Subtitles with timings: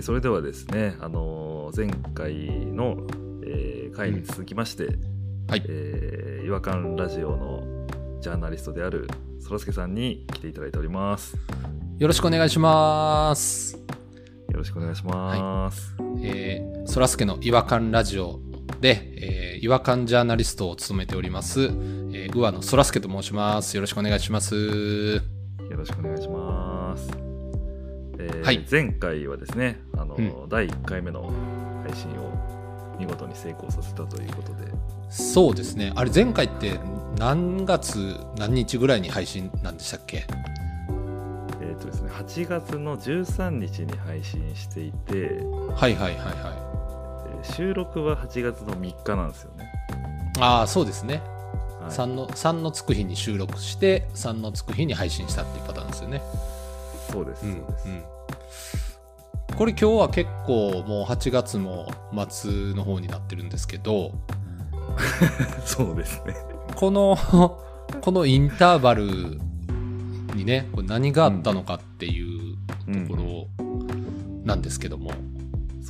[0.00, 2.34] ーそれではですね、あのー前回
[2.66, 2.96] の、
[3.44, 4.86] えー回に続きまして、
[5.48, 7.86] はいえー違和感ラジオの
[8.20, 9.08] ジャーナリストである
[9.38, 11.36] そらすけさんに来ていただいております。
[11.98, 13.76] よろしくお願いします。
[13.76, 13.82] よ
[14.56, 15.94] ろしくお願いします。
[16.22, 18.40] えー、そらすけの違和感ラジオ
[18.80, 23.76] で、えー違和感ジャーナリストを務めております、えー、上野そらすけと申します。
[23.76, 24.54] よろしくお願いします。
[24.56, 25.20] よ
[25.76, 26.39] ろしくお願いします。
[28.50, 31.32] えーはい前回はですね、あの、うん第1回目の
[31.86, 34.72] 配信を見事に成功させたということで、
[35.08, 35.92] そうですね。
[35.94, 36.78] あれ前回って
[37.18, 40.26] 何月何日ぐらいに配信なんでしたっけ？
[41.60, 45.42] えっ、とですね、8月の13日に配信していて、
[45.76, 46.24] はいはいはいはい。
[46.24, 49.64] えー収録は8月の3日なんですよね。
[50.40, 51.22] ああ、そうですね。
[51.80, 56.22] はい3の、三のつく日に収録して、3のつく日に配信したっていうパターンですよね。
[57.10, 57.88] そうです、うんそうです。
[57.88, 58.02] うん
[59.60, 61.92] これ今日は結構もう8月も
[62.30, 64.12] 末の方になってるんですけど
[65.66, 66.34] そうですね。
[66.76, 67.14] この
[68.00, 69.38] このインターバル
[70.34, 72.56] にねこれ何があったのかっていう
[73.06, 73.66] ところ
[74.44, 75.10] なんですけども、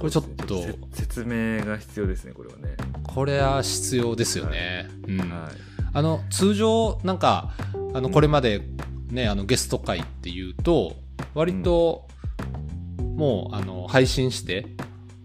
[0.00, 2.76] これちょっと説明が必要ですね、これはね。
[3.04, 4.88] これは必要ですよね。
[5.06, 5.30] うんはい。
[5.92, 7.52] あの通常なんか
[7.94, 8.62] あのこれまで
[9.10, 10.96] ね、あのゲスト会っていうと
[11.34, 12.09] 割と
[13.20, 14.64] もうあの配信して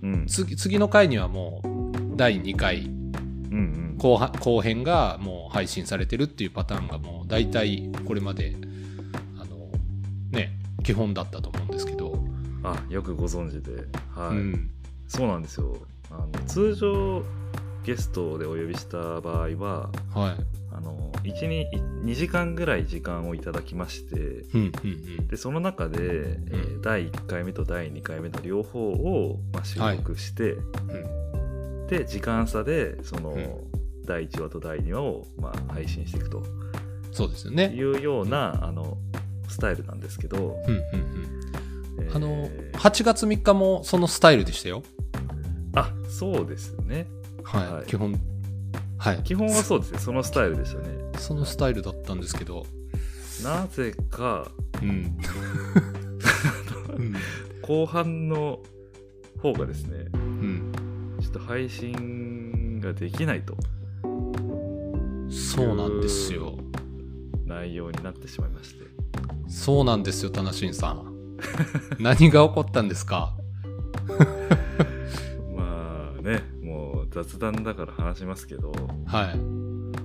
[0.04, 0.26] うん。
[0.28, 8.54] 次次の回にはもう第2回うん後半後編がもう配信されてるっていうパターンがもう大体これまで
[9.40, 9.70] あの
[10.30, 10.52] ね
[10.84, 12.62] 基本だったと思うんですけど、うん。
[12.64, 13.84] あ、よくご存知で。
[14.14, 14.38] はい。
[14.38, 14.72] うん
[15.08, 15.78] そうなんですよ。
[16.10, 17.24] あの通常
[17.86, 21.68] ゲストでお呼びした場合は、はいあの1に
[22.04, 30.62] 2時間ぐらい時間をいただきまして、うんうんでその中で、えー第1回目と第2回目の両方を、まあ、収録して、うん
[31.82, 31.88] うん。
[31.88, 33.48] で時間差でその、うん。
[34.06, 36.44] 第1話と第2話を、まあ、配信していくと。
[37.12, 37.74] そうですよいね。
[37.76, 39.00] うような、あの
[39.48, 40.82] スタイルなんですけど、うんうんうん。
[42.02, 44.84] えーあの8月3日もそのスタイルでしたよ。
[45.76, 47.08] あそうですね。
[47.44, 47.86] はい、はい。
[47.86, 48.20] 基本
[48.98, 49.24] はい。
[49.24, 50.88] 基本はそうですねそのスタイルでしたね。
[51.18, 52.66] そのスタイルだったんですけど、
[53.44, 54.48] なぜか
[54.82, 55.18] うん。
[56.98, 57.16] うん。
[57.62, 58.60] 後半の
[59.42, 60.72] 方がですねうん、
[61.22, 63.56] ちょっと配信ができないと。
[65.30, 66.58] そうなんですよ。
[67.46, 68.86] 内容になってしまいまして。
[69.48, 71.38] そうなんですよ、タナシンさん。
[72.00, 73.36] 何が起こったんですか？
[77.16, 78.74] 雑談だから話しますけど、
[79.06, 79.38] はい。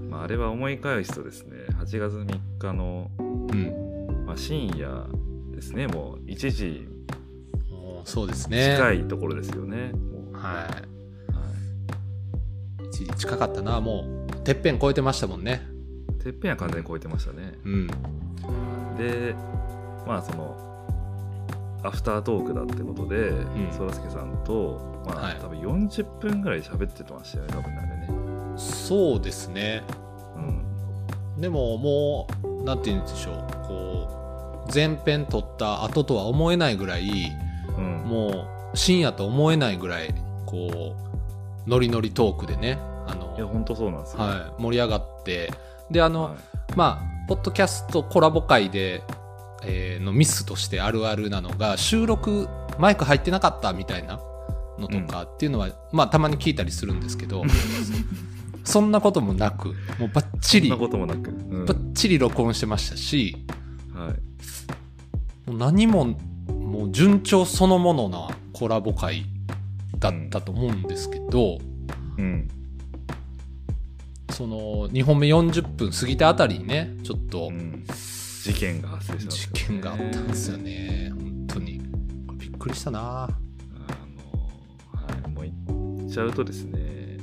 [0.09, 4.25] まあ、あれは思い返すとですね8月3日の、うん。
[4.26, 5.06] まあ、深夜
[5.53, 6.88] ですねもう1時
[8.04, 8.76] そうですね。
[8.76, 10.41] 近いところですよねもうは。
[10.41, 10.91] はい
[12.87, 13.81] 一時近かったな。
[13.81, 15.62] もう、てっぺん超えてましたもんね。
[16.20, 17.87] い、てっぺんは完全に超えてましたねうん。
[18.97, 19.34] で
[20.06, 20.70] まあその
[21.82, 28.09] アフタートークだってことでんそらすけさんと、まあはい40分ぐらい喋ってましたよね多分ねあれね。
[28.56, 29.82] そうですね。
[30.37, 30.38] う
[31.38, 31.41] ん。
[31.41, 33.34] でももう、なんて言うんでしょう。
[33.66, 37.32] こう、前編撮った後とは思えないぐらい、
[37.76, 38.03] うん。
[38.06, 40.15] もう深夜と思えないぐらい、
[40.47, 40.94] こ
[41.66, 45.53] う、ノリノリトークでね、あの、いや本当そうなんですよ、はい、盛り上がって、
[45.91, 46.34] で、あの、はい。
[46.76, 49.03] まあ、ポッドキャストコラボ会で、
[49.62, 54.20] えーのミスとしてあるあるなのが、収録、マイク入ってなかったみたいな
[54.80, 57.44] のとかっていうのは、まあ、たまに聞いたりするんですけど、
[58.64, 59.68] そんなこともなく、
[59.98, 61.32] もうバッチリ、バそんなこともなく、う
[61.62, 61.64] ん。
[61.64, 63.36] ッチリ録音してましたし、
[63.94, 64.14] は
[65.46, 66.16] い、もう何も、
[66.48, 69.24] もう順調そのものなコラボ会
[69.98, 71.58] だったと思うんですけど、
[72.19, 72.48] うん。
[74.30, 77.84] その2本目40分過ぎたあたりにねちょっとうん、
[78.43, 81.81] 事件が発生したね、事件があったんですよね本当に。
[82.38, 83.28] びっくりしたな、
[86.10, 87.18] ちゃうとですね、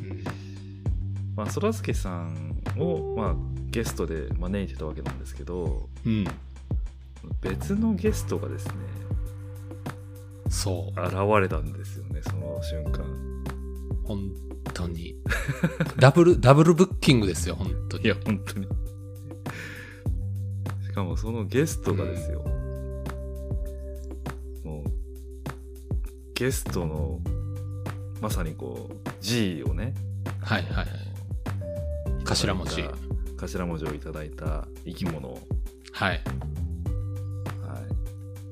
[1.50, 3.36] そらすけさんを、まあ、
[3.70, 6.26] ゲストで招いてたわけなんですけどうん、
[7.42, 8.74] 別のゲストがですね
[10.50, 11.02] そう。
[11.02, 13.06] 現れたんですよねその瞬間。
[14.06, 14.32] 本
[14.74, 15.16] 当に。
[16.00, 18.06] ダブルダブルブッキングですよ本当に。
[18.06, 18.68] いや本当に。
[20.84, 22.44] しかもそのゲストがですよ、
[24.64, 24.92] もう
[26.34, 27.20] ゲストの
[28.22, 29.94] まさにこう G をね
[30.42, 30.88] はいはいはい。
[32.26, 32.84] 頭文字。
[33.38, 35.38] 頭文字をいただいた生き物、は
[36.08, 36.22] い、はい。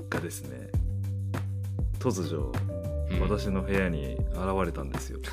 [0.09, 0.69] がですね
[1.99, 2.51] 突如
[3.11, 3.21] うん。
[3.21, 5.19] 私の部屋に現れたんですよ。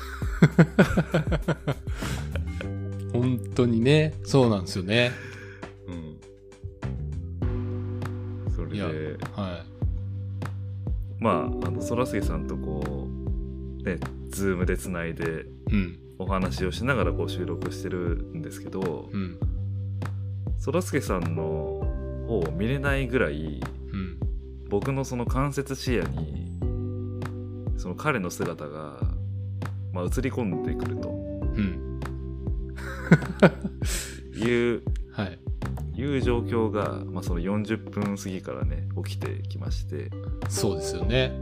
[3.13, 5.11] 本当にね、そうなんですよね。
[5.87, 6.17] うん。
[8.55, 9.63] それで、は
[11.19, 13.07] まあ、あの、そらすけさんとこ
[13.79, 13.97] う、ね、
[14.33, 15.45] ズームでつないで。
[16.19, 19.37] お話をしながらこう収録してるんですけど、うん。
[20.57, 21.43] そらすけさんの
[22.27, 23.59] 方を見れないぐらい、
[23.91, 24.19] うん。
[24.69, 26.51] 僕のその間接視野に、
[27.77, 28.99] その彼の姿が、
[29.91, 31.13] まあ、映り込んでくるとう
[31.61, 31.99] ん。
[34.41, 34.81] いう、
[35.11, 35.39] はい。
[35.95, 40.09] いう状況が、まあ、その40分過ぎからね、起きてきまして、
[40.47, 41.33] そうですよね。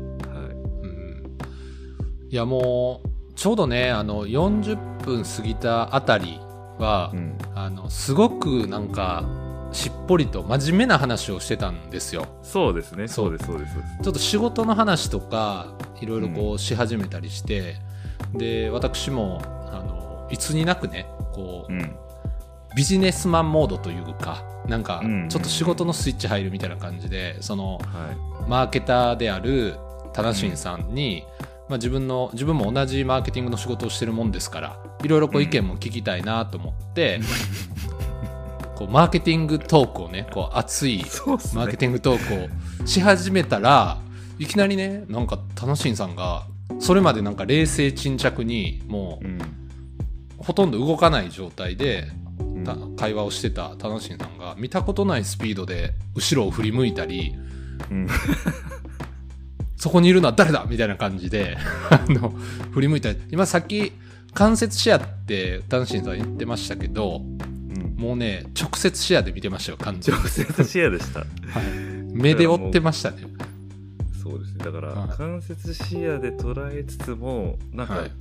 [2.31, 6.39] いや、もう、ちょうどね、あの、40分過ぎたあたり
[6.79, 7.17] は、い。
[7.17, 7.37] うん。
[7.53, 9.25] あの、すごくなんか、
[9.73, 12.25] しっぽりと真面目な話をしてたんですよ。
[12.41, 13.75] そうですね、そそううです、そうです。
[14.01, 17.75] ちょっと仕事の話とか、いろいろこうし始めたりして、
[18.33, 21.95] で、私も、あの、いつになくね、こう、うん。
[22.77, 29.75] ビジネスマンモードというか、なんかうん、ちょっと仕事のスイッチ入るみたいな感じで、その、はマーケターである
[30.13, 31.25] タナシンさんに、
[31.71, 37.21] まあ、自分の自分も同じマーケティングの仕事をしてるもんですからいろいろこう意見も聞きたいなと思って、
[38.75, 41.05] こうマーケティングトークをねこう熱い。
[41.55, 43.99] マーケティングトークをし始めたら
[44.37, 46.43] いきなりねなんかタナシンさんが
[46.79, 49.37] それまでなんか冷静沈着にもうん。
[49.37, 49.41] う
[50.39, 52.09] ほとんど動かない状態で
[52.97, 57.33] 会話をしてたタナシンさんが見たことないスピードで後ろを振り向いたり
[57.89, 58.07] うん。
[59.81, 61.57] そこにいるのは誰だみたいな感じで、
[61.89, 62.31] あの、
[62.69, 63.17] 振り向いたり。
[63.31, 63.93] 今さっき、
[64.31, 70.21] 間接視野って、タンシンさん言ってましたけど、うんもうね、直接視野で見てましたよ、完全に。
[70.21, 71.21] 直接視野でした。
[71.21, 71.27] はい
[72.13, 73.23] 目で追ってましたね。
[74.21, 74.65] そうですね。
[74.65, 78.11] だから、はい間接視野で捉えつつも、なんか、はい。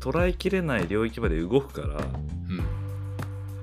[0.00, 2.00] 捉えきれない領域まで動くから、うん。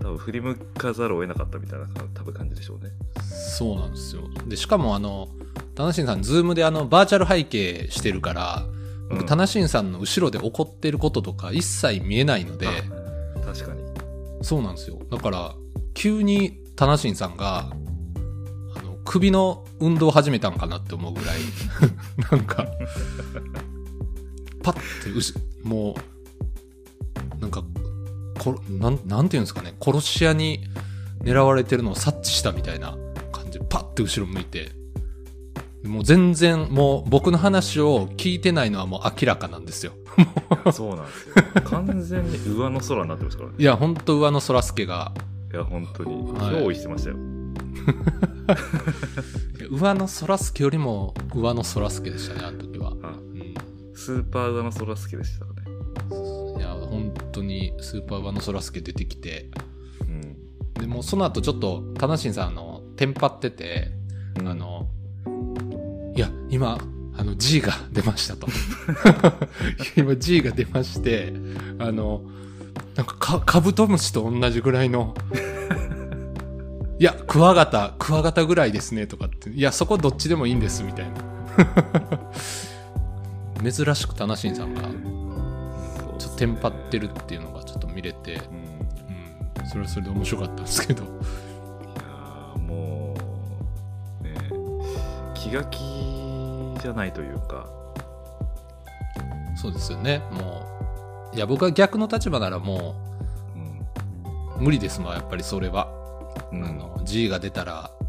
[0.07, 2.91] 多分振り向かざるを得なかったみたいな多分感じでしょうね。
[3.21, 4.21] そうなんですよ。
[4.47, 5.27] で、しかもあの、
[5.75, 8.65] タナシンさん、ズームであの、バーチャル背景してるから、
[9.09, 12.67] 僕、うんタナシンさんの後ろで起こってることとか一切見えないので、
[13.43, 13.83] 確かに。
[14.41, 14.97] そうなんですよ。
[15.11, 15.55] だから、
[15.93, 17.69] 急にタナシンさんが、
[18.77, 21.39] あの、首の運動を始めたんかなって思うぐらい、
[22.31, 22.65] なんか、
[24.63, 25.33] パッてうし、
[25.63, 25.95] も
[27.39, 27.61] う、なんか、
[28.37, 30.61] こなん、なんていうんですかね、殺し屋に
[31.23, 32.97] 狙われてるのを察知したみたいな
[33.31, 34.71] 感じで、パッて後ろ向いて、
[35.83, 39.93] もう全然、もう僕の話を聞いてないのはもう明らかなんですよ。
[40.73, 41.35] そうなんですよ。
[41.65, 43.55] 完全に上の空になってますからね。
[43.57, 45.13] いや、ほんと上野そらすけが、
[45.53, 46.13] いや、本当に。
[46.13, 47.15] はい憑依してましたよ。
[49.69, 52.93] 上野そらすけよりも上野そらすけでしたね、あの時は。
[53.03, 53.27] あうん
[53.97, 55.45] スーパー上の空好きでした
[56.97, 59.49] 本当にスーパー上野そらすけ出てきて、
[60.01, 60.73] うん。
[60.73, 63.91] でもうその後ちょっと、タナシンさん、あの、テンパってて、
[64.39, 64.87] うんあ、の、
[66.15, 66.79] いや、今、
[67.15, 68.47] あの、G が出ましたと。
[69.95, 71.33] 今、G が出まして、
[71.79, 72.23] あの、
[72.95, 75.15] なんかか、カブトムシと同じぐらいの、
[76.99, 81.21] いや、クワガタ、クワガタぐらいですね、とかって、いや、そこどっちでもいいんです、みたいな。
[83.71, 84.81] 珍しくタナシンさんが、
[86.17, 88.39] ちょっとテンパってるっていうのがちょっと見れて、うん。
[88.39, 88.41] い
[89.61, 91.03] うん、それはそれで面白かったんですけど。
[91.03, 93.15] やーも
[94.21, 94.33] う、ね、
[95.35, 95.79] 気が気
[96.81, 97.67] じゃないというか、
[99.55, 100.19] そうですよね。
[100.31, 100.63] も
[101.33, 102.95] う、いや、僕は逆の立場ならも
[103.55, 103.79] うん。
[104.55, 105.87] う、無理ですもん、やっぱりそれは。
[106.51, 108.07] うんあの、G が出たら、うん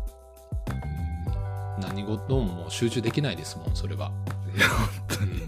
[1.80, 4.10] 何事ももう集中できないですもん、それは。
[4.54, 5.42] いや、本当に。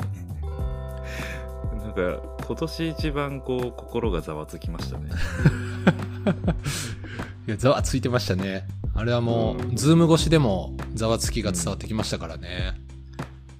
[1.90, 5.10] なんか、今年一番こう、心がざわつきましたね。
[7.48, 8.68] いや、ざわついてましたね。
[8.94, 12.80] あれはもう、うんズーム越しでもざわつきが伝わってきましたからね。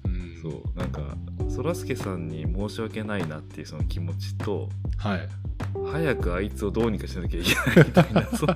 [0.05, 0.39] うん。
[0.41, 1.17] そう、なんか、
[1.49, 5.27] そらすけさんに申し訳ないなっていうその気持ちと、はい。
[5.91, 8.47] 早くあいつをどうにかしなきゃいけないみたいな、そ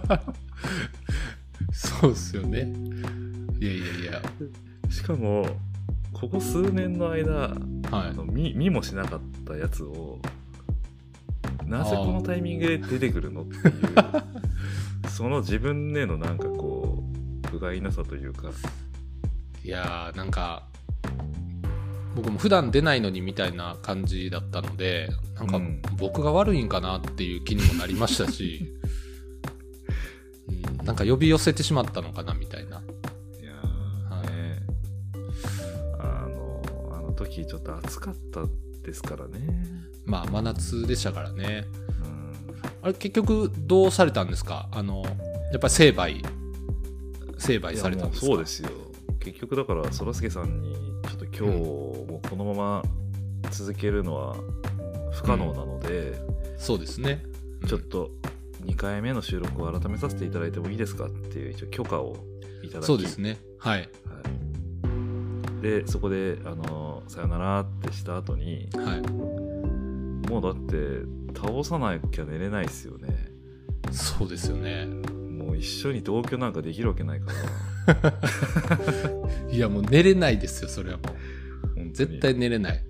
[1.99, 2.71] そうですよね。
[3.59, 4.21] いやいやいや。
[4.89, 5.45] しかも、
[6.15, 7.55] ここ数年の間、は
[7.91, 10.17] あの見見もしなかったやつを、
[11.65, 13.73] なぜこのタイミングで出てくるのっていう、
[15.11, 17.03] その自分へのなんかこ
[17.43, 18.49] う、不甲斐なさというか、
[19.61, 19.67] い。
[19.67, 20.69] いやー、なんか、
[22.15, 28.73] 僕も普段出ないのにみたいな感じだったので、なんかうん僕が悪いんかなっていう気にもなりましたし、
[30.79, 32.84] うん、なんか呼び寄せてしまったのかなみたいな。
[37.15, 38.45] 時時ちょっと暑かった
[38.83, 39.39] ですからね。
[40.05, 41.65] まあ真夏でしたからね。
[42.03, 42.33] うん。
[42.83, 44.69] あれ結局どうされたんですか？
[44.71, 45.03] あの
[45.51, 46.21] やっぱり成敗。
[47.37, 48.27] 成敗されたんですか？
[48.27, 48.69] そうですよ。
[49.19, 50.75] 結局だからそらすけさんに
[51.09, 52.83] ちょっと今日もうこのまま
[53.49, 54.35] 続けるのは
[55.11, 56.19] 不可能なので、
[56.57, 57.23] そうですね。
[57.61, 57.67] うん。
[57.67, 58.11] ちょっと
[58.65, 61.05] 2回目の収録を改めさせていただいてもいいですか？
[61.07, 62.17] っていう一応許可を
[62.61, 62.85] いただき。
[62.85, 63.37] そうですね。
[63.57, 63.79] はい。
[63.79, 63.89] はい、
[65.65, 69.01] でそこであの「さよなら」ってした後にはい。
[70.29, 71.01] もうだって
[71.35, 73.31] 倒さなきゃ寝れないですよね。
[73.91, 74.85] そうですよね。
[74.85, 77.31] もう一緒に同居なんかできるわけないか
[77.87, 78.13] ら。
[79.51, 81.03] いやもう寝れないですよそれはも
[81.77, 81.91] う。
[81.93, 82.83] 絶対寝れない、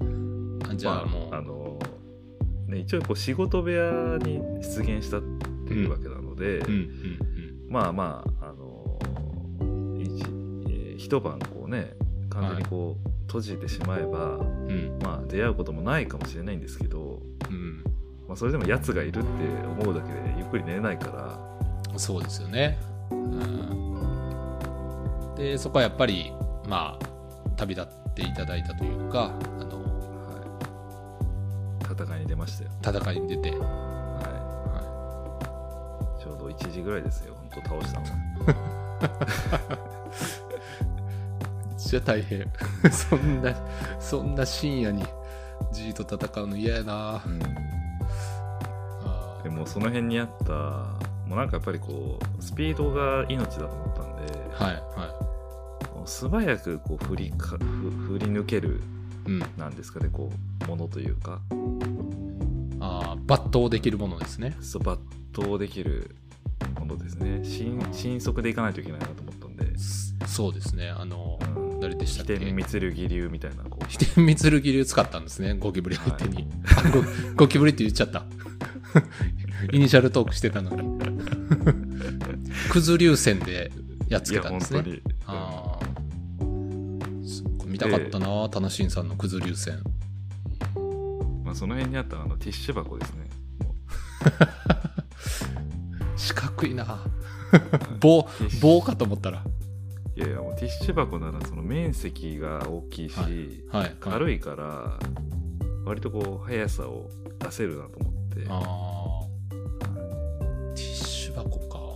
[0.00, 0.58] うん。
[0.58, 1.78] うん、あじゃあもう、まああの
[2.68, 5.22] ね、一応こう仕事部屋に出現したっ
[5.66, 6.72] ていうわけなので、うん。
[6.72, 6.88] うん。
[7.68, 8.31] まあまあ、あの一えー
[11.02, 11.94] 一晩こうね
[12.30, 14.70] 完全にこう、閉じてしまえば、うん。
[14.70, 17.84] うんまあ、出会うこともないかもしれないんですけど、うん。
[18.26, 19.28] まあ、それでも奴がいるって
[19.82, 21.52] 思うだけでゆっくり寝れないから。
[21.98, 22.78] そうですよね、
[23.10, 23.74] うん、
[25.36, 26.32] でそこはやっぱり
[26.66, 27.04] まあ
[27.56, 30.38] 旅立っていただいたというかあのは
[31.80, 33.58] い、戦いに出ましたよ、戦いに出て、は、
[36.16, 36.22] はい。
[36.22, 37.34] ちょうど1時ぐらいですよ。
[37.34, 38.06] 本当倒したの
[41.92, 42.50] ちゃ大変。
[42.90, 43.54] そんな
[44.00, 45.04] そんな深夜に
[45.72, 47.22] G と戦うの嫌やな。
[47.26, 47.42] うん。
[49.04, 49.42] あー。
[49.42, 50.54] でもその辺にあった
[51.26, 55.14] もうなんかやっぱりこうスピードが命だと思ったんで、はいは
[55.94, 58.80] もう素早くこう振りかふ振り抜ける
[59.26, 59.42] いうん。
[59.58, 60.30] なんですかねこ
[60.64, 61.40] うものというか。
[62.80, 64.56] あー抜刀できるものですね。
[64.60, 64.98] そう抜
[65.34, 66.16] 刀できる
[66.78, 67.40] ものですね。
[67.44, 69.78] 新新速でいかないといけないなと思ったんで、
[70.26, 70.88] そうですね。
[70.88, 72.34] あのうん、誰でしたっけ？
[72.34, 73.84] 飛天密流みたいなこう。
[73.88, 77.02] 飛天密流流使ったんですねゴキブリ相手に、あゴ
[77.34, 78.24] ゴキブリって言っちゃった。
[79.72, 80.98] イニシャルトークしてたのに。
[82.70, 83.72] くず流線で
[84.08, 85.00] やっつけたんですね。
[85.26, 85.78] あ
[87.66, 89.82] 見たかったな、タナシンさんのくず流線
[90.76, 93.28] うんまあ、その辺にあったあのティッシュ箱ですね。
[93.64, 93.74] も
[96.16, 97.00] 四角いな。
[97.98, 98.28] 棒
[98.60, 99.44] 棒かと思ったら。
[99.44, 99.61] う
[100.14, 104.98] いやいやもうティッシュ箱ならその面積が大きいし、はいはい軽いから
[105.84, 109.54] 割とこう速さを出せるなと思って、ああ
[110.74, 111.78] ティッシュ箱か。
[111.78, 111.86] は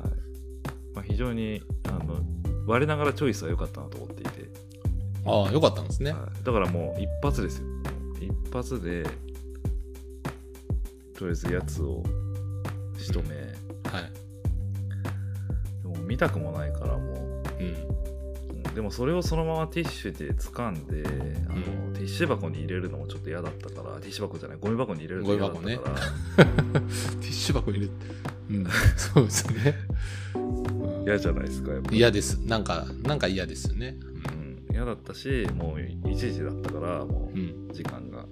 [0.00, 0.94] い。
[0.94, 2.18] まあ、非常にあの
[2.66, 4.48] 我ながらチョイスは良かったなと思っていて、
[5.24, 6.12] ああよかったんですね。
[6.12, 6.44] はい。
[6.44, 7.66] だからもう一発ですよ。
[8.20, 9.04] 一発で
[11.14, 12.02] とりあえずやつを
[12.98, 13.36] 仕留め、
[13.90, 14.12] はい。
[15.82, 17.15] でも見たくもないからもうんう、うん
[18.76, 21.02] でもそれをそのままティッシュで掴んで
[21.48, 21.56] あの、
[21.86, 21.94] うん。
[21.94, 26.00] ティッシュ箱に入れるのもちょっと嫌だったからティッシュ箱じゃないゴミ箱に入れるのゴミ嫌だったか
[26.44, 27.92] ら、 ティッシュ箱入れて
[28.50, 28.66] うん。
[28.96, 29.74] そうですね。
[30.34, 30.38] う
[31.00, 31.04] ん。
[31.04, 31.96] 嫌じゃないですかやっぱり。
[31.96, 32.36] 嫌です。
[32.46, 33.96] なんかなんか嫌ですよね。
[34.68, 34.74] うん。
[34.74, 38.26] 嫌だったしもう1時だったからもう時間が、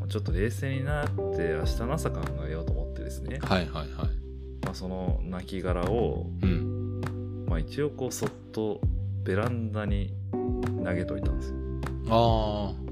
[0.00, 3.88] もうちょっと冷静になって明日の朝考えようと思ってですね、はいはいはい。
[4.64, 7.00] まあ、その亡骸を、うん。
[7.46, 8.80] まあ、一応こうそっと
[9.24, 10.12] ベランダに
[10.84, 11.56] 投げといたんですよ。
[12.10, 12.84] ああ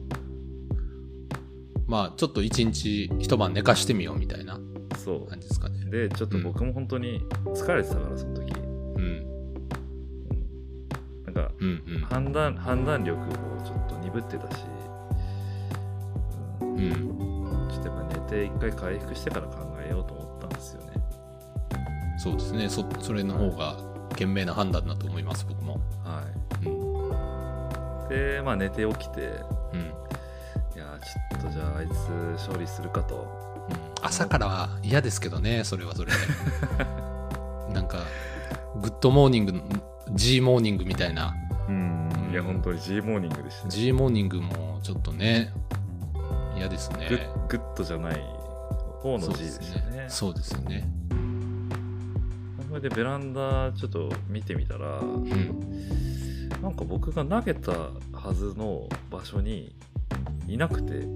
[1.87, 4.59] まあちょっと一日一晩寝かしてみようみたいな
[4.97, 5.85] そ感じですかね。
[5.87, 8.51] うでちょっと僕も本当に疲れてたからその時、
[8.97, 9.03] うん。
[9.03, 9.25] うん。
[11.27, 12.01] なんかうんうん。
[12.01, 13.27] 判断判断力も
[13.63, 14.65] ちょっと鈍ってたし、
[16.61, 16.69] うん。
[16.69, 16.81] う
[17.67, 20.93] んちょっとやっぱ寝て一回回復してから考えようと思ったんですよね。
[22.19, 22.69] そうですね。
[22.71, 23.77] そそれの方が
[24.15, 25.62] 賢明な判断だと思います僕
[28.13, 29.41] でまあ寝て起きて
[29.73, 29.81] うん。
[30.75, 31.93] いやーちょっとじゃああいつ
[32.43, 33.67] 処理するかと。
[33.69, 34.05] うん。
[34.05, 36.19] 朝からは嫌ですけどねそれはそれで。
[37.73, 38.05] なんか
[38.81, 39.63] グッドモーニング
[40.13, 41.35] G モーニングみたいな。
[41.69, 42.09] うん。
[42.27, 42.33] うん。
[42.33, 45.53] いや本当に G モーニングでしたね G モーニングもちょっとね
[46.57, 47.09] 嫌ですね。
[47.49, 48.21] グッドじゃない
[49.01, 50.05] 方のそう G でですしたね。
[50.09, 50.89] そうですよね。
[52.69, 55.61] それでベランダちょっと見てみたら、うん
[56.61, 59.75] なんか僕が投げたはずの場所に
[60.47, 61.07] いなくて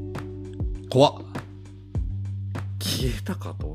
[0.91, 1.15] 怖っ。
[2.79, 3.75] 消えたかと思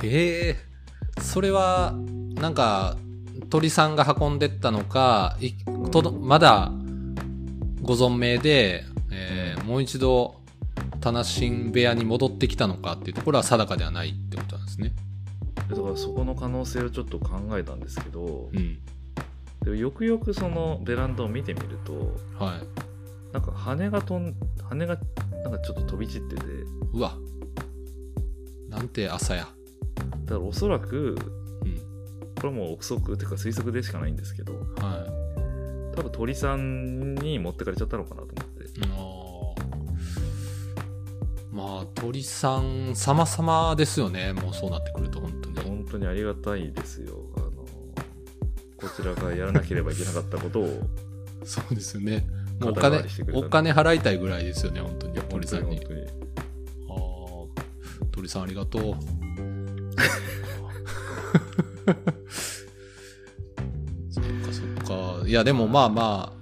[0.00, 0.06] て。
[0.06, 1.94] ええそれは
[2.34, 2.96] なんか
[3.50, 5.52] 鳥さんが運んでったのかい
[5.90, 6.72] とどまだ
[7.82, 10.40] ご存命で、えーもう一度
[11.02, 14.94] 棚新部屋に戻ってきたのかっていうところは定かではないってことなんですね。
[15.68, 18.78] だからそこの可能性をちょっと考えたんですけどうん。
[19.62, 23.32] でもよくよくそのベランダを見てみるとはい。
[23.32, 24.98] なんか羽が飛ん羽が
[25.44, 26.42] なんかちょっと飛び散ってて
[26.94, 27.16] うわ。
[28.68, 29.48] なんて朝や。
[30.24, 31.16] だからおそらく
[31.64, 31.78] うん。
[32.36, 35.06] これはもう憶測っていうか推測でしかないんですけどは
[35.96, 38.68] 多分鳥さんに持ってかれちゃったのかなと思って
[41.50, 44.32] まあ、鳥さん様々ですよね。
[44.32, 45.60] もうそうなってくると、本当に。
[45.60, 47.50] 本当にありがたいですよあの
[48.76, 50.82] こちらがやらなければいけなかったことを
[51.44, 52.26] そうですよね。
[52.60, 53.02] もうお金
[53.32, 55.18] お金払いたいぐらいですよね、本当に。
[55.22, 55.78] 鳥さんに。
[55.78, 57.46] あー
[58.10, 58.82] 鳥さんありがとう。
[64.10, 65.26] そっかそっか。
[65.26, 66.32] いや、でもまあま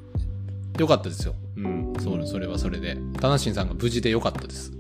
[0.77, 1.35] あ、よかったですよ。
[1.57, 1.95] うん。
[2.01, 2.99] そうそれはそれで。
[3.21, 4.76] タナシンさんが無事でよかったです。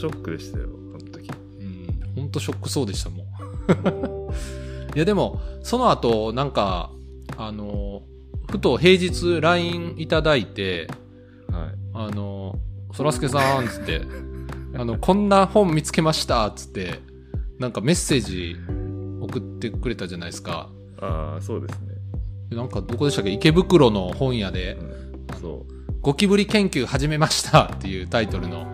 [0.00, 1.30] ショックでしたよあの時
[1.60, 2.12] うん。
[2.16, 3.26] 本当ショックそうでしたもん。
[4.96, 6.90] いや、でも、その後、なんか、
[7.36, 8.02] あの、
[8.50, 10.88] ふと平日 LINE いただいて、
[11.52, 12.58] はいあの、
[12.92, 14.02] そらすけさん、つって、
[14.76, 17.00] あの、こんな本見つけました、つって、
[17.58, 18.56] なんかメッセージ
[19.20, 20.70] 送ってくれたじゃないですか。
[20.98, 23.30] ああそうですね、なんかどこでしたっけ？
[23.30, 24.76] 池袋の本屋で
[25.32, 28.66] う、ん、そうゴキブリ研究始めましたっていうタイトルの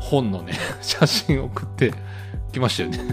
[0.00, 0.52] 本のね、
[0.82, 1.92] 写真送って
[2.52, 2.98] きましたよね。
[2.98, 3.12] そうで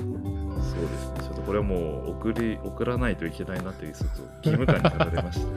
[0.97, 1.75] すねちょっとこれはも
[2.07, 5.47] う送り送らないといけないなっていうちょっと義務感に駆られました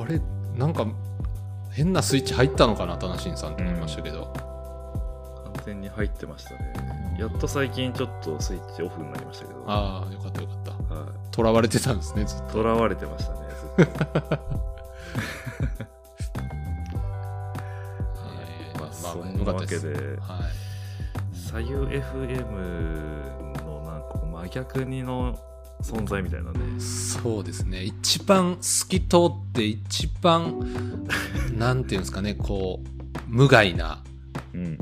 [0.00, 0.20] あれ、
[0.56, 0.86] なんか、
[1.70, 4.32] 変なスイッチ入ったのかな、タナシンさんって思いましたけど。
[5.54, 10.70] 完全に入ってましたねやっと最近ちょっとスイッチオフになりましたけどああ、よかったよかった。
[10.94, 12.52] は囚われてたんですね、ずっい、と。
[12.52, 13.38] 囚われてましたね
[13.78, 14.38] ずっと
[19.06, 20.66] まあ、そんよなわけではい。
[21.34, 25.38] 左右 FM のなんか真逆にの
[25.82, 27.84] 存在みたいなねそうですね。
[27.84, 30.60] 一番透き通って、一番、
[31.56, 34.02] なんていうんですかね、こう、無害な
[34.54, 34.78] うん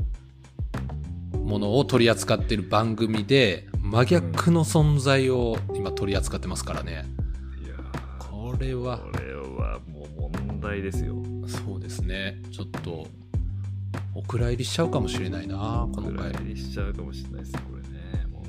[1.45, 7.05] ものを取り扱ってる番組で、真逆の存在を今取り扱ってますからね。
[7.63, 12.41] いやーこれは、これはもう問題ですよそうですね。
[12.51, 13.07] ちょっと、
[14.15, 16.51] お蔵入りしちゃうかもしれないな、このぐら回。
[16.53, 18.43] いしちゃうかもしれないですねこれねも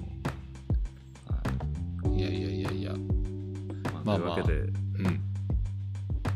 [2.05, 2.92] う、はいいやいやいやいや。
[4.05, 5.20] まあ、というわけで、うん。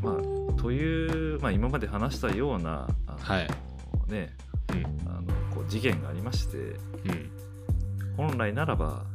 [0.03, 3.49] まあ、という、まあ、今まで話したようなあの、はい
[4.09, 4.35] ね
[4.73, 5.09] うん。
[5.09, 5.23] あの
[5.55, 6.77] こう事件がありましてうん。
[8.17, 9.07] 本来ならば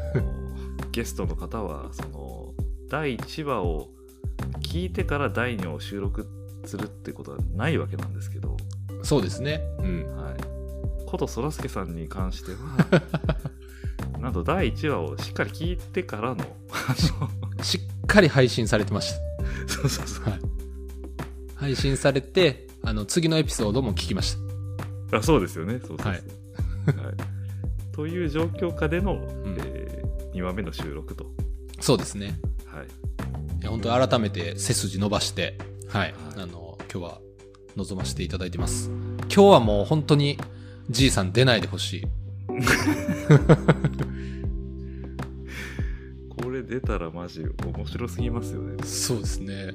[0.92, 2.52] ゲストの方はその
[2.90, 3.88] 第1話を
[4.60, 6.28] 聞いてから第2話を収録
[6.66, 8.56] するってことはないわけなんですけど、
[9.02, 9.60] そうですね。
[9.78, 10.16] うん。
[10.16, 10.36] はい、
[11.06, 13.02] ことそらすけさんに関しては
[14.20, 16.44] なんと第1話をしっかり聞いてからの
[16.88, 16.94] あ
[17.64, 19.18] しっかり配信されてました。
[19.42, 20.40] のそうそうそうはい。
[21.56, 24.36] 配信されて、あの、次のエピソードも聞きまし
[25.10, 25.18] た。
[25.18, 27.40] あそうですよねそうそうそう、ははいい
[27.92, 31.26] という状況下での、んえ2話目の収録と、
[31.80, 32.38] そうですね。
[32.64, 35.58] はい、いや本当改めて背筋伸ばして、
[35.88, 37.20] はい、はいあの、今日は
[37.76, 38.90] 望ませていただいてます。
[39.22, 40.38] 今日はもう本当に、
[40.88, 42.06] じいさん出ないでほしい。
[46.42, 49.74] これ出たらマジ面白すぎますよね、そうですね。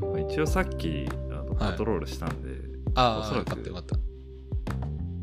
[0.00, 2.60] まあ、一応さっきあのはいパトロールしたんで、
[2.94, 3.96] ああ、よおそらくかったよかった。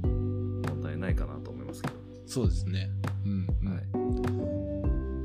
[0.04, 1.94] 問題ないかなと思いますけど、
[2.26, 2.90] そうですね。
[3.26, 3.84] うん、うんはい、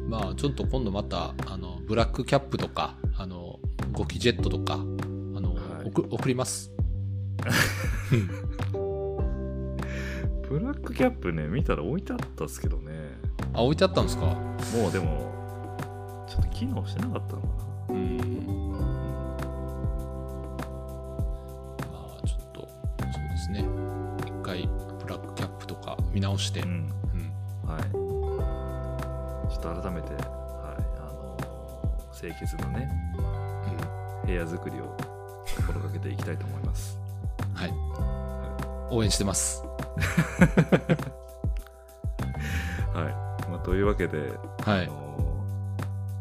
[0.09, 2.97] まあ、ちょっと今度また、あの、ブラックキャップとか、
[4.01, 5.89] あの、ゴキジェットとか、あの、はい。
[5.89, 6.73] 送送ります。
[10.49, 12.93] ブラックキャップね見たら置いてあったっすけどね。
[13.55, 14.27] あ、置いてあったんですか？
[14.27, 17.49] もうでもちょっと機能してなかったのか
[17.89, 17.95] な。
[17.95, 18.17] うん。
[21.79, 23.65] まあ、ちょっと、そうですね。
[24.27, 24.69] 一回、
[25.03, 26.93] ブラックキャップとか見直して、うん。
[27.65, 27.69] うん。
[27.69, 27.83] はい。
[27.83, 30.19] ちょっと改めて、は
[30.79, 30.83] い。
[30.99, 31.37] あの
[32.13, 32.89] 清潔なね
[34.31, 34.97] 部屋作りを
[35.57, 36.97] 心がけていきたいと思います。
[37.55, 37.75] はい。
[38.91, 39.65] 応援してます。
[42.95, 44.33] はい、まあ、というわけで、
[44.65, 44.85] はい。
[44.85, 44.95] あの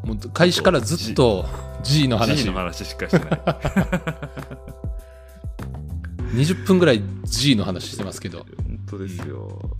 [0.04, 1.46] もう開始からずっと
[1.84, 2.42] G の話。
[2.42, 3.28] G の話しかしてない。
[6.34, 8.38] 20分ぐらい G の話してますけど。
[8.38, 9.76] 本当ですよ。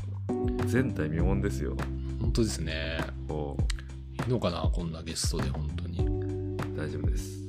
[0.72, 1.76] 前代未聞ですよ。
[2.20, 3.00] 本当ですね。
[3.26, 3.56] こ
[4.26, 6.06] いいのかなこんなゲストで本当に。
[6.06, 7.46] う大丈夫です、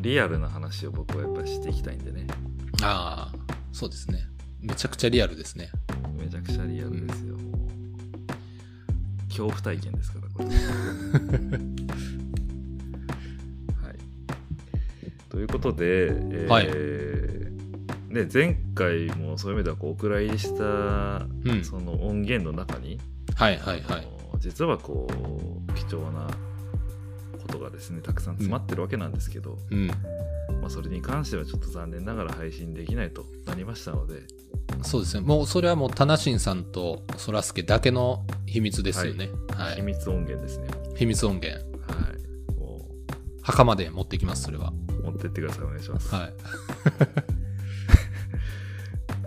[0.00, 2.26] リアルな話を僕はやっぱりしていきたいんでね。
[2.82, 3.38] ああ
[3.72, 4.26] そうですね。
[4.60, 5.70] めちゃくちゃリアルですね。
[6.18, 7.68] めちゃくちゃリアルですよ、も
[9.28, 10.48] 恐怖体験ですからこれ。
[13.86, 13.98] はい。
[15.28, 16.66] ということで、えーはい。
[18.12, 20.64] ね、前回もそういう意味ではこうお蔵入りした
[21.44, 21.64] うん。
[21.64, 22.98] その音源の中に、
[23.34, 24.00] はいはいはい。
[24.00, 26.28] あの実はこう貴重な
[27.70, 29.86] がですねたくさん詰まってるわけなんですけど、うん。
[30.60, 34.22] まあ、それに関してはちょっと残念ながら配信できないとなりましたので、
[34.82, 35.26] そうですね。
[35.26, 39.30] もうそれはもう、タナシンさんとそらすけだけの秘密ですよね。
[39.56, 39.76] はい。
[39.76, 41.64] 秘密音源ですね秘密音源。
[41.64, 41.70] はい
[42.58, 42.80] も
[43.42, 44.72] 墓まで持ってきます、それは。
[44.88, 46.32] う持ってってくださいお願いします、はい。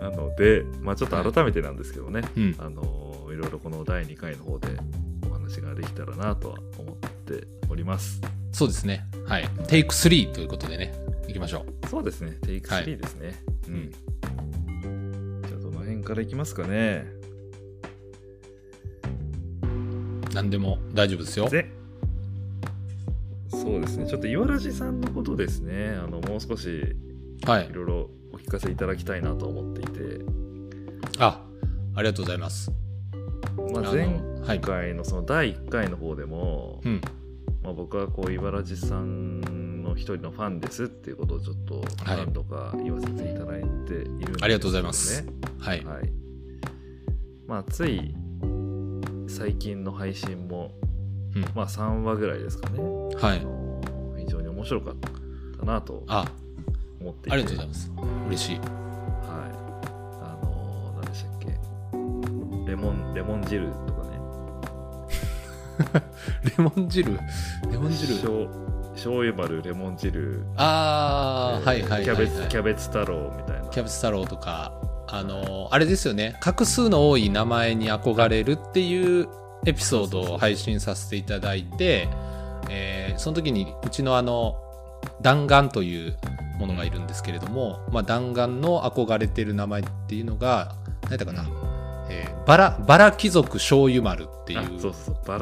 [0.00, 2.54] なので、まあ、ちょっと改めてなんですけどね、うん。
[2.58, 4.68] あのいろいろこの第2回の方で
[5.28, 7.13] お話ができたらなとは思って
[7.68, 8.20] おります
[8.52, 9.04] そうですね。
[9.26, 9.48] はい。
[9.66, 10.94] テイク3ということでね、
[11.26, 11.88] 行きましょう。
[11.88, 13.34] そうですねテイク3ですね、
[13.68, 13.90] うん
[15.42, 17.04] じゃあどの辺からいきますかね
[20.32, 21.48] 何でも大丈夫ですよ。
[21.48, 21.66] で
[23.50, 26.94] そうですねちょっと岩ラジさんのことですねあのもう少し
[27.46, 27.72] はいい。
[27.72, 30.20] ろいろお聞かせいただきたいなと思っていて、
[31.18, 31.40] あ、
[31.94, 32.70] ありがとうございます。
[33.72, 37.00] まあ、前はい回のその第1回の方でも、うん。
[37.62, 45.26] まあ、僕はこう茨城さんの一人のファンですっていうことをちょっとはい何度か言わせていただいているんですけど、ねありがとうございます。
[45.58, 45.84] はい。
[45.84, 46.12] はい。
[47.46, 48.14] まあつい
[49.28, 50.72] 最近の配信も、
[51.34, 52.80] うんまあ3話ぐらいですかね。
[52.80, 53.40] あはい。
[53.40, 53.80] の
[54.18, 54.94] 非常に面白かっ
[55.58, 56.26] たなとあ、
[57.00, 57.30] 思っていて。
[57.32, 57.92] ありがとうございます。
[58.28, 58.56] 嬉しい。
[58.56, 58.66] はい。
[60.22, 61.46] あの何でしたっけ
[62.70, 64.13] レモン、レモン汁とかね。
[66.56, 67.18] レモン汁。
[67.70, 68.14] レモン汁。
[68.14, 68.46] 醤
[68.94, 72.04] 醤油丸レモン汁、あー、はいはいはい、はい。
[72.04, 74.72] キャベツキャベツ太郎みたいなキャベツ太郎とか、
[75.08, 79.28] あのーあれですよね、画数の多い名前に憧れるっていう
[79.66, 82.08] エピソードを配信させていただいて、
[82.70, 84.56] えーその時にうちのあの、
[85.20, 86.16] 弾丸という
[86.58, 94.60] ものがいるんですけれども、まあ、弾丸の憧れてる名前っていうのが、何やったかな、えーバラ、バラ貴族醤油丸っていう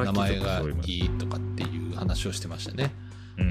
[0.05, 2.93] 名前がいいとかっていう話をしてましたね。
[3.39, 3.49] うんう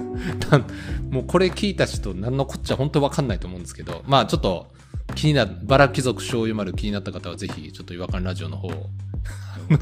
[1.08, 1.12] ん。
[1.12, 4.72] もうこれ聞いた人何のこっちゃ本当わかんないと思うんですけど、まあちょっと
[5.14, 8.70] 気になる、バラ貴族醤油丸気になった方はぜひちょっと違和感ラジオの方を
[9.70, 9.76] ね。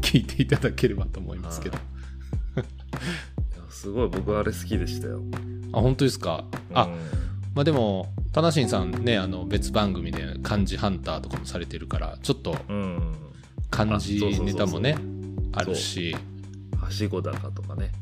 [0.00, 1.78] 聞いていただければと思いますけど。
[3.70, 5.22] すごい僕あれ好きでしたよ。
[5.72, 6.44] あ、本当ですか？
[6.72, 6.96] あ、うん
[7.54, 13.14] まあでも、タナシンさんね、あの別番組で漢字ハンターとかもされてるから、ちょっとうん
[13.70, 14.96] 漢字ネタもね、
[15.52, 16.16] あるし、
[16.80, 17.92] はしご高とかね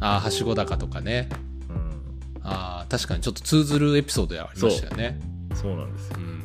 [0.00, 1.28] あーはしご高とかね、
[1.68, 2.40] うん。
[2.42, 5.20] あー確かにちょっと通ずるエピソードありましたよね。
[5.54, 6.16] そうなんですよ。
[6.18, 6.42] うん。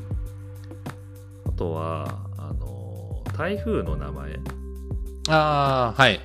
[1.46, 4.40] あとはあの台風の名前。
[5.30, 6.20] ああ、はい。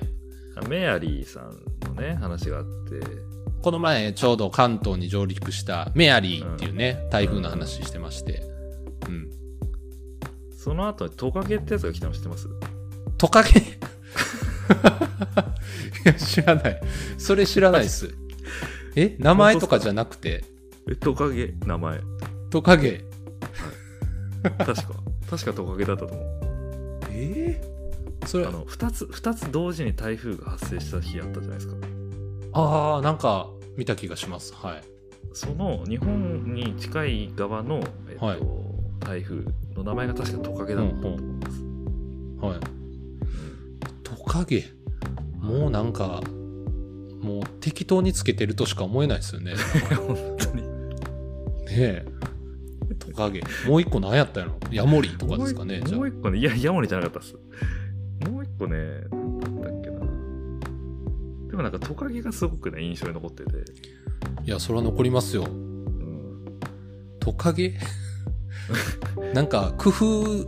[0.67, 2.99] メアリーさんのね話があって
[3.63, 8.43] この前ちょうど関東に上陸したメアリーっていうね、台風の話してまして。
[9.07, 9.29] うん。
[10.57, 12.49] その後にトカゲってやつが来たの知ってます？
[13.17, 13.51] トカゲ？
[13.61, 13.63] い
[16.03, 16.81] や、知らない。
[17.17, 18.13] それ知らないっす。
[18.97, 20.43] え名前とかじゃなくて、
[20.91, 21.53] えトカゲ？
[21.65, 22.01] 名前。
[22.49, 23.05] トカゲ。
[24.57, 24.75] 確か。
[25.29, 26.27] 確かトカゲだったと思う。
[27.11, 31.75] えー、それあ、の2つ2つ同時に台風が発生した日あったじゃないですか
[32.53, 34.53] ああ、なんか見た気がします。
[34.53, 34.83] はい。
[35.33, 38.39] その日本に近い側の、えっとはい
[38.99, 39.43] 台風
[39.75, 41.61] の名前が確かトカゲだったと思います、
[42.45, 42.59] はい。
[44.03, 44.63] トカゲ？
[45.39, 46.21] もうなんか、
[47.19, 49.55] もう適当につけてるとしか思えないですよね。
[50.07, 50.67] 本当にね
[51.69, 52.05] え。
[52.99, 53.41] トカゲ。
[53.67, 54.53] もう一個何やったやろ？
[54.71, 55.81] ヤモリとかですかね。
[55.83, 57.35] じゃもう一個ねいやヤモリじゃなかったっす
[58.29, 58.77] もう一個ね
[61.53, 63.51] でもなんかトカゲがすごくね印象に残ってて、
[64.39, 64.41] あ。
[64.43, 65.43] いや、それは残りますよ。
[65.43, 66.57] うん、
[67.19, 67.77] トカゲ？
[69.35, 70.45] なんか、工夫、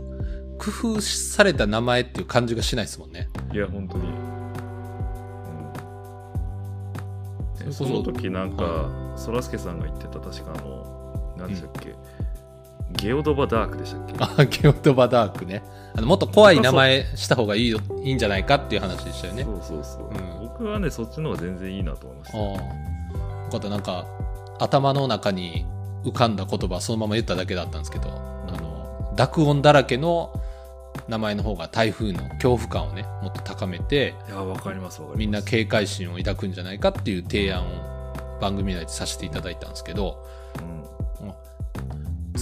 [0.58, 3.28] 工夫された名前っていう感じがしないですもんね。
[3.52, 4.08] いや本当に、
[7.64, 11.94] うん、そその時なんかそらすけさんが言ってた確かあの何でしたっけ、
[12.96, 14.14] ゲオドバダークでしたっけ？
[14.18, 15.62] あ、ゲオトバダークね。
[15.94, 19.44] あの、もっと怖い名前した方がいいよ、いいんじゃないかっていう話でしたよね。
[19.44, 20.48] そうそうそう、うん。
[20.48, 22.38] 僕はねそっちの方が全然いいなと思いました。
[22.38, 22.44] ああ。
[22.44, 24.06] よかった、なんか、
[24.58, 25.66] 頭の中に
[26.04, 30.32] 浮かんだ言葉そのまま言っただけだったんですけど、あの、濁音だらけの
[31.08, 35.18] 名前の方が台風の恐怖感をね、もっと高めて、いやわかりますわかります。
[35.18, 40.35] みんな警戒心を抱くんじゃないかっていう提案を番組内でさせていただいたんですけど、うん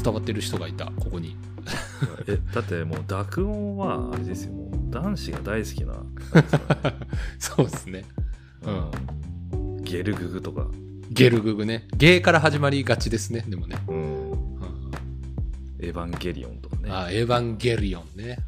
[0.05, 1.35] 伝わってる人がいた、ここに。
[2.29, 5.99] えだってもう濁音はあれですよもう男子が大好きなね、
[7.41, 8.05] そうですね。
[8.63, 10.67] うんゲルググとか、
[11.11, 11.87] ゲルググね。
[11.97, 13.79] ゲーから始まりがちですね、でもね。
[13.89, 14.91] うん、うん
[15.81, 16.91] エヴァンゲリオンとかね。
[16.91, 18.39] あ、エヴァンゲリオンね。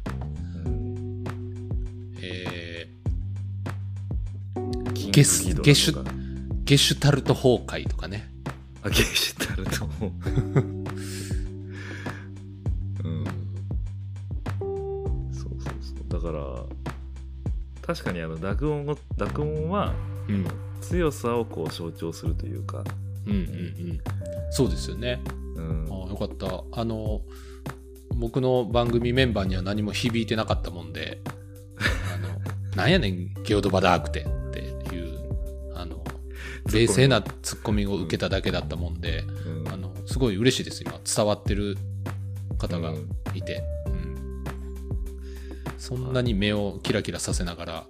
[0.65, 1.23] うん
[2.21, 2.89] え
[4.93, 6.03] キングゲスゲシュ
[6.63, 8.29] ゲシュタルト崩壊とかね。
[8.83, 9.89] あ、ゲシュタルト。
[10.01, 10.76] うん。
[16.31, 16.65] から、
[17.81, 19.93] 確かにあの、濁音を、濁音は
[20.27, 20.45] うん。
[20.81, 22.83] 強さをこう象徴するというか、
[23.25, 23.43] うんうんう
[23.93, 24.01] ん。
[24.51, 25.19] そうですよね。
[25.55, 25.87] うん。
[25.89, 26.63] あよかった。
[26.71, 27.21] あの、
[28.15, 31.21] 僕の番組メンバーには何も響いてなかったもんで、
[32.13, 32.27] あの、
[32.75, 34.59] なんやねん、ゲオドバダークテって
[34.95, 36.03] いう、あの、
[36.71, 40.99] 冷静なツッコミを受けただけだったもんで、うんあの、すごい嬉しいです、今。
[41.03, 41.77] 伝わってる
[42.57, 43.63] 方がうんいて。
[43.71, 43.76] うん
[45.77, 47.85] そんなに目をキラキラさせながら、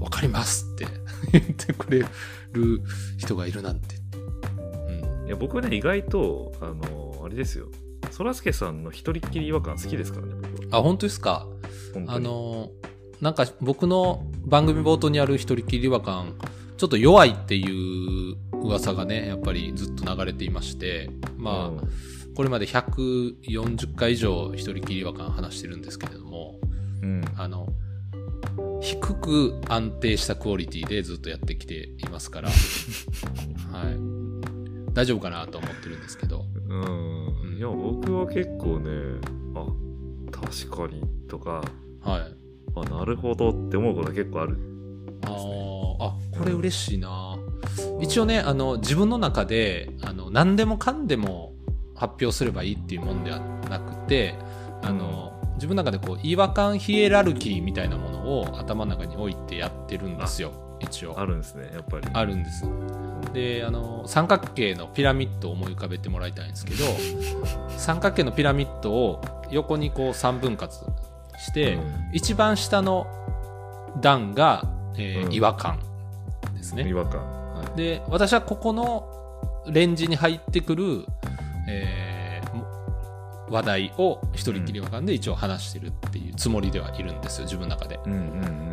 [0.00, 0.86] わかりますって
[1.32, 2.04] 言ってくれ
[2.52, 2.82] る
[3.16, 3.96] 人がいるなんて。
[4.88, 7.68] うんいや僕ね、意外と、あの、あれですよ。
[8.10, 10.78] そらすけさんの一人っきり違和感好きですからね、僕は。
[10.78, 11.46] あ、本当ですか？
[12.06, 12.70] あの、
[13.20, 16.34] なんか僕の番組冒頭にある一人きり違和感、
[16.76, 17.62] ちょっと弱いってい
[18.32, 21.84] う噂がね、やっぱりずっと流れていまして、まあ、
[22.34, 26.58] これまで140回以上一人きり違和感話してるんですけれども、
[27.04, 27.24] うん、うん。
[27.36, 27.68] あの、
[28.80, 32.48] 低く安定したクオリティでずっとやってきていますから、
[33.72, 34.94] はい。
[34.94, 37.56] 大丈夫かなと思ってるんですけど、うん。
[37.56, 38.90] いや、僕は結構ね、
[39.54, 39.66] あ、
[40.30, 41.62] 確かにとか、
[42.00, 42.44] はい。
[42.76, 44.58] あ、なるほどって思うことが結構ある。
[45.26, 47.36] あーあ、これ嬉しいな。
[48.00, 51.54] 一応ね、あの、自分の中で、あの、何でもかんでも
[51.94, 53.40] 発表すればいいっていうもんでは
[53.70, 54.34] なくて、
[54.82, 55.23] あの、
[55.54, 60.52] 自分の中でこう、違和感ヒエラルキーみたいなものを頭の中に置いてやってるんですよ。
[60.80, 61.18] 一応。
[61.18, 62.08] あるんですね、やっぱり。
[62.12, 62.64] あるんです。
[63.32, 66.84] で、あの、三角形のピラミッドを思い浮かべてもらいたいんですけど、
[67.76, 70.74] 三角形のピラミッドを横にこう三分割
[71.38, 73.06] して、うん一番下の
[74.00, 74.64] 段が、
[74.96, 75.80] えーうん違和感
[76.56, 76.92] ですね違。
[76.92, 77.20] 和感。
[77.20, 79.08] はで、私はここの
[79.66, 81.06] レンジに入ってくる、
[81.68, 82.13] えーも
[83.50, 87.96] 話題を一人きり違和感で一応話してるっていうつもりではいるんですよ、自分の中で。
[87.96, 87.98] い。
[88.06, 88.64] うんうん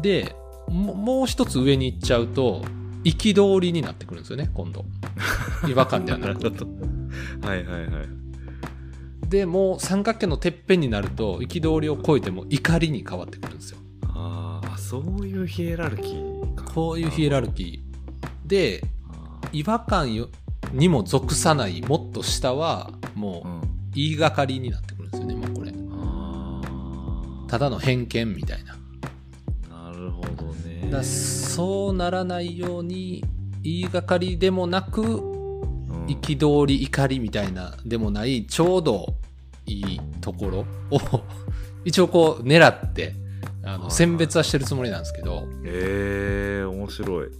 [0.00, 0.34] で、
[0.68, 2.62] ももう一つ上に行っちゃうと、
[3.04, 4.84] 憤りになってくるんですよね、今度。
[5.68, 6.44] 違和感ではな なく。
[7.42, 9.28] はいはいはい。
[9.28, 13.78] で、もう三角形のてっぺんになると、憤りを超えても怒りに変わってくるんですよ。
[14.08, 16.64] あーあ、そういうヒエラルキーか。
[16.64, 18.48] こういうヒエラルキー。
[18.48, 20.28] で、あ違和感よ
[20.72, 23.73] にも属さない、もっと下は、もうーうん。
[23.94, 25.72] 言いがかりになってくるんですよね、もうこれ。
[25.92, 26.60] あ
[27.48, 28.76] ただの偏見みたいな。
[29.70, 30.90] あ、なるほどね。
[30.90, 33.24] だそうならないように、
[33.62, 35.34] 言いがかりでもなく、うん
[36.06, 39.14] 憤り、怒りみたいなでもない、ちょうど
[39.66, 40.58] いいところ
[40.90, 41.00] を、
[41.84, 43.14] 一応こう狙って、
[43.62, 47.26] あの、選別はしてるつもりなんですけど、ええー、面白い。
[47.26, 47.30] はい。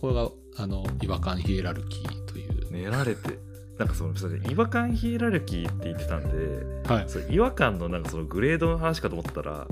[0.00, 2.72] これが、あの、違和感ヒエラルキーという。
[2.72, 3.38] 練られて。
[3.78, 7.04] なんかその、それ違和感ヒエラルキーって言ってたんで、はい。
[7.08, 9.66] それ違和感のなんかそのグレードの話かと思ったら、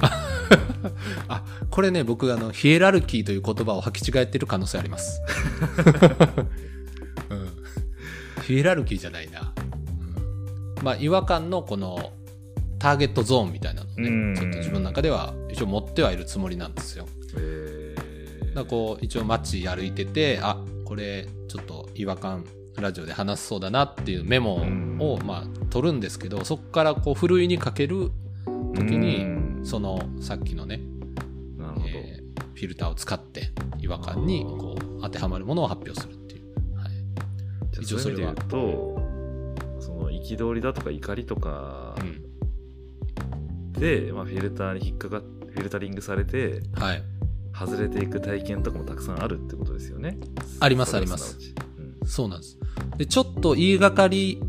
[1.28, 5.20] あ、これね、僕、あの、ヒエラルキーという言葉を履き違えてる可能性あります。
[7.30, 7.48] うん。
[8.44, 9.52] ヒエラルキーじゃないな。
[10.78, 12.12] うんまあ、違和感のこの、
[12.78, 17.06] ターゲットゾーンみたいなのね、ちょっと自分の中では一応持ってはいるつもりなんですよ。
[17.36, 22.44] えー、だこう、一応街歩いてて、あ、これ、ちょっと違和感、
[22.80, 24.56] ラジオで話すそうだなっていうメモ
[24.98, 28.10] を、まあ、取るんですけど、そこからこう、ふるいにかける
[28.74, 30.80] 時にうんその、さっきのね。
[31.86, 32.18] えー
[32.58, 36.76] フィルターを使って違和感にこう当てはまるものを発表するっていう。
[36.76, 39.00] はい、一応それはと、
[39.78, 47.02] その憤りだとか怒りとかうんで、まあ、フィルターに引っかかっフィルタリングされてはい。
[47.54, 50.18] 外れていく体験とかもたくさんあるってことですよね。
[50.60, 51.38] ありますあります
[52.08, 52.58] そうなんです。
[52.96, 54.42] で、ちょっと言いがかり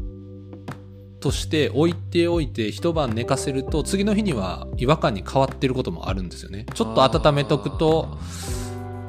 [1.20, 6.66] として置いておいて一晩寝かせると次の日には違和感に変わってることもあるんですよね。
[6.74, 8.18] ちょっと温めとくと、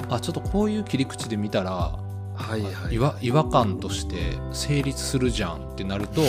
[0.09, 1.97] あちょっとこういう切り口で見たら、
[2.35, 4.15] はいはい違和違和感として
[4.51, 6.21] 成立するじゃんってなると、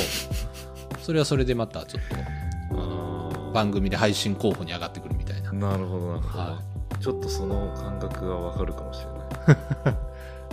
[1.01, 2.03] それはそれでまたちょっ
[2.71, 5.53] と、番組で配信候補に上がってくるみたいな。
[5.53, 6.63] なるほどなるほど、は
[7.01, 10.12] ちょっとその感覚がわかるかもしれない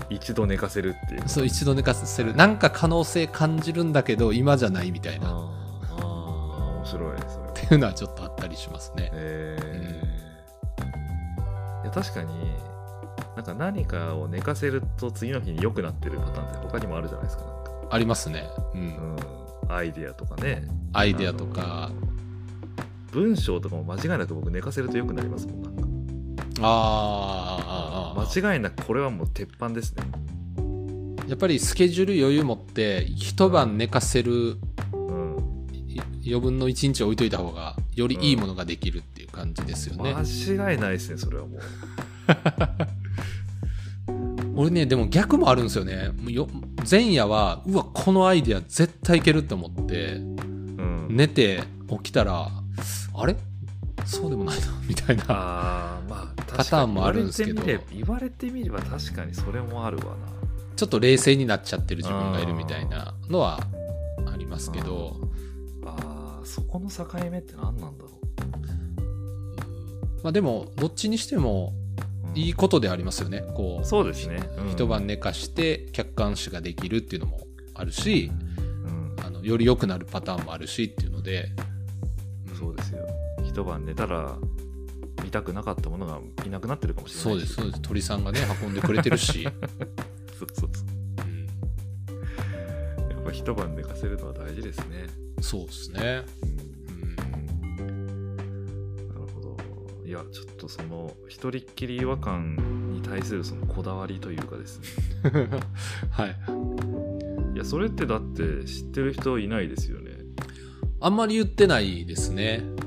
[0.10, 2.36] 一度寝かせるっていうそう、一度寝かせる。
[2.36, 5.30] なんか可能性感じるんだけど、今じゃないみたいな。
[5.30, 9.10] あーあー面白いそれいうのはちょっとあったりしますね。
[9.14, 10.10] えー
[11.84, 12.34] いや確かに
[13.36, 17.46] なんか何かを寝かせると次の日に良くなってるパターンって他にもあるじゃないですか
[17.90, 18.44] ありますね。
[18.74, 18.78] う。
[18.78, 19.18] うんん、
[19.70, 21.90] アイデアとかねアイデアとか、
[23.12, 25.82] 文章とかも間違いなく僕寝かせると良くなりますもんなんか
[26.62, 30.04] あーあ間違いなくこれはもう鉄板ですね。
[31.28, 34.58] やっぱりスケジュール余裕持って一晩寝かせる
[34.94, 35.68] うん。
[35.88, 40.14] い余分の一日置いといた方がよりいいものができるっていう感じですよね。
[40.14, 40.22] 間
[40.72, 41.60] 違いないですねそれはもう。
[44.56, 46.10] 俺ねでも逆もあるんですよね。
[46.20, 46.48] もうよ
[46.90, 51.08] 前夜はうわこのアイデア絶対いけるって思ってうん。
[51.12, 52.50] 寝て起きたら
[53.14, 53.36] あれ？
[54.10, 55.26] そうでもないな みたいな。
[55.28, 57.64] まあパターンもあるんですけど。
[57.64, 60.12] 言われてみれば確かにそれもあるわな。
[60.76, 63.60] ちょっと冷静になっちゃってる自分がいるみたいなのは
[64.26, 65.16] ありますけど。
[65.86, 66.46] あー。
[66.46, 68.10] そこの境目って何なんだろ
[70.24, 71.74] まあでもどっちにしても
[72.34, 73.44] いいことでありますよね。
[73.56, 74.70] こうそうですね、うん。
[74.70, 77.42] 一晩寝かして客観視ができるっていうのも
[77.76, 78.32] あるし
[78.88, 79.24] うん。
[79.24, 81.52] あのより良くなるパターンもあるしっていうので、
[82.52, 82.56] ん。
[82.58, 83.08] そうですよ
[83.60, 84.38] 一晩寝たら
[85.22, 87.48] 見たくなかったものがいなくなってるかもしれないし。
[87.48, 87.82] そうですそうです。
[87.82, 89.44] 鳥さんがね運んでくれてるし、
[90.40, 90.88] そうそうそう。
[93.12, 95.08] やっぱ一晩寝かせるのは大事ですね。
[95.42, 96.24] そうですね、
[97.80, 97.96] うん、
[99.10, 99.58] なるほど。
[100.06, 105.50] いやちょっとその一人っきり違和感に対するそのこだわりというかですね。
[106.12, 106.36] はい。
[107.56, 110.14] いやそれってだって知ってる人いないですよね。
[111.02, 112.79] あんまり言ってないですね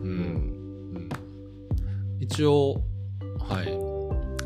[2.32, 2.82] 一応
[3.38, 3.66] はい。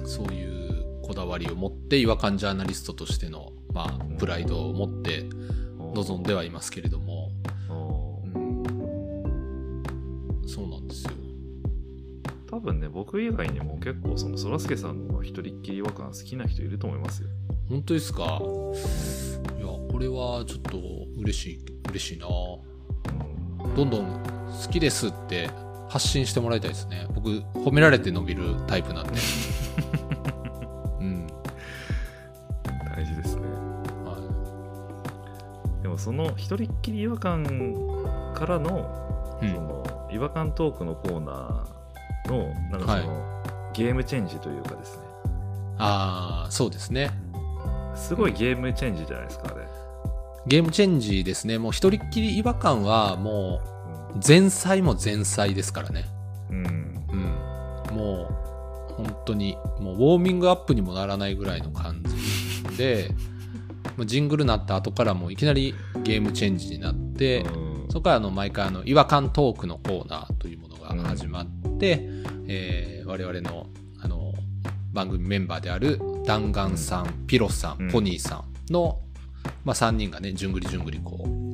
[0.09, 5.25] そういうこだわりを持って違和感ジャーナリストとしてのまあプライドを持って
[5.95, 7.31] 臨んではいますけれども、
[7.69, 8.63] うん、
[10.49, 11.11] そうなんですよ。
[12.51, 17.29] 多分ね僕以外にも結構そのそらすけさんの一人っきり違和感好きな人いると思いますよ。
[17.69, 18.23] 本当ですか？
[18.23, 20.79] いやこれはちょっと
[21.19, 22.27] 嬉しい嬉しいな。
[22.27, 23.75] うん。
[23.75, 24.23] どんどん
[24.67, 25.51] 好きですって
[25.89, 27.07] 発信してもらいたいですね。
[27.15, 29.13] 僕褒められて伸びるタイプなんで。
[31.01, 31.27] うん。
[32.95, 33.43] 大事ですね。
[34.05, 34.19] は
[35.83, 37.45] でもその一人っきり違和感
[38.35, 45.03] からの,、その違和感トークのコーナーのなんかその、ゲームチェンジというかですね。
[45.79, 47.11] ああそうですね。
[47.95, 49.67] すごいゲームチェンジじゃないですかあれ、
[50.47, 51.59] ゲームチェンジですね。
[51.59, 53.76] もう一人っきり違和感はもううん
[54.27, 56.05] 前菜も前菜ですからね。
[56.51, 57.07] うん。
[57.91, 57.97] うん。
[57.97, 58.29] も
[58.91, 63.11] う本当にもうウォーミングアップにもならないぐらいの感じで
[63.97, 71.47] まあジングル鳴った後からもういきなりゲームチェンジになって、うんそこからあの毎回あの違和感トークのコーナーというものが始まっ
[71.79, 72.03] て、
[72.47, 73.69] えー我々の
[74.01, 74.35] あの
[74.93, 79.01] 番組メンバーである弾丸さん、ピロさん、うんポニーさんの、
[79.65, 81.46] まあ、3人がねじゅんぐりじゅんぐりこう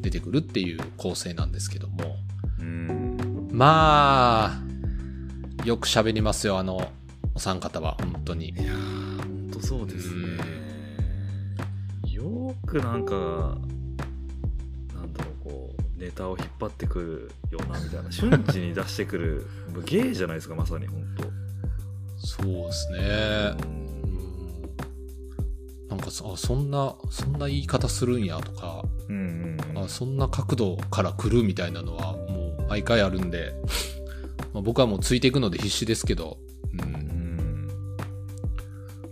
[0.00, 2.16] 出てくるっていう構成なんですけども。
[2.58, 3.48] うん。
[3.52, 6.90] まあよく喋りますよあの
[7.34, 8.50] お三方は本当に。
[8.50, 10.38] いやーほんとそうですね。
[12.06, 13.14] よくなんか
[14.94, 19.46] なんだろうこうネタを引っ張ってくるようなみたいな瞬時に出してくる
[19.84, 21.04] 芸じゃないですかまさに本
[22.16, 23.56] そうです当、ね。
[23.84, 23.89] うん
[25.90, 29.84] なんかそあそんなそんな言い方するんやとかうんうんうん。
[29.84, 33.52] あそんな角度から来るみたいなのはもう毎回あるんで、
[34.54, 36.38] まあ、僕はもうついていくので必死ですけど、
[36.72, 36.90] う、うん。
[36.92, 37.68] ん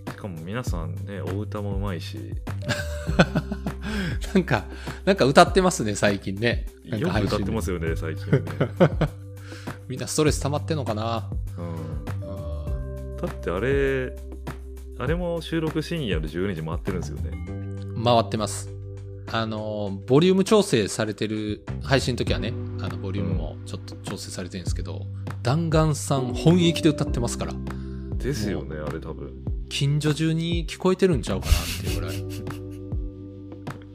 [0.09, 2.19] しかも皆さんねお歌もうまいし。
[4.35, 4.65] なんか
[5.05, 6.67] なんか歌ってますね最近ね。
[6.85, 8.43] なんよくか歌ってますよね最近ね、
[9.89, 11.29] みんなストレス溜まってんのかな。
[11.57, 11.71] うん、う
[13.15, 13.17] ん。
[13.17, 14.28] だってあれ
[15.01, 17.31] あれも収録深夜で12時回ってるんですよね。
[18.05, 18.69] 回ってます。
[19.31, 25.03] あのボリューム調整されてる配信の時はねあのボリュームもちょっと調整されてるんですけど、
[25.43, 27.53] 弾丸さん本域で歌ってますから。
[28.17, 29.33] ですよねあれ多分。
[29.69, 32.25] 近所中に聞こえてるんちゃうかなっていうぐらい。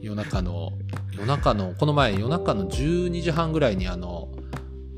[0.00, 0.72] 夜中の
[1.12, 4.30] 夜中のこの前夜中の12時半ぐらいにあの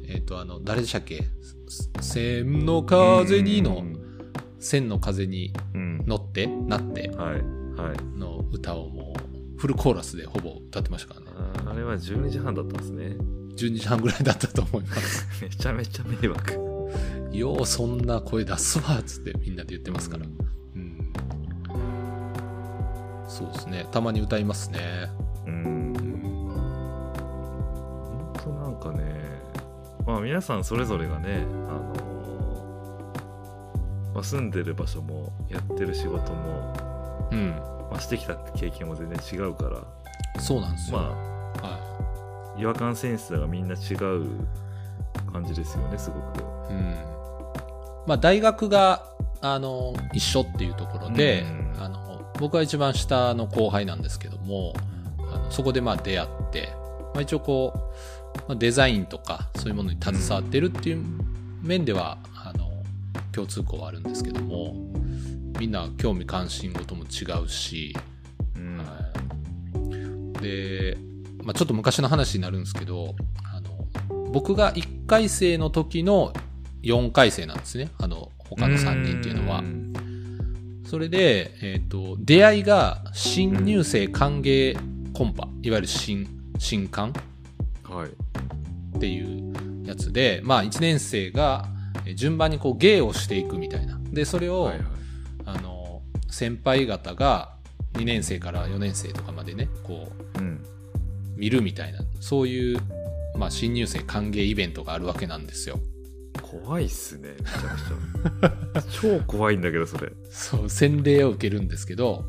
[0.07, 1.25] えっ、とあの誰でしたっけ？
[1.69, 3.83] す千の風にの
[4.61, 5.53] 千の風に
[6.37, 7.37] ってなってはい
[7.81, 8.19] はい。
[8.19, 11.71] の歌をもうフルコーラスでほぼ歌ってましたからね。
[11.71, 13.17] あれは12時半だったんですね。
[13.57, 15.27] 12時半ぐらいだったと思います。
[15.43, 16.61] めちゃめちゃ迷惑。
[17.33, 20.27] ようそんな声出すわっつってみんなで言ってますから。
[20.27, 21.13] うん。
[23.29, 23.87] そうですね。
[23.91, 25.11] たまに歌いますね。
[25.47, 25.65] うん。
[25.65, 25.95] うん。
[28.09, 29.23] ほんとなんかね
[30.07, 32.06] まあ皆さんそれぞれがね、あのー
[34.17, 37.51] まあ、住んでる場所もやってる仕事も、うん。
[37.91, 40.99] まあ、してきた経験も全然違うからそうなんですよ。
[40.99, 41.15] まは
[41.63, 44.27] あ違和感センスがみんな違う
[45.31, 46.41] 感じですよねすごく。
[46.73, 46.75] い。
[46.75, 46.95] うん。
[48.07, 49.05] まあ、大学が、
[49.43, 54.73] あの、一緒っていうところで、うんあの、僕は一番下の後輩なんですけども、
[55.31, 56.71] あのそこでまあ出会って、
[57.13, 61.05] まあ、一応こう、まあ、デザインとかそういうものに携わってるっていう
[61.61, 62.17] 面では、
[63.37, 64.75] 共通項はあるんですけども、
[65.61, 67.95] みんな興味関心事も違うし、
[68.57, 68.79] うん。
[68.79, 68.85] は
[70.39, 70.43] い。
[70.43, 70.97] で、
[71.45, 73.15] まあ、ちょっと昔の話になるんですけど
[73.45, 73.87] あの
[74.33, 76.33] 僕が1回生の時の
[76.83, 77.91] 4回生なんですね。
[77.99, 79.61] あの他の3人っていうのは。
[79.61, 79.93] ん。
[80.87, 84.79] それで、えっと出会いが新入生歓迎
[85.13, 86.27] コンパいわゆる新
[86.59, 87.13] 新歓
[87.83, 88.09] はい。
[88.97, 91.76] っていうやつで、まあ、1年生がえ
[92.15, 93.99] 順番にこう芸をしていくみたいな。
[94.11, 94.87] でそれを、はいはい。
[95.47, 97.55] あの先輩方が
[97.95, 100.65] 2年生から4年生とかまでねこううん。
[101.37, 102.01] 見るみたいな。
[102.21, 102.81] そういう、
[103.37, 105.79] まあ、新入生歓迎イベントがあるわけなんですよ。
[106.43, 108.83] 怖いっすねめちゃくちゃ。
[109.01, 112.25] 超怖いんだけどそれ、そう洗礼を受けるんですけど、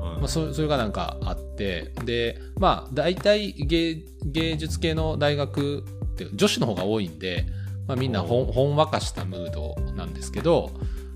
[0.00, 0.20] はい。
[0.20, 7.46] まあ、そそれがなんかあってでまあ大体芸芸術系の大学って女子の方が多いんで、
[7.88, 10.70] まあ、みんなほんほんわかしたムードなんですけど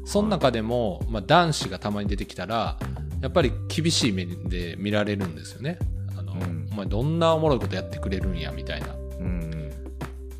[0.05, 2.79] その中でも、まあ、男子がたまに出てきたら
[3.21, 5.79] やっぱり厳しい目で見られるんですよね。
[6.19, 8.95] あのうんお前どんなおもろいことやってくれるんやみたいな。
[9.21, 9.71] うん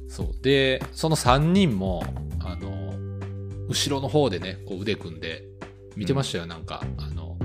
[0.09, 0.43] そう。
[0.43, 2.03] で、その3人も、
[2.41, 2.93] あの、
[3.69, 5.45] 後ろの方でね、こう腕組んで、
[5.97, 7.37] 見てましたよ、なんか、あの、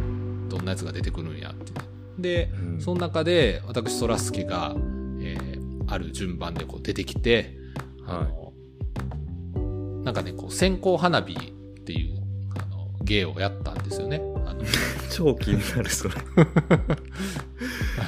[0.50, 1.72] どんなやつが出てくるんやって。
[2.18, 4.76] で、うんその中で、私、そらすけが、
[5.22, 5.58] えー
[5.90, 7.58] ある順番でこう出てきて、
[8.06, 8.47] あの、
[10.08, 12.22] なんかね、こう、線香花火っていう、
[12.56, 14.22] あの、芸をやったんですよね。
[14.46, 14.62] あの、
[15.12, 16.14] 超気になるそれ。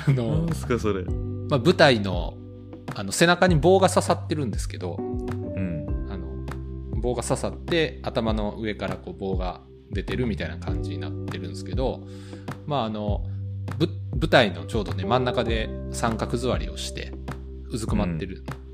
[0.07, 1.03] あのなんすかそれ。
[1.03, 2.37] まあ、舞台の、
[2.95, 5.03] あの、背中に棒が刺さってるんですけど、う
[5.59, 6.07] ん。
[6.09, 6.45] あの
[7.01, 9.59] 棒が刺さって頭の上からこう棒が
[9.91, 12.03] 出てるみたいな感じになってるんですけど
[12.65, 13.25] まああの
[13.77, 17.11] ぶ舞台のちょうどね真ん中で三角座りをして
[17.71, 18.68] うずくまってる、うん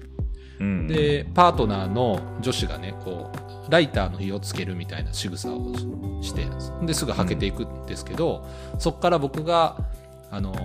[0.87, 3.31] でパートナーの女子がねこ
[3.67, 5.73] うライターの火をつけるみたいな仕草を
[6.21, 6.45] しして
[6.85, 8.47] ですぐはけていくんですけど、
[8.79, 9.77] そこから僕が
[10.31, 10.55] あの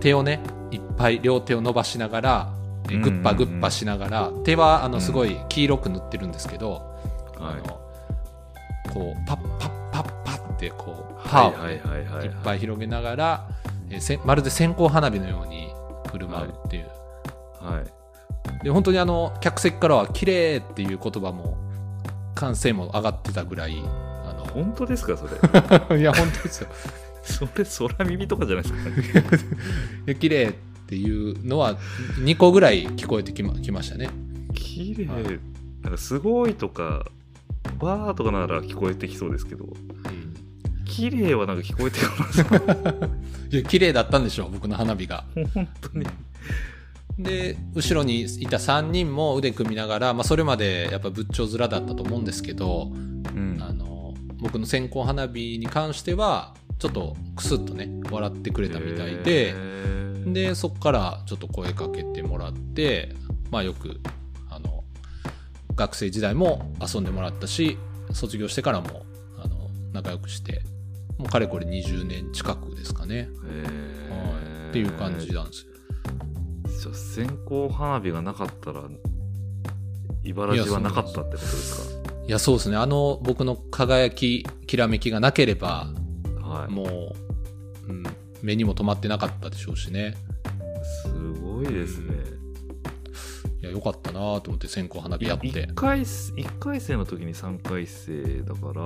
[0.00, 2.54] 手をねいっぱい両手を伸ばしながら
[2.90, 6.72] えグッパグッパしながら、手はあのすごい黄色く塗ってるんですけど、
[7.38, 7.60] はい。
[7.64, 7.80] あの
[8.92, 12.28] こうパッパッパッパッってこうパーをね、はいはいはいはいい。
[12.28, 13.48] っぱい広げながら、
[13.90, 15.68] えーせまるで線香花火のように
[16.10, 16.86] 振る舞うっていう、
[17.60, 17.84] はい
[18.62, 21.56] で本当にあの客席からは綺麗っていう言葉も
[22.34, 25.32] 歓声も上がってたぐらいあ本当ですかそれ？
[25.90, 26.68] の いや本当ですよ。
[27.24, 27.64] それ
[27.98, 28.74] 空耳とかじゃないです
[29.22, 29.46] か？
[30.06, 30.52] いや綺麗っ
[30.86, 31.76] ていうのは
[32.20, 34.08] 2個ぐらい聞こえてきまきましたね。
[34.54, 35.24] 綺麗、はい。
[35.82, 37.06] なんかすごいとか
[37.80, 39.64] わーとかなら聞こえてきそうですけど。
[39.64, 39.72] うん。
[40.84, 41.98] 綺麗はなんか聞こえて
[42.44, 43.10] こない
[43.52, 45.24] いや綺麗だったんでしょう僕の花火が。
[45.52, 46.06] 本当に
[47.18, 53.58] で後ろにいた3人も腕組みながら、まあ、それまでやっぱ仏頂面だったと思うんですけど、うん。
[53.60, 53.86] あの
[54.38, 59.54] 僕の線香花火に関してはちょっとクスッとね笑ってくれたみたいで、
[60.26, 63.14] でそこからちょっと声かけてもらって
[63.50, 64.00] まあよく
[64.50, 64.84] あの
[65.74, 67.78] 学生時代も遊んでもらったし
[68.12, 69.06] 卒業してからも
[69.42, 70.62] あの仲良くして
[71.18, 75.75] もうかれこれ20年近くですかね、へはい、ーっていう感じなんですよ
[76.80, 78.82] じゃあ線香花火がなかったら
[80.24, 81.96] 茨城はなかったってことです
[82.26, 82.76] いやそうですね。
[82.76, 85.88] あの僕の輝ききらめきがなければ
[86.40, 86.72] かはい。
[86.72, 88.04] もう、うん、
[88.42, 90.14] 目にも留まってなかったでしょうしね。
[91.04, 91.08] す
[91.40, 92.14] ごいですね、
[93.60, 95.46] いやよかったなと思って線香花火やって。
[95.46, 98.84] い1回一回生の時に3回生だから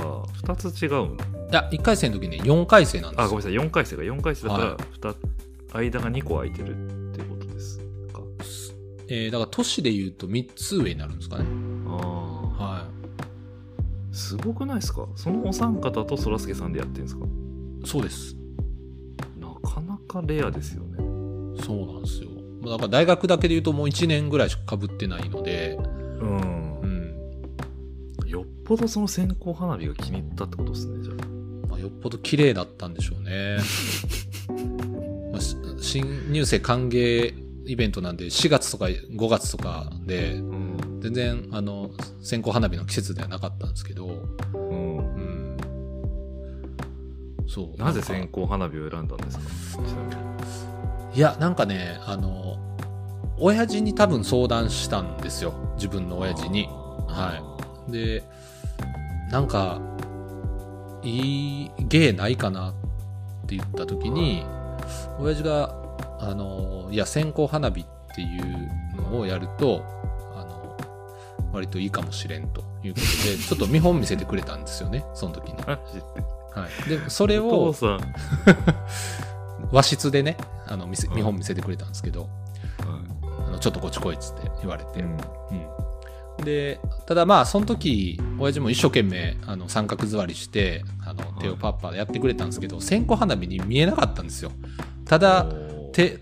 [0.54, 1.16] 2つ違うの
[1.50, 3.24] や1回生の時ね4回生なんですよ。
[3.24, 3.52] あごめんなさい。
[3.52, 5.14] 4回生が4回生だから
[5.72, 5.86] はい。
[5.86, 6.76] 二間が2個空いてる
[9.10, 11.44] えーだから年で言うと3つ上になるんですかね。
[11.88, 11.90] あ
[12.58, 12.86] あは
[14.12, 15.06] すごくないですか？
[15.16, 17.24] そのお三方とそらすけさんでやってるんですか？
[17.24, 17.28] い
[17.86, 18.36] そうです。
[19.38, 20.98] なかなかレアですよね。
[21.64, 22.30] そうなんですよ。
[22.62, 25.76] まあだから大学だけで言うともう1年ぐらいしか被ってないので。
[26.20, 26.80] うん。
[26.80, 31.14] うん、よっぽどその線香花火が気に入ったってことですねじゃ
[31.68, 33.56] まあ、よっぽど綺麗だったんでしょうね。
[35.32, 37.39] まあし新入生歓迎
[37.70, 41.90] イベントなんで4月とか5月とかであうん全然、あの、
[42.20, 44.06] 線香花火の季節ではなかったんですけど、
[44.52, 45.56] うんうん。
[47.48, 47.78] そう。
[47.78, 49.38] なぜ線香花火を選んだんです
[49.78, 49.84] か？
[51.14, 52.58] いや、なんかね、あの、
[53.38, 55.54] 親父に多分相談したんですよ。
[55.76, 56.68] 自分の親父に。
[57.08, 57.40] は
[57.88, 57.92] い。
[57.92, 58.22] で、
[59.30, 59.80] なんか、
[61.02, 62.74] いい芸ないかなっ
[63.46, 64.44] て言った時に、
[65.18, 65.79] 親父が、
[66.20, 69.82] あの、いや、線香花火っていうのをやると、
[70.34, 70.76] あの、
[71.52, 75.62] 割といいかもしれんということで、 ちょっと見本見せてくれたんですよね、その時に。
[75.62, 75.78] は
[76.86, 76.88] い。
[76.88, 77.74] で、それを
[79.72, 82.28] 和室でね、あの、見せ見本見せてくれたんですけど、
[83.46, 85.10] あのちょっとこっち来いっつって言われて、うん。
[85.10, 86.44] うん。
[86.44, 94.52] でただまあその時親父も一生懸命あの三角座りしてあの手をパッパーやってくれたんですけど線香花火に見えなかったんですよ。
[95.04, 95.46] ただ
[95.92, 96.18] 手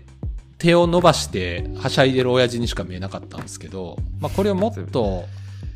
[0.57, 5.23] 手を伸ばしてはしゃいでる親父にしか見えなかったんですけど、まあ、これをもっと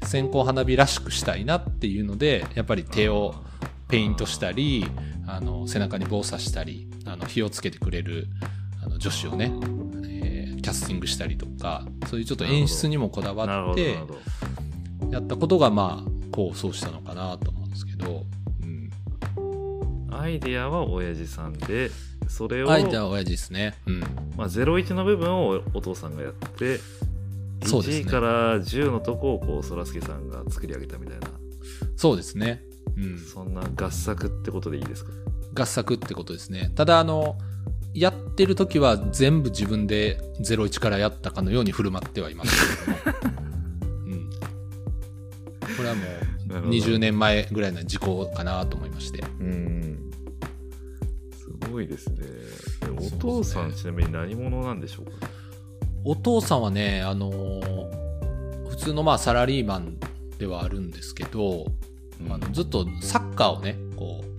[0.04, 3.36] 線香花火らしくしたいなっていうのでやっぱり手を
[3.88, 4.86] ペイントしたり
[5.26, 8.28] あの背中に棒刺したりあの火をつけてくれる
[8.84, 9.54] あの女子をね、
[10.06, 10.34] えー
[10.64, 13.98] キャスティングしたりとかそういうちょっと演出にもこだわって
[15.12, 18.24] やったことがまあこうそうしたのかなと思うんですけど、
[18.64, 21.92] うん、アイデアは親父さんで
[22.28, 23.76] それを、アイデアは親父ですね。
[23.86, 24.00] うん。
[24.38, 26.80] まあ、01の部分をお父さんがやって
[27.66, 31.28] そうですね1から10のとこをこうそらすけさんが作り上げたみたいな
[31.96, 32.64] そうですね。
[32.98, 33.18] うん。
[33.18, 35.12] そんな合作ってことでいいですか？
[35.56, 36.72] 合作ってことですね。
[36.76, 37.38] ただ、あの、
[37.94, 43.18] やってる時は全部自分で01からやったかのように振る舞ってはいますけれども。
[44.08, 44.30] うん。
[45.78, 49.24] これはもうなるほど20年前ぐらいの時効かなと思いまして。
[49.40, 49.83] うんす
[51.74, 52.20] ごいですね。
[52.22, 55.28] えお父さんちなみに何者なんでしょうか？
[56.06, 58.04] お父さんはね、あのー
[58.70, 59.98] 普通のまあサラリーマン
[60.40, 61.66] ではあるんですけど、
[62.30, 64.34] あのずっとサッカーをね、こう、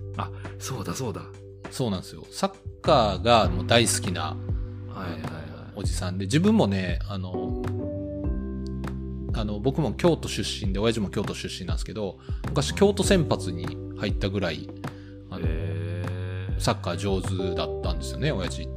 [0.59, 1.21] そうだそうだ。
[1.71, 2.25] そうなんですよ。
[2.31, 4.35] サッカーがもう大好きな
[4.89, 5.41] はいはいはい。
[5.75, 7.63] おじさんで、自分もね、あの、
[9.33, 13.65] あの、僕も京都出身で、親父も京都出身なんですけど、昔京都選抜に
[13.97, 14.69] 入ったぐらい、
[16.59, 18.67] サッカー上手だったんですよね、親父。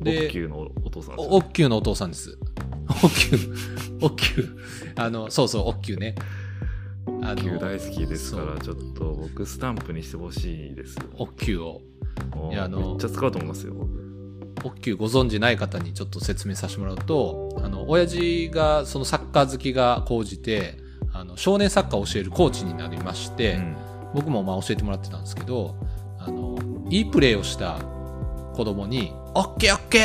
[0.00, 2.38] で、級のお父さんですよおおっきゅうのお父さんです。
[3.02, 3.38] おっきゅう、
[4.02, 4.56] おっきゅう。
[4.96, 6.14] あの、そうそう、おっきゅうね。
[7.22, 11.80] あ級大好きですからちょっと僕スタンプにしてほしいですおっきゅうを。
[12.52, 14.08] いやあのめっちゃ使うと思いますよ僕
[14.64, 20.76] おっきゅうご存知ない方にちょっと説明させてもらうと、あの、親父がそのサッカー好きが高じて、
[21.12, 23.76] あの、少年サッカーを教えるコーチになりまして、うん
[24.14, 25.74] 僕もまあ教えてもらってたんですけど、
[26.18, 26.56] あの、
[26.90, 27.78] いいプレーをした
[28.54, 29.98] 子供に、オッケーオッケ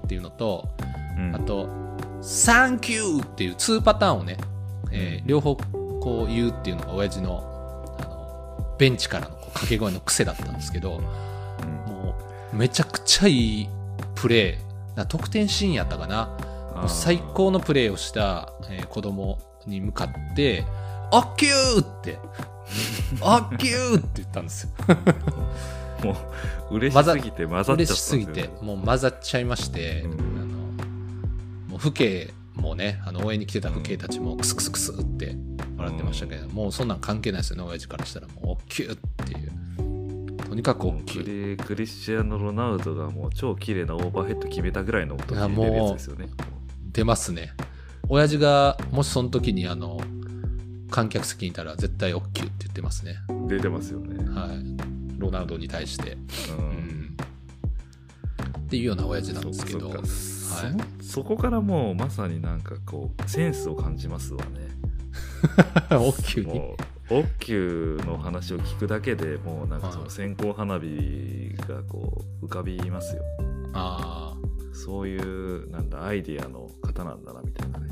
[0.00, 0.04] ー!
[0.04, 0.68] っていうのと、
[1.16, 1.34] うん。
[1.34, 1.68] あと、
[2.22, 3.24] サンキュー!
[3.24, 4.36] っていう2パターンをね、
[4.92, 7.42] えー両方こう言うっていうのが親父の、
[8.00, 11.92] あの、ベンチからの掛け声の癖だったんですけど、うん。
[11.92, 12.14] も
[12.52, 13.68] う、めちゃくちゃいい
[14.14, 16.36] プレー、な得点シーンやったかな。
[16.88, 20.64] 最高のプレーをした、えー子供に向かって、
[21.12, 21.82] オッキュー!
[21.82, 22.18] って、
[23.20, 23.98] オッキュー!
[23.98, 24.70] って言ったんですよ。
[26.04, 26.16] も
[26.70, 35.36] う嬉しすぎて混ざっちゃったんですぎて、もう混ざっちゃいまして、うんあの、もう父兄もね、あの、応援に来てた父兄たちもクスクスクスって
[35.76, 38.26] 笑ってましたけど、もうそんなん関係ないですよね、親父からしたら。
[38.28, 39.52] もう、オッキューっていう。
[40.48, 41.24] とにかくもう大きい。
[41.24, 46.28] クリクリスチアーノ・ロナウドがもう超綺麗なオーバーヘッド決めたぐらいの音が出るやつですよね。
[46.92, 47.52] 出ますね。
[48.08, 50.00] 親父が、もしその時にあの、
[50.90, 53.18] 観客席にいたら絶対オッキューって言ってますね。
[53.46, 54.28] 出てますよね。
[54.28, 54.99] はい。
[55.20, 56.12] ロナウドに対して。
[56.12, 56.16] う
[56.58, 57.16] うんん。
[58.58, 59.90] っていうような親父なんですけど。
[59.90, 60.00] はい
[61.00, 64.68] そそこからもうまさになんかこうセンスを感じますわね。
[65.90, 66.60] オッキューに。
[67.10, 73.22] オッキューの話を聞くだけでもうなんかそはいの線香花火がこう浮かびますよ。
[73.72, 74.36] あ
[74.72, 77.88] そういうなんだアイディアの方なんだなみたいなね。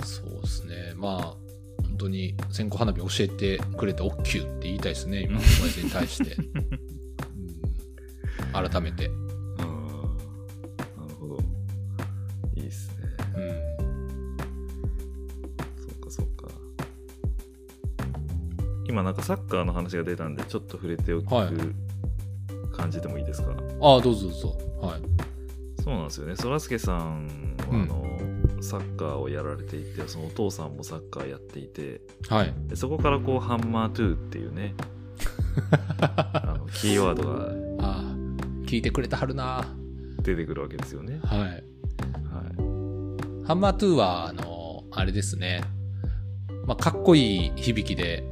[0.00, 0.92] あ、そうですね。
[0.96, 1.36] まあ、本
[2.00, 6.34] 当に線香花火教えてくれてオッキューって言いたいですね、今、親父に対して。
[6.42, 6.80] うん
[8.52, 9.06] 改めて。
[9.06, 9.14] うん
[10.96, 11.38] なるほど。
[12.56, 12.96] いいっすね。
[13.36, 14.36] うん。
[15.78, 16.48] そっかそっか。
[18.86, 21.54] 今なんかサッカーの話が出たんでちょっと触れておくはい
[22.72, 23.50] 感じでもいいですか、
[23.82, 24.58] ああ、どうぞどうぞ。
[24.80, 25.82] はい。
[25.82, 26.36] そうなんですよね。
[26.36, 28.10] そらすけさんは、うんあの
[28.62, 32.52] サッカーをやられていてそのお父さんもサッカーやっていてはい。
[32.66, 34.74] でそこからこうハンマートゥーっていうね
[36.02, 39.64] あのキーワードがああ、聞いてくれたはるな。
[40.22, 41.18] 出てくるわけですよね。
[41.24, 41.40] はい。
[41.40, 41.60] はい、
[43.46, 45.62] ハンマー2は、あの、あれですね。
[46.66, 48.22] まあ、かっこいい響きで、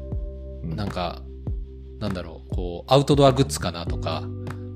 [0.63, 1.23] うんなんか、
[1.99, 4.23] なんだろう、こう、アウトドアグッズかなとか、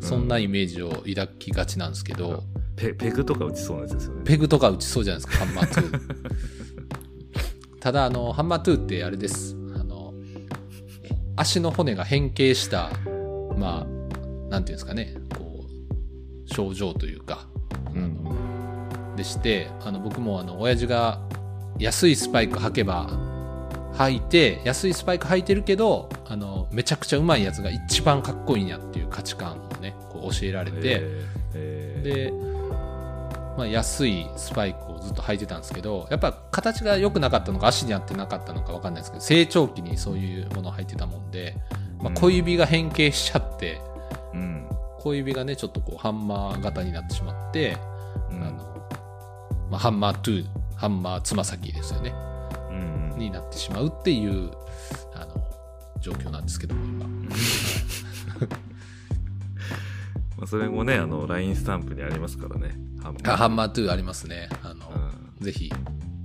[0.01, 2.45] そんなイメージを抱きがちなんですけど、
[2.83, 4.23] ペペグとか打ちそうなやつですよね。
[4.25, 6.01] ペグとか打ちそうじゃないですか、ハンマー2。
[7.79, 9.57] ただ、あの、ハンマー2ってあれです。
[9.77, 10.15] あの、
[11.37, 12.91] 足の骨が変形した、
[13.57, 17.47] まあ、なんていうんですかね、こう、症状というか、
[17.95, 18.19] うん
[19.17, 21.21] でして、あの、僕もあの、親父が
[21.79, 23.11] 安いスパイク履けば、
[23.95, 31.03] 履いて、安いスパイク履いてるけど、あの、めちゃくちゃうまいやつが一番かっこいいんやっていう価値観をね、こう教えられて、
[32.03, 32.33] で、
[33.57, 41.57] まあ、安いスパイクをずっと履いてたんですけどやっぱ形が良くなかったのか足に合ってなかったのか分かんないですけど成長期にそういうものを履いてたもんで、
[41.99, 42.15] まあ、うん。
[42.15, 43.81] 小指が変形しちゃって、
[44.33, 44.67] うん。
[45.01, 47.77] 小指がねちょっとこうハンマー型になってしまって、
[48.31, 48.43] うん。
[48.43, 48.89] あの
[49.71, 50.47] まあ、ハンマー2
[50.77, 52.15] ハンマーつま先ですよね。
[52.71, 53.19] うん。
[53.19, 54.51] になってしまうっていう
[55.15, 55.35] あの
[56.01, 57.07] 状況なんですけども今
[60.43, 62.75] まあ、それもねあの LINE スタンプにありますからね。
[63.01, 63.33] ハンマー。
[63.33, 64.49] あハンマー2ありますね。
[64.65, 64.91] あの、
[65.41, 65.71] うぜひ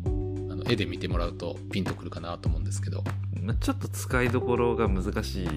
[0.08, 0.10] あ
[0.56, 3.04] の絵で見てもらうとピンとくるかなと思うんですけど。
[3.62, 5.48] ちょっと使いどころが難しい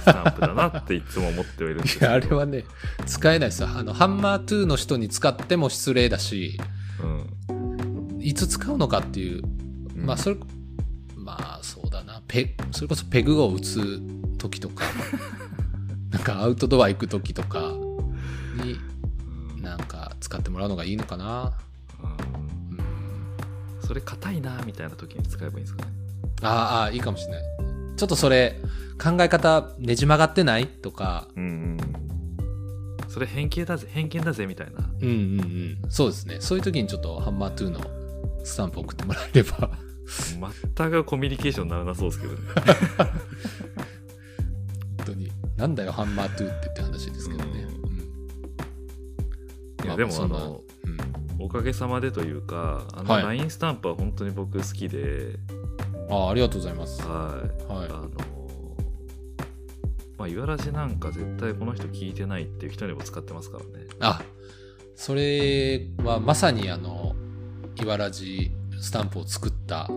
[0.00, 2.10] スタンプだなっていつも思ってはいるんですけど。
[2.10, 2.64] いや、あれはね、
[3.06, 3.68] 使えないですよ。
[3.68, 6.60] あの、ハンマー2の人に使っても失礼だし、
[7.48, 8.20] うん。
[8.20, 9.42] いつ使うのかっていう、
[9.96, 10.04] うん。
[10.04, 10.36] まあ、それ、
[11.16, 14.02] まあ、そうだな、ペ、それこそペグを打つ
[14.36, 14.84] 時とか、
[16.10, 17.72] なんかアウトドア行く時とか
[18.54, 18.72] に、
[19.54, 21.52] うんなんか使ってもらうのがいいのかな。
[22.02, 25.92] うんうん、それ硬いなみたいな時に使えばいいんですかね
[26.42, 27.42] あーあー、いいかもしれない。
[27.96, 28.56] ちょっとそれ、
[29.02, 31.76] 考え方ねじ曲がってないとか、うんうん
[33.08, 35.40] それ偏見だぜ偏見だぜみたいなうんうん
[35.82, 35.90] うん。
[35.90, 36.36] そうですね。
[36.40, 37.80] そういう時にちょっとハンマー2の
[38.44, 39.70] スタンプ送ってもらえれば。
[40.76, 42.38] 全くコミュニケーションにならなそうですけどね
[44.98, 45.32] 本当に。
[45.56, 47.62] なんだよ、ハンマー2ってって話ですけどね。
[47.74, 47.79] うん
[49.84, 51.44] いやでもあのうん。
[51.44, 53.22] おかげさまでというかあのはい。
[53.22, 55.38] LINE スタンプは本当に僕好きで、
[56.10, 57.02] ああ、ありがとうございます。
[57.02, 57.72] はい。
[57.72, 57.88] はい。
[57.88, 58.10] あの
[60.18, 63.86] まあ岩ラジなんか絶対この人聞いてないっていう人にも使ってますからね。
[64.00, 64.20] あ、
[64.94, 67.14] それはまさにあの、
[67.80, 68.50] いわらじ
[68.80, 69.88] スタンプを作った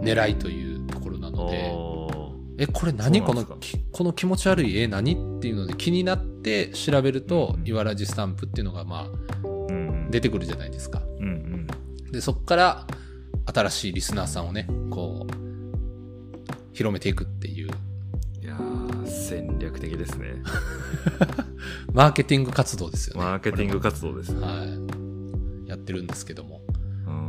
[0.00, 1.99] 狙いというところなので、お
[2.60, 3.22] え、これ何？
[3.22, 5.12] このこの気持ち悪い絵何？
[5.38, 9.08] っていうので気になって調べると、うんいわらじスタンプっていうのがま
[9.42, 10.10] あーうん。
[10.10, 11.00] 出てくるじゃないですか。
[11.20, 12.12] うんうん。
[12.12, 12.86] で、そこから
[13.46, 15.32] 新しいリスナーさんをね、こう、
[16.72, 17.70] 広めていくっていう、
[18.42, 20.42] いやー戦略的ですね。
[21.94, 23.22] マーケティング活動ですよね。
[23.22, 24.40] マーケティングこ活動ですね。
[24.40, 24.64] は
[25.66, 25.68] い。
[25.68, 26.60] やってるんですけども。
[27.06, 27.26] うん。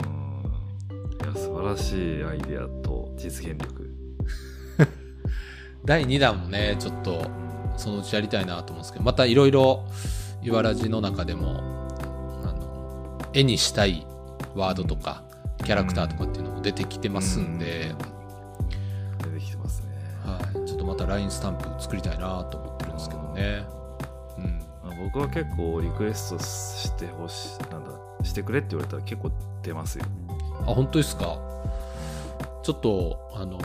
[1.24, 3.81] いや素晴らしいアイデアと実現力
[5.86, 7.26] 第2弾もね、ちょっと、
[7.78, 9.86] そのうちやりたいなと思うんですけど、またいろいろ、
[10.44, 11.88] いわらじの中でも、
[12.44, 14.06] あの、絵にしたい
[14.56, 15.24] ワードとか、
[15.64, 17.94] キャラクターとかっていうのも出てきてますんで、
[19.20, 19.88] 出てきてますね
[20.26, 20.68] はい。
[20.68, 23.64] ちょっとまた LINE スタンプ作りたいなと思ってるんですけどね。
[24.38, 24.60] うん。
[24.84, 27.92] まあ僕は結構リクエストしてほしいなんだ
[28.24, 29.32] してくれって言われたら結構
[29.64, 30.06] 出ますよ
[30.62, 31.38] あ、本当ですか？
[32.64, 33.60] ちょっと、あの、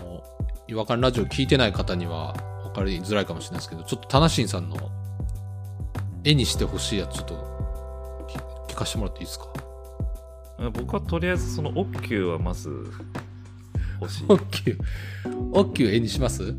[0.69, 4.77] 違和感ラジオ聞いてない方には分かりづらいかもしれないですけど、ちょっとタナシンさんの
[6.25, 9.47] 絵にしてほしいやつ、ちょっと聞聞かせてもらっていいですか？
[10.73, 12.71] 僕はとりあえずそのオッキューはまず
[14.01, 14.25] 欲しい。
[14.29, 14.83] オッキュー、
[15.53, 16.55] オッキュー絵にします？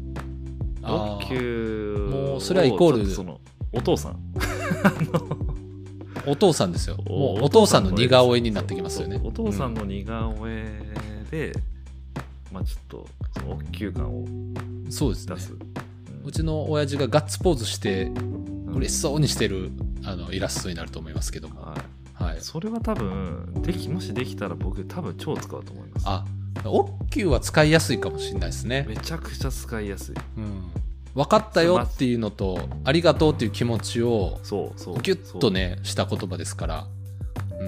[0.84, 3.41] オッキューもうそれはイコールその
[3.74, 4.20] お父さん。
[6.26, 6.97] お父さんですよ。
[7.08, 9.20] もうお父さんの似顔絵になってきますよね。
[9.24, 10.66] お父さんの似顔絵
[11.32, 11.53] で、
[12.51, 13.07] まあちょっと
[13.39, 15.41] そのオッキュー感をうんそうですね出。
[15.41, 15.53] す、
[16.23, 18.11] うちの親父がガッツポーズしてう
[18.71, 19.71] ん嬉しそうにしてる
[20.03, 21.61] あのイラストになると思いますけども。
[21.61, 21.77] は
[22.19, 22.41] い、はい。
[22.41, 26.25] それは多分できもしできたら僕多分超使うと思いますあ、
[26.65, 28.85] オッキューは使いやすいかもしれないですね。
[28.87, 30.71] めちゃくちゃ使いやすいうん。
[31.15, 36.81] 分かったよっていうのと、ありがとうっていう気持ちをそうそうギュッとね、した言葉ですから。
[36.81, 36.97] うん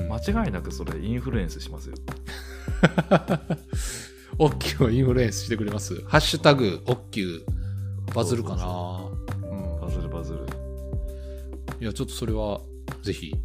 [0.07, 1.95] 間違いなくそれインフルエンスしますよ
[4.41, 6.01] オッキューをインフルエンスしてくれます？
[6.05, 8.57] ハッシュタグ、オッキュー、バズるかな？
[8.61, 9.11] そ
[9.43, 10.39] ううんバズるバズる
[11.81, 12.61] いや、ちょっとそれは、
[13.03, 13.35] ぜひ、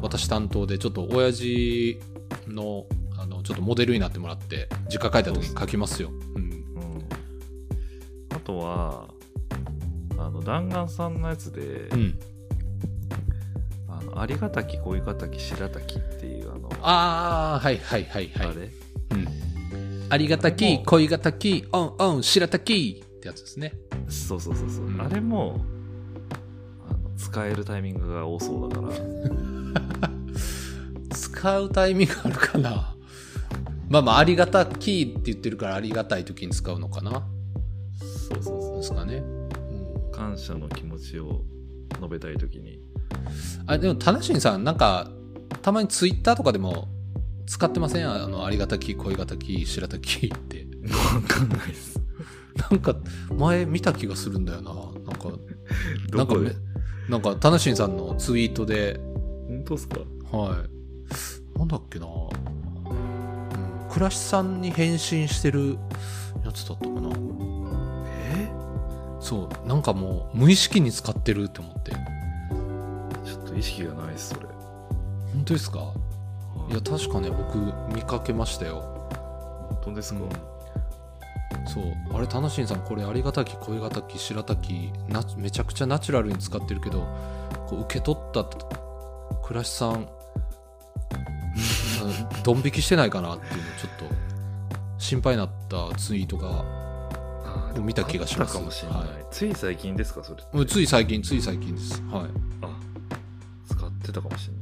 [0.00, 2.00] 私担当で、ちょっと親父
[2.46, 2.86] の、
[3.18, 6.10] あの、ちょっとモデルになってもらって、実家帰った時に書きますよ。
[6.36, 6.42] うん。
[6.42, 6.52] うん
[8.30, 9.08] あとは
[10.18, 12.18] あの弾丸さんのやつで、うん。
[13.88, 18.46] あのありがたき恋がたき白たきっていうあのああ、はいはいはいはい。
[18.46, 18.70] あれ？
[19.10, 19.28] うん。
[20.12, 23.72] ありがたき、恋がたき、オンオン、白滝ってやつですね。
[24.10, 25.64] そうそうそうそう、うんあれも
[26.86, 30.10] あの使えるタイミングが多そうだから。
[31.16, 32.94] 使うタイミングあるかな。
[33.88, 37.26] まあまあ、ありがたきって言ってるからありがたい時に使うのかな。
[38.28, 38.76] そうそうそう。
[38.76, 39.14] ですかね。
[39.14, 41.40] うん、感謝の気持ちを
[41.94, 42.82] 述べたい時に。
[43.66, 45.10] あ、でも、タナシンさん、なんか、
[45.62, 46.88] たまにツイッターとかでも
[47.46, 48.10] 使ってません？
[48.10, 50.66] あの、ありがたき、恋がたき、白滝って。
[50.82, 52.00] 分かんないです
[52.70, 52.96] なんか、
[53.36, 54.72] 前見た気がするんだよな。
[54.72, 54.84] なん
[55.18, 55.28] か、
[56.16, 56.54] なんかめどこで、
[57.08, 59.00] なんか、タナシンさんのツイートで、
[59.48, 60.00] 本当っすか？
[60.30, 60.64] は
[61.54, 61.58] い。
[61.58, 62.06] なんだっけな。
[62.06, 65.78] うん、倉石さんに返信してる
[66.44, 67.10] やつだったかな。
[68.08, 68.50] え？
[69.20, 71.92] そう、なんかもう、無意識に使ってるって思って。
[73.24, 74.46] ちょっと意識がないっすそれ
[75.32, 75.78] 本当ですか？
[75.78, 75.94] は
[76.70, 77.58] いや、確かね、僕、
[77.94, 78.80] 見かけましたよ。
[79.68, 80.30] 本当ですか、うん。
[81.66, 81.84] そう。
[82.16, 87.06] あれタナシンさんこれありがたき恋がたき白滝なめちゃくちゃナチュラルに使ってるけど
[87.66, 88.44] こう受け取った
[89.42, 90.08] 倉石さん うん
[92.42, 94.14] ドン引きしてないかなっていうのちょっと
[94.98, 96.64] 心配になったツイートが
[97.80, 98.50] 見た気がします。
[98.50, 99.08] あったかもしれない、はい。
[99.30, 102.02] つい最近ですかそれうんつい最近つい最近です。
[102.10, 102.24] はい、
[102.62, 102.68] あ
[103.68, 104.61] 使ってたかもしれな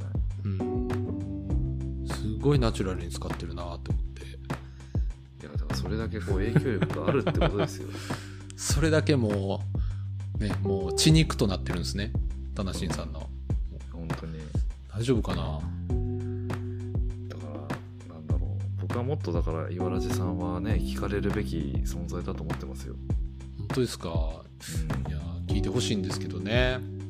[2.41, 4.21] ごいナチュラルに使ってるなって思って。
[4.23, 4.27] い
[5.45, 7.87] やだからそれだけこう影響力があるってことですよ。
[8.57, 9.63] それだけも
[10.39, 12.11] うねもう血肉となってるんですね。
[12.55, 13.29] タナシンさんの。
[13.91, 14.39] 本当に。
[14.93, 15.59] 大丈夫かな？
[17.29, 18.81] だからなんだろう。
[18.81, 22.95] 僕はもっとだから岩ラジさんはね聞かれるべき存在だと思ってますよ、
[23.57, 24.09] 本当ですか？
[24.09, 25.11] うん。
[25.11, 26.77] いや聞いてほしいんですけどね。
[26.79, 27.00] うん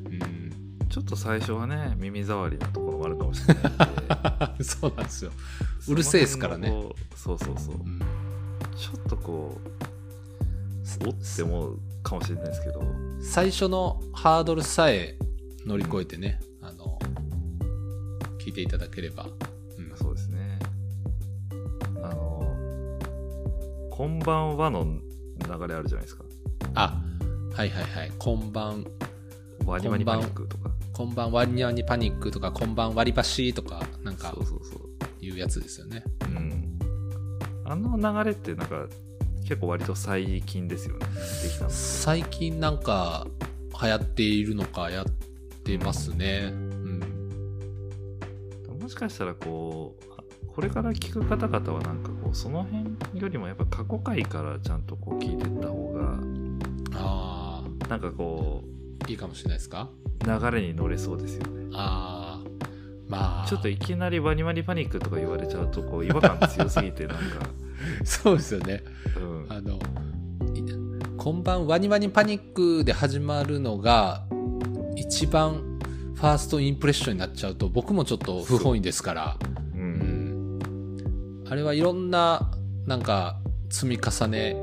[0.92, 3.62] ちょっと最初はね耳障りなところもあるかもしれない
[4.62, 5.32] そうなんですよ。
[5.88, 6.68] うるせえですからね。
[7.16, 7.76] そうそうそうそう。
[7.76, 7.98] うん。
[8.76, 12.82] ちょっとこうおって思うかもしれないですけど。
[13.22, 15.16] 最初のハードルさえ
[15.64, 16.98] 乗り越えてね、あの
[18.38, 19.26] 聞いていただければ、
[19.78, 19.96] うん。
[19.96, 20.58] そうですね。
[22.02, 22.98] あの
[23.90, 26.24] 「こんばんは」の流れあるじゃないですか。
[26.74, 27.02] あ
[27.54, 28.12] はいはいはい。
[28.18, 28.86] こんばん
[29.64, 34.92] 「ワニワニパニック」とかこんばん割りにパニックとかこんばん割り箸とかなんかそうそうそう。
[35.24, 36.02] いうやつですよね。
[36.22, 36.78] うん。
[37.64, 38.86] あの流れってなんか
[39.42, 41.06] 結構割と最近ですよね。
[41.42, 43.26] できたの最近なんか
[43.80, 45.06] 流行っているのかやっ
[45.64, 46.50] てますね。
[46.52, 47.00] うん。
[48.80, 56.18] もしかしたらこうあこれから聞く方々はなんかこうその辺よりもやっぱ過去回からちゃんとこう聞いてった方が
[56.94, 59.88] あなんかこあいいかもしれないですか？
[60.24, 61.70] う流れに乗れそうですよね。
[61.74, 62.48] ああ
[63.08, 63.46] まあ。
[63.48, 67.22] ちょっといきなりワニワニパニックとか言われちゃうとこう違和感強すぎてなんか、
[68.04, 68.82] そうですよね。
[69.16, 69.74] うん、あの
[70.54, 70.62] い
[71.16, 74.24] こんばんワニワニパニックで始まるのが
[74.96, 75.78] 一番
[76.14, 79.36] ファーストインプレッションになっちゃうと僕もちょっと不本意ですから。
[79.74, 79.78] う。
[79.78, 80.58] うん。
[80.58, 81.44] ん。
[81.48, 82.50] あれはいろんな
[82.86, 83.38] なんか
[83.70, 84.56] 積み重ね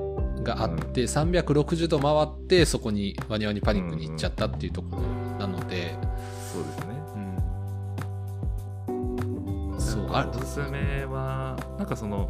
[0.56, 5.02] があって、360度回ってそこにワニワニパニックに行っちゃったっていうところ
[5.38, 5.96] なので、
[6.52, 6.86] そうですね。
[8.88, 8.92] う
[9.76, 9.80] ん。
[9.80, 10.10] そう。
[10.12, 12.30] あおすすめはなんかその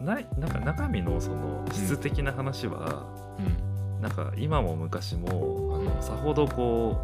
[0.00, 3.06] ないなんか中身のその質的な話は、
[3.38, 5.28] うん、なんか今も昔も
[5.74, 5.84] あうん。
[5.84, 6.96] のさほどこ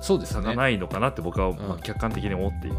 [0.00, 0.40] そうですね。
[0.40, 2.76] う差がないのかなって僕はまあうん客観的に思っていて、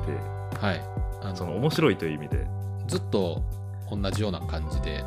[0.59, 0.81] はい。
[1.21, 2.45] あのその面白いという意味で、
[2.87, 3.41] ずっと
[3.89, 5.03] 同じような感じで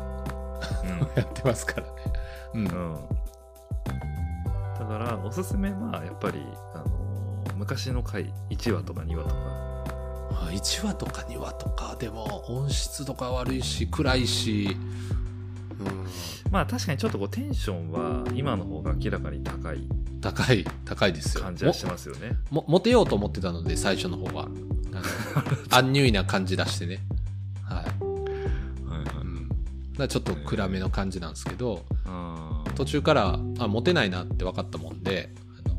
[1.15, 1.93] やってますからね。
[2.53, 2.67] うん。
[2.67, 2.93] うん。
[2.93, 3.17] うん
[4.79, 6.39] だからおすすめはやっぱり、
[6.73, 7.07] あのー
[7.57, 9.35] 昔の回1話とか2話とか。
[10.29, 11.95] あ1話とか2話とか。
[11.99, 14.77] でも音質とか悪いし暗いし、
[16.51, 19.77] まあ確かにちょっとこうテンションは今の方が明らかに高い。
[19.77, 21.43] うん、高い高いですよ。
[21.43, 22.37] 感じはしてますよね。
[22.51, 24.43] ももモテようと思ってたので最初の方は。
[24.43, 26.99] あのアンニュイな感じ出してね。
[27.63, 27.85] はい、
[29.97, 31.85] だちょっと暗めの感じなんですけど
[32.75, 35.29] 途中からあモテないなって分かったもんで
[35.65, 35.75] あの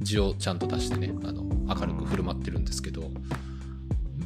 [0.00, 1.42] 字をちゃんと出してねあの
[1.74, 3.10] 明るく振る舞ってるんですけど、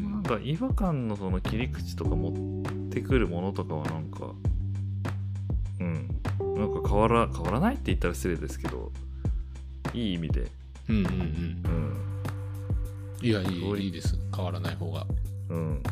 [0.00, 2.32] なんか違和感のその切り口とか持っ
[2.90, 4.32] てくるものとかはなんか
[5.80, 6.08] うん。
[6.56, 8.90] なんか変わら変わらないって言ったら失礼ですけど
[9.92, 10.50] いい意味で。
[10.88, 11.10] うんうんうん。
[11.12, 11.68] う
[13.22, 13.26] ん。
[13.26, 14.18] いやいいいいです。
[14.34, 15.06] 変わらない方が。
[15.50, 15.82] うん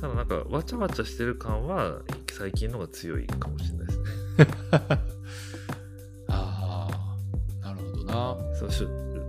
[0.00, 2.00] ただなんかわちゃわちゃしてる感は
[2.32, 4.04] 最近のが強いかもしれないですね
[6.28, 6.88] あ
[7.62, 8.86] あなるほどなそうし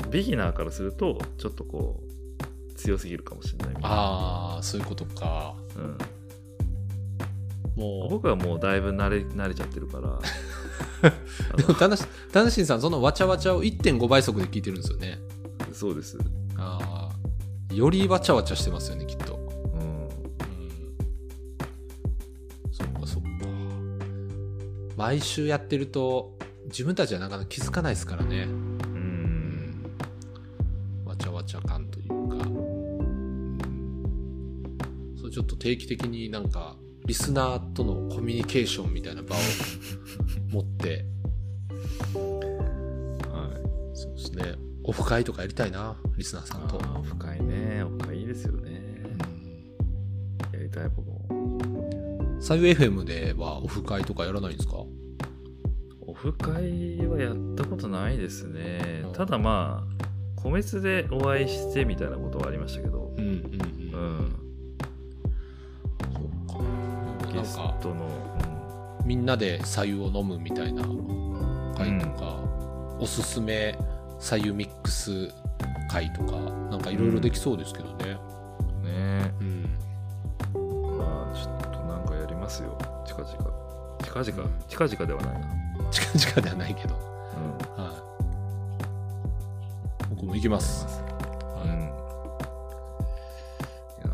[0.09, 5.97] ビギナーからするとちょっとこう強すぎるかもしれないみたいなああそういうことかうん
[7.76, 10.22] も僕はもうだいぶ慣れ慣れちゃってるからう、
[11.57, 15.19] でも、たなし、たなしんさん、そのわちゃわちゃを1.5倍速で聞いてるんですよね。
[15.74, 16.17] そうです、
[16.57, 17.74] ああ。
[17.74, 19.40] よりわちゃわちゃしてますよね、きっと。
[24.97, 28.43] 毎週やってると、自分たちはなかなか気づかないですからね。
[28.43, 29.83] うん
[31.05, 32.45] わちゃわちゃ感というか。
[35.21, 36.75] そうちょっと定期的になんか、
[37.05, 39.39] リスナーとのコミュニケーションみたいな場を
[40.49, 41.05] 持って、
[43.29, 44.55] はいそうですね。
[44.83, 46.75] オフ会とかやりたいな、リスナーさんと。
[46.83, 47.30] あー深
[52.51, 54.83] サイウ FM ではオフ会とかやらないんですか？
[56.01, 59.03] オフ会はやったことないですね。
[59.05, 59.13] うん。
[59.13, 63.13] ただまあ個別でお会いしてみたいなことはありましたけど。
[63.17, 63.39] うんうんうん。
[63.93, 64.35] うん。
[66.13, 67.27] そうか。
[67.33, 68.09] なゲストの、
[69.05, 70.83] みんなで白湯を飲むみたいな
[71.77, 72.43] 会とか、
[72.99, 73.79] おすすめ
[74.19, 75.29] 白湯ミックス
[75.89, 76.33] 会とか、
[76.69, 77.95] なんかいろいろできそうですけどね。
[78.09, 78.40] うん、
[84.12, 85.47] 近々近々ではないな
[85.89, 86.95] 近々ではないけど。
[86.95, 87.93] うんはい。
[90.09, 90.86] 僕も行きます。
[91.64, 91.78] うん、いは
[94.03, 94.07] や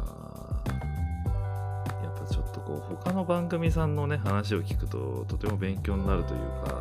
[1.93, 6.79] ーやっぱちょっとこう他の番組さんのね話を聞くととても勉強になるというか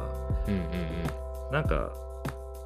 [0.49, 0.51] い。
[0.51, 0.87] うんうん
[1.53, 1.91] なんか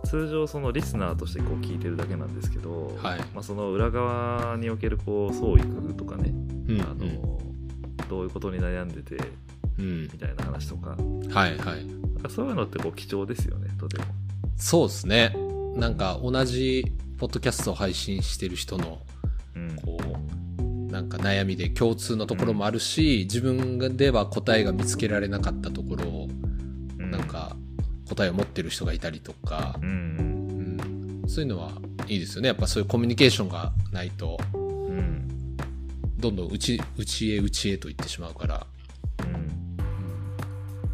[0.05, 6.71] 通常そのリスナーとしてこう聞いてるだけなんですけど、はいまあ、その裏側におけるこう創意工夫とかね、うん。
[6.71, 7.39] うんあの
[8.09, 9.50] どういうことに悩んでてうん。
[9.81, 10.91] みたいな話とか。
[10.91, 11.87] はいはい。
[11.87, 14.05] なんかそういうのってこう貴重ですよねとても。
[14.57, 15.35] そうですね。
[15.77, 16.85] なんか同じ
[17.19, 19.01] ポッドキャストを配信してる人の
[19.55, 19.77] うん。
[19.77, 19.99] こ
[20.59, 26.29] うなんか悩みで共通のところもあるし、自分では答えが見つけられなかったところを、
[26.99, 27.57] うなんか
[28.09, 29.79] 答えを持ってる人がいたりとか。
[29.81, 31.21] う、ん。
[31.23, 31.29] うん。
[31.29, 31.73] そういうのは
[32.09, 32.49] いいですよね。
[32.49, 34.61] やっぱそういうコミュニケーションがないとうん。
[34.61, 35.31] うん
[36.19, 38.80] どんどん内内へ内へと言ってしまうから、うんうん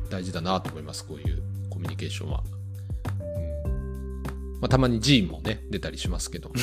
[0.09, 2.43] 大事だなと思いますこういうコミュニケーションは、
[3.67, 4.61] うん。
[4.61, 6.51] まあ、たまに G もね出たりしますけど。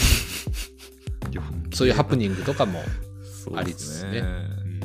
[1.73, 2.83] そういうハプニングとかも、
[3.55, 4.11] ありつつね。
[4.11, 4.79] ですうん。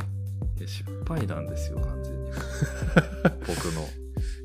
[0.58, 2.30] いや失敗なんですよ完全に。
[3.46, 3.88] 僕の。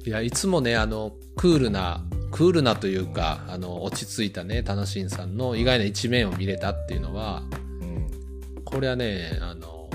[0.05, 7.43] いやいつもねあのクールなクールなというかあの落ち着いたねタナシンさんの意外な一面を見れたっていうのは
[7.81, 8.63] うん。
[8.65, 9.89] これはねあの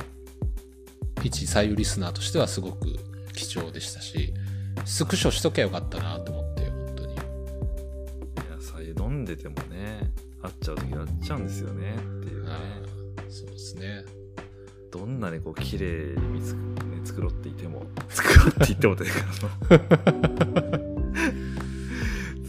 [1.23, 2.97] 一左右リスナーとしてはすごく
[3.39, 4.35] 貴重でしたし
[4.85, 7.15] スクショしときゃよかったなと思って本当に。
[7.15, 7.23] いや
[8.61, 10.11] さ飲んでてもね
[10.43, 12.51] 会っちゃう時会っちゃうんですよねっていうね。
[12.83, 14.05] うんそうですね。
[14.91, 19.21] どんなにこう綺麗に見つく、ね、作ろうって言 っても作ろうって言ってもというか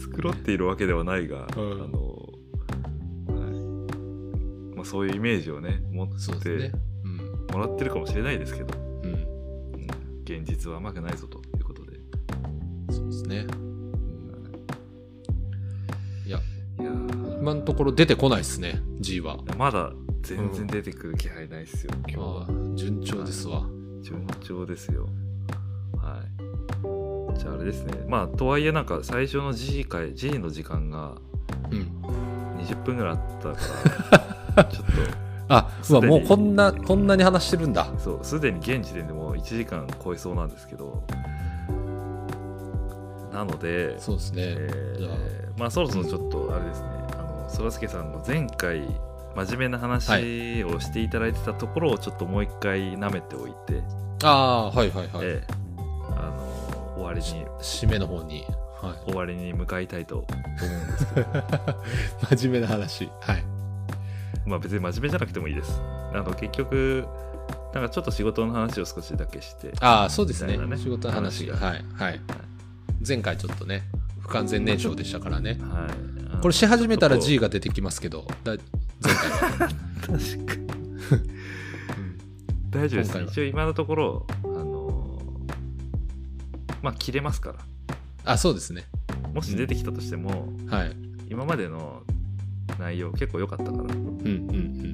[0.00, 1.72] 作ろうっているわけではないが、うん。
[1.82, 2.32] あの、
[3.28, 3.34] は
[4.72, 4.76] い。
[4.76, 6.72] まあ、そういうイメージをね持ってそうですね。
[7.52, 8.72] もらってるかもしれないですけど、
[10.30, 11.98] 現実は甘くないぞということで、
[12.90, 13.46] そうですね。
[16.24, 16.38] いや。
[16.78, 17.40] いやー。
[17.40, 19.38] 今のところ出てこないですね G は。
[19.58, 22.42] まだ全然出てくる気配ないですよ、今日あは。
[22.44, 23.64] あ順調ですわ。
[24.02, 25.08] 順調ですよ。
[25.96, 26.22] は
[27.34, 27.38] い。
[27.38, 28.04] じゃああれですね。
[28.06, 31.16] まあとはいえなんか最初の G 回 G の時間が
[31.72, 32.00] うん。
[32.60, 33.56] 20分ぐらいあったか
[34.56, 34.86] ら ちょっ
[35.52, 37.84] あもうこんなこんなに話してるんだ。
[37.84, 41.02] とそうすでに現時点でもう1時間超えそうなんですけど。
[43.32, 46.88] なのでそうですね、えーまあそろそろちょっとあれですね。
[47.12, 48.82] あのそらすけさんの前回
[49.36, 53.82] 真面目な話をしていただいてたところをちょっともう一回舐めておいて、
[54.22, 55.54] ああはいはいはい、ええ。
[56.16, 57.46] あの終わりに。
[57.60, 58.46] 締めの方に、
[58.80, 61.28] は終わりに向かいたいと思うんですけど。
[61.28, 61.32] い、
[62.36, 63.10] 真面目な話。
[63.20, 63.59] はい
[64.50, 65.80] まあ別に真面目じゃなくてもいいです。
[66.12, 67.06] あの結局
[67.72, 69.72] なんかちょっと仕事の話を少しだけして。
[69.80, 70.58] ああそうですね。
[70.58, 70.76] ね。
[70.76, 71.56] 仕事の話が。
[71.56, 72.20] はいはい。
[73.06, 73.82] 前回ちょっかね
[74.18, 75.58] 不完全燃焼でしたからね。
[75.60, 75.86] は
[76.38, 76.42] い。
[76.42, 78.56] これし始めたら G が出てきますけどだ
[79.00, 79.30] 前回。
[79.30, 79.68] は、
[80.02, 80.70] 確かに。
[82.70, 83.18] 大丈夫です。
[83.22, 85.20] 一応今のところあの
[86.82, 87.58] まあ切れますから。
[88.24, 88.86] あそうですね。
[89.32, 90.96] もし出てきたとしても、はい。
[91.28, 92.02] 今までの
[92.78, 94.04] 内容結構良かったから、はい、うんうん。
[94.24, 94.32] う
[94.86, 94.90] ん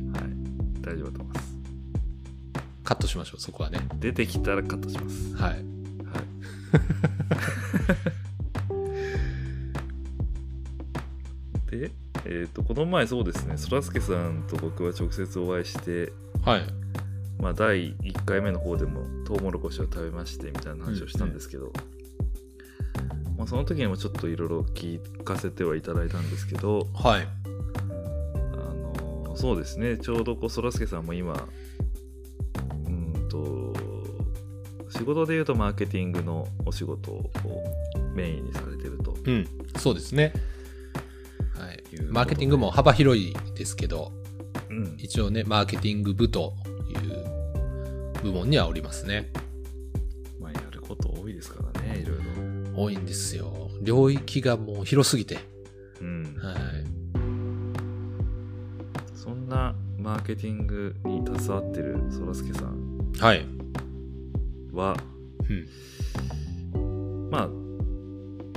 [0.86, 1.56] 大丈夫だと思います。
[2.84, 3.80] カットしましょうそこはね。
[3.96, 5.34] 出てきたらカットします。
[5.34, 5.52] はい。
[5.52, 5.56] は
[11.68, 11.80] い。
[11.80, 11.90] で、
[12.24, 16.12] えっ、と、この前そうですね、そらすけさんと僕は直接お会いして、
[16.44, 16.62] はい。
[17.40, 21.72] まあ、第1回目の方でもトウモロコシを食べましてみたいな話をしたんですけど、
[23.36, 27.45] まあ、その時にもちょっといろいろ聞かせてはいただいたんですけど、はい。
[29.36, 31.48] そうですねちょうどこうそらすけさんも今
[32.86, 33.72] うんと
[34.90, 37.30] 仕事で言うとマーケティングのお仕事を
[38.14, 39.46] メインにされてるとうん。
[39.78, 40.32] そうですね。
[41.58, 41.82] はい。
[42.08, 44.12] マーケティングも幅広いですけど、
[44.70, 46.54] うん一応ね、マーケティング部と
[46.88, 49.30] いう部門にはおりますね。
[50.40, 53.70] まあ、やること多いですからねいろいろ多いんですよ。
[53.82, 55.38] 領域がもう広すぎて。
[59.46, 63.46] んなマーケティングに携わってるそらすけさんはい。
[64.72, 64.96] は
[66.74, 67.30] うん。
[67.30, 67.48] まあ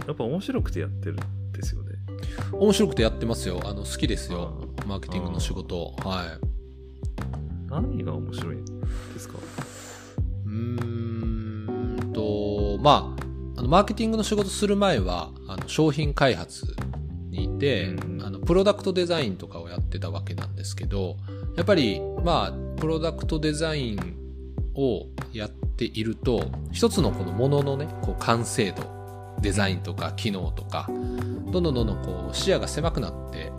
[0.08, 1.92] やっぱ面白くてやってるんですよね
[2.52, 3.62] 面白くてやってますよ。
[3.64, 4.86] あの、好きですよあ。
[4.86, 5.94] マーケティングの仕事。
[6.00, 7.70] はい。
[7.70, 9.38] 何が面白いんですか？
[10.46, 13.16] うーんと、ま
[13.56, 16.76] あ、あのマーケティングの仕事する前は、あの商品開発
[17.30, 21.16] にいて、うんあの、プロダクトデザインとかをやってたわけなんですけど、
[21.55, 23.97] やっぱり、まあ、プロダクトデザイン
[24.76, 28.84] をやっていると、一つのこのもののね、こう完成度、
[29.41, 30.89] デザインとか機能とか、
[31.51, 33.53] どんどんどんどんこう視野が狭くなって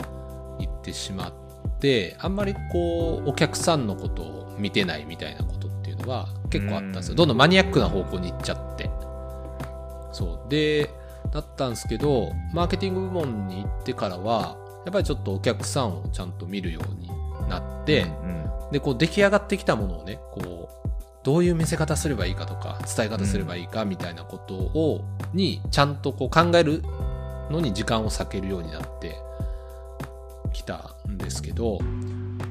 [0.59, 7.13] いってしまって、あんまりこう、お客さんのことを見てないみたいなことっていうのは結構あったんですよ。
[7.13, 8.91] うんどんどんマニアックな方向に行っちゃって。
[10.11, 10.49] そう。
[10.49, 10.91] で、
[11.31, 17.09] だったんですけど、マーケティング部門に行ってからは、やっぱりちょっとお客さんをちゃんと見るように
[17.49, 20.89] なって、うんで、こう出来上がってきたものをね、こう、
[21.23, 25.03] どういう見せ方すればいいかとか、伝え方すればいいかみたいなことを、
[25.33, 26.81] に、ちゃんとこう考える
[27.49, 29.17] のに時間を割けるようになって
[30.53, 31.79] きたんですけど、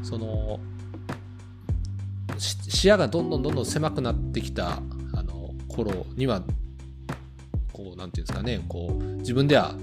[0.02, 0.60] その、
[2.38, 4.82] し視野がどんどんどんどん狭くなってきた、
[5.14, 6.42] あの、頃には、
[7.72, 9.74] こう、なんていうんですかね、こう、自分では、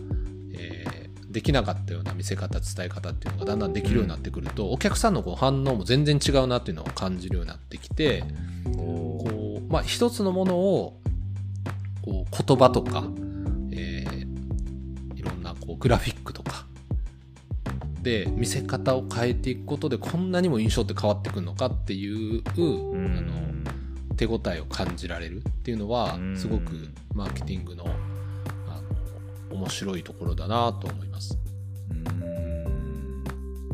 [0.54, 8.24] えーできなかったような見せ方、伝え方っていうのがだんだんできるようになってくると、お客さんのこう反応も全然違うなっていうのを感じるようになってきて、
[8.76, 11.02] こう、まあ、一つのものを、
[12.02, 13.04] こう、言葉とか、
[13.72, 14.28] えー
[15.16, 16.66] いろんな、こう、グラフィックとか、
[18.02, 23.18] で、見せ方を変えていくことで、こんなにも印象って変わってくるのかっていう、うん。
[23.18, 23.48] あの、
[24.16, 26.38] 手応えを感じられるっていうのはうん。
[26.38, 27.86] すごくマーケティングの
[29.50, 31.38] 面白いところだなと思います。
[31.92, 33.24] うん。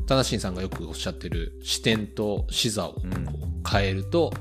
[0.06, 3.12] タナシンさんがよくおっしゃってる視点と視座をこうん。
[3.12, 3.18] う
[3.70, 4.32] 変えると、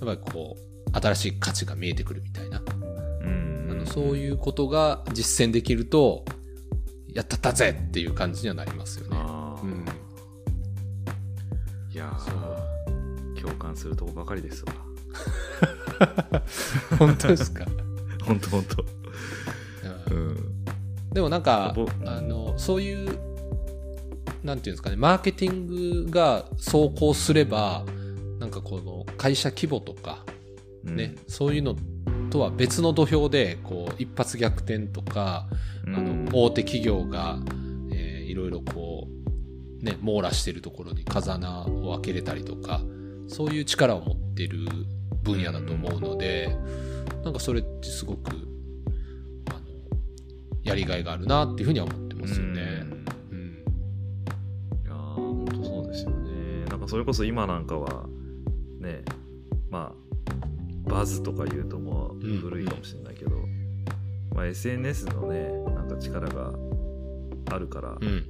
[0.00, 2.62] やっぱりこう新しい価値が見えてくるみたいな、
[3.22, 3.68] うん。
[3.70, 6.24] あのそういうことが実践できると
[7.12, 9.16] やったったぜっていう感じにはなりますよね。
[9.62, 9.84] うん、
[11.92, 12.34] いやそう。
[12.34, 14.72] ー共感するとこばかりですわ。
[16.98, 17.64] 本当ですか、
[18.24, 18.84] ほんとほんと
[20.10, 20.30] ううん。
[20.32, 20.64] ん
[21.12, 23.18] でもなんかぼあのそういう
[24.44, 25.66] なんていうんですかねマーケティン
[26.04, 27.84] グが走行すれば
[28.38, 30.24] なんかこの会社規模とか
[30.84, 31.76] ね、そういうの
[32.30, 35.48] とは別の土俵でこう一発逆転とか、
[35.86, 35.96] うん。
[35.96, 37.38] あの大手企業が、
[37.92, 39.08] えーいろいろこ
[39.80, 42.82] うね網羅してるところに風穴を開けれたりとか
[43.26, 44.68] そういう力を持ってる
[45.22, 46.54] 分野だと思うので、
[47.24, 48.30] なんかそれってすごく
[50.68, 52.60] やりがいがあるなっていうふうには思ってますよね。
[53.30, 53.64] うん。
[54.84, 56.64] いやーほんとそうですよね。
[56.66, 58.06] なんかそれこそ今なんかは
[58.80, 59.02] ね
[59.70, 59.94] ま
[60.86, 62.38] あバズとか言うともううん。
[62.38, 63.30] 古いかもしれないけど、
[64.34, 66.52] まあ、SNS のねなんか力が
[67.50, 68.24] あるから、うん。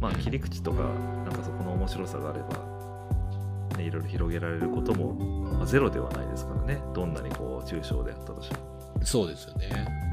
[0.00, 5.14] まあ切り口とかなんかそこの面白さがあれば、ね、いろいろ広げられることも、
[5.54, 6.82] まあ、ゼロではないですからね。
[6.94, 10.11] どんなにこう抽象であったとしても、そうですよね。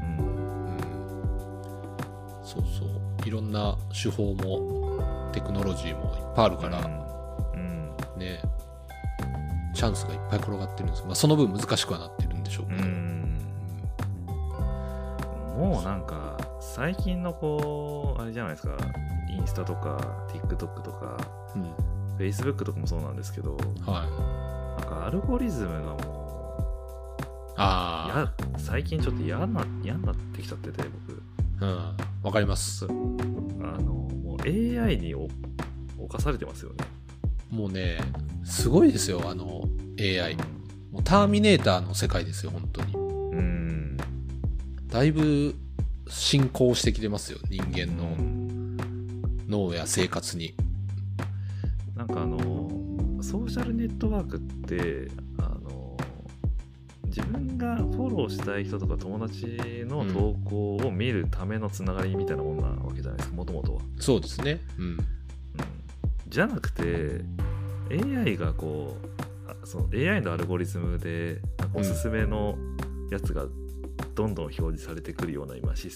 [2.40, 3.28] うんうんそうそう。
[3.28, 8.18] いろんな手法もテクノロジーもいっぱいあるから、うん。
[8.18, 8.42] ね、
[9.74, 11.04] チャンスがいっぱい転がってるんです。
[11.04, 12.88] まあ、その分難しくはなってるんでしょううけど。
[12.88, 13.38] ん。
[15.58, 18.76] もうなんか最近のこうあれじゃないですか。
[19.30, 19.98] インスタとか
[20.32, 21.16] TikTok とか
[21.54, 21.72] うん。
[22.18, 24.04] Facebook とかもそうなんですけどは
[24.78, 24.80] い。
[24.82, 26.00] なんかアルゴリズムがもう
[27.56, 31.22] あや最近ちょっと嫌な嫌になってきちゃってて僕。
[31.64, 32.09] あ、うん。
[32.22, 32.86] わかります。
[32.86, 35.28] あのもう AI にお
[35.98, 36.84] 侵されてますよね
[37.50, 37.98] もうね、
[38.44, 39.64] すごいですよ、あの
[39.98, 40.36] AI。
[40.92, 42.94] もうターミネーターの世界ですよ、本当に。
[42.94, 43.96] うん
[44.86, 45.54] だいぶ
[46.08, 48.16] 進行してきてますよ、人間の
[49.48, 50.54] 脳や生活に。
[51.96, 52.38] なんかあの
[53.22, 55.49] ソーシャルネットワークってあの
[57.10, 59.46] 自分がフォローしたい人とか友達
[59.84, 64.60] の投稿を見るためのつながりみたいなもんなわけじゃないですかもともとは、そうですね。
[64.78, 64.84] うん。
[64.84, 64.98] うん、
[66.28, 67.24] じゃなくて
[67.90, 71.40] AI がこうあその AI のアルゴリズムで
[71.74, 72.56] おすすめの
[73.10, 73.44] やつが
[74.14, 75.90] どんどん表示されてくるような今仕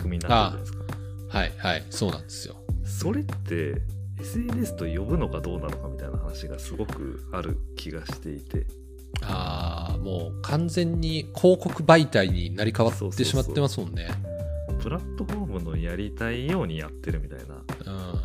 [0.00, 0.96] 組みになってるじゃないです
[1.28, 1.86] かはいはい。
[1.90, 2.56] そうなんですよ。
[2.84, 3.82] それって
[4.20, 8.66] SNS と呼ぶのかどうなのかみたいな話がすごくある気がしていて
[9.22, 14.08] ああ、もう完全に広告媒体になり変わってしまってますもんね。
[14.82, 18.10] プラットフォームのやりたいようにやってるみたいな、うん。
[18.10, 18.20] うん、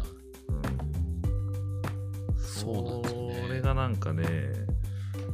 [2.38, 4.26] そうなんですよねそれがなんかね、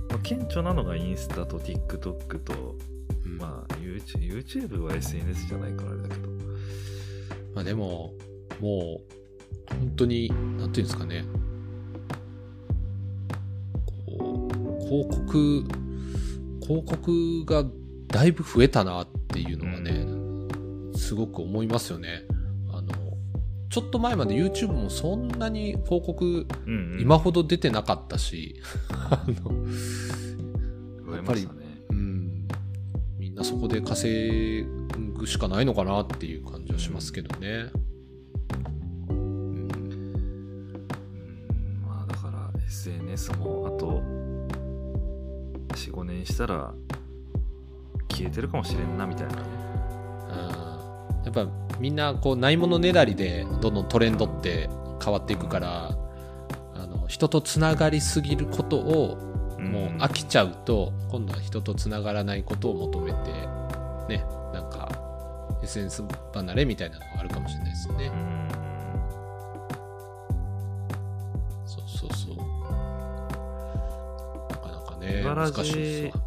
[0.09, 2.75] まあ、顕著なのがインスタと TikTok と、
[3.25, 6.31] うんまあ、YouTube, YouTube は SNS じゃないからあれだけど
[7.53, 8.13] まあでも、
[8.59, 9.01] も
[9.69, 11.25] う、本当に、なんていうんですかね。
[14.91, 15.63] 広告、
[16.61, 17.63] 広告が
[18.09, 20.05] だいぶ増えたなっていうのはね、
[20.99, 22.23] すごく思いますよね。
[22.69, 22.89] あの、
[23.69, 26.45] ちょっと前まで YouTube もそんなに広告
[26.99, 28.61] 今ほど出てなかったし、
[28.91, 29.65] あの、
[31.05, 31.59] 増えましたね。
[31.91, 32.47] うん、
[33.17, 34.67] みんなそこで稼
[35.15, 37.71] ぐしかないのかなっていう感じはしますけどね。
[39.07, 39.15] うん。
[39.15, 40.11] うん。
[41.81, 44.20] まあだから SNS もあと
[45.89, 46.73] 45年したら
[48.09, 49.61] 消えてるかもしれんなみたいなね
[51.23, 51.47] やっぱ
[51.79, 54.69] みんなこうないものねだりでどんどんトレンドって
[55.03, 55.97] 変わっていくから
[56.75, 59.17] あの人とつながりすぎることを
[59.59, 63.31] もう飽きちゃうと今度は人とつながらないことを求めて
[64.09, 64.89] ねなんか
[65.63, 66.03] SNS
[66.33, 68.09] 離れみたいなのがあるかもしれないですよねう。
[68.09, 68.47] ん
[71.65, 72.50] そうそうそう。
[75.01, 76.23] ね難しいですわ。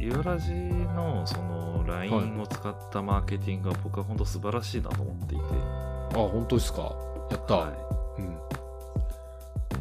[0.00, 6.94] イワラジのその LINE を使ったマーケティングは僕は本当素晴らしいなと思っていて、あ本当ですか。
[7.30, 7.54] やった。
[7.56, 7.72] は
[8.18, 8.24] うん。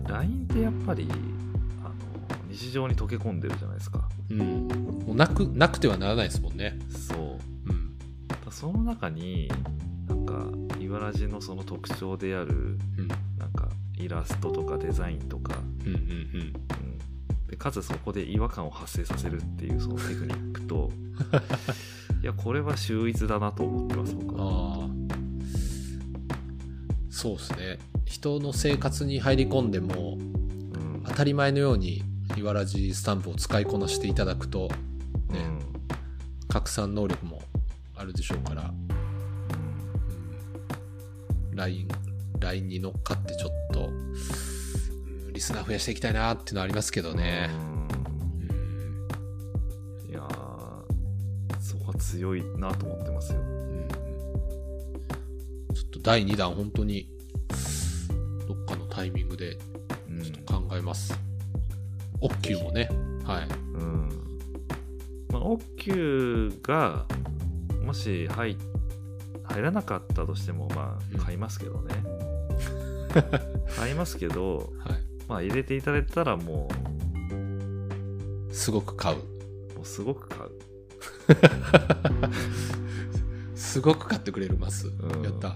[0.05, 1.07] い、LINE ってやっぱり
[1.83, 1.93] あの
[2.49, 4.67] 日常に溶け込んでるじゃないですかうん。
[5.07, 6.77] もうなくなくてはならないですもんね。
[6.89, 7.17] そう
[7.69, 7.97] うん。
[8.27, 9.49] だその中に
[10.07, 10.45] なんか
[10.79, 13.07] イワラジのその特徴であるうん。
[13.37, 15.99] なんかイラストとかデザインとか、うんうんうん。
[15.99, 17.05] うん、で
[17.61, 20.89] かつそこで違和感を発生させるっていうそのテクニックと
[22.23, 24.89] いやこれは秀逸だなと思ってます僕は。
[27.11, 27.77] そうですね。
[28.05, 31.03] 人の生活に入り込んでもうん。
[31.05, 32.03] 当たり前のように
[32.35, 34.69] いわらじスタンプを使いこなしていただくと
[35.29, 35.59] ねうん。
[36.47, 37.43] 拡散能力も
[37.95, 38.73] あるでしょうから、
[41.51, 41.87] うん、LINE,
[42.67, 44.50] に乗っかってちょっと、うん
[45.41, 47.49] リスナー増やしていきたいなっていうのはありますけどね。
[47.51, 47.87] うん
[48.45, 53.87] うんいやーそこは強いなと思ってますようん
[55.73, 57.09] ちょっと第2弾本当に
[58.47, 59.57] どっかのタイミングで
[60.11, 61.19] うんちょっと考えます。
[62.19, 62.87] オッキューもね。
[63.25, 63.47] はい。
[63.73, 64.09] うん
[65.31, 67.07] まあ、オッキューが
[67.83, 68.55] もし入
[69.45, 71.95] 入らなかったとしてもまうんあ買いますけどね、
[73.75, 75.10] 買いますけどはい。
[75.31, 76.67] まあ入れていただいたらも
[78.51, 79.15] すごく買う。
[79.15, 79.19] う
[79.77, 80.51] もうすごく買う、
[83.55, 84.87] すごく買ってくれるます。
[84.87, 85.47] うんやった。
[85.47, 85.55] は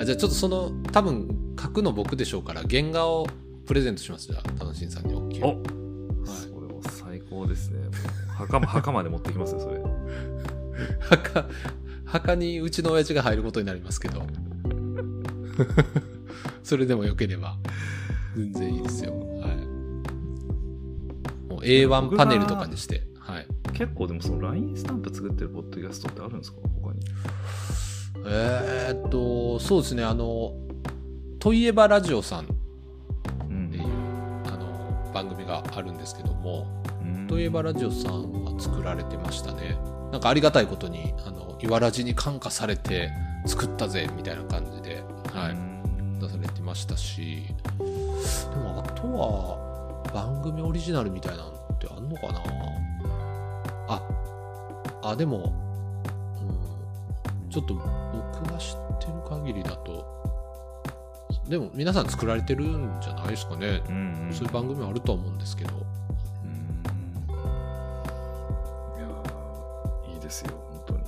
[0.00, 3.28] あじゃあちょっとその、多分書くの僕でしょうから、原画を
[3.66, 4.26] プレゼントします。
[4.26, 5.48] じゃあ、楽しんさんにオッキいュー。
[5.48, 5.62] お
[6.26, 7.78] それも最高ですね
[8.36, 9.80] 墓ま墓まで持ってきますよそれ
[10.98, 11.46] 墓、
[12.04, 14.26] 墓にうちの親父が入ることになりますけど。
[16.64, 17.58] それでもよければ、
[18.36, 19.12] 全然いいですよ。
[19.12, 19.56] はい。
[21.48, 23.46] もう A1 パネルとかにして、はい。
[23.72, 26.58] 結構でもその LINE スタンプ作ってるポッドキャストってあるんですか？
[26.82, 27.00] 他に
[28.28, 30.52] えーっと、そうですね、あの、
[31.38, 32.46] といえばラジオさんっ
[33.48, 36.66] うんていう、あの、番組があるんですけども、
[37.02, 39.78] うんといえばラジオさんは作られてましたね。
[40.12, 43.10] なんかありがたいことに、あの、いわらじに感化されて
[43.46, 45.02] 作ったぜ、みたいな感じで、
[45.32, 45.52] はい。
[45.52, 45.66] うん
[46.18, 47.42] 出されてましたし、
[48.50, 52.40] でもあとは、番組オリジナルみたいなのってあんのかな？
[53.88, 54.02] あ、
[55.02, 55.52] あ、でも、
[57.44, 57.84] うん、ちょっと僕
[58.52, 60.04] が知ってる限りだと、
[61.48, 63.82] でも皆さん作られてるんじゃないですかね。
[63.88, 65.74] うんうんそういう番組あるとは思うんですけど。
[65.74, 66.82] うん
[68.96, 71.00] いやーいいですよ本当に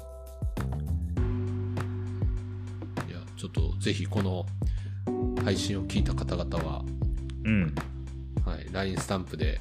[3.11, 4.47] いや、ちょっとぜひこの
[5.45, 6.85] 配信を聞いた方々は、
[7.49, 7.75] うん。
[8.45, 9.61] はい、LINE スタンプで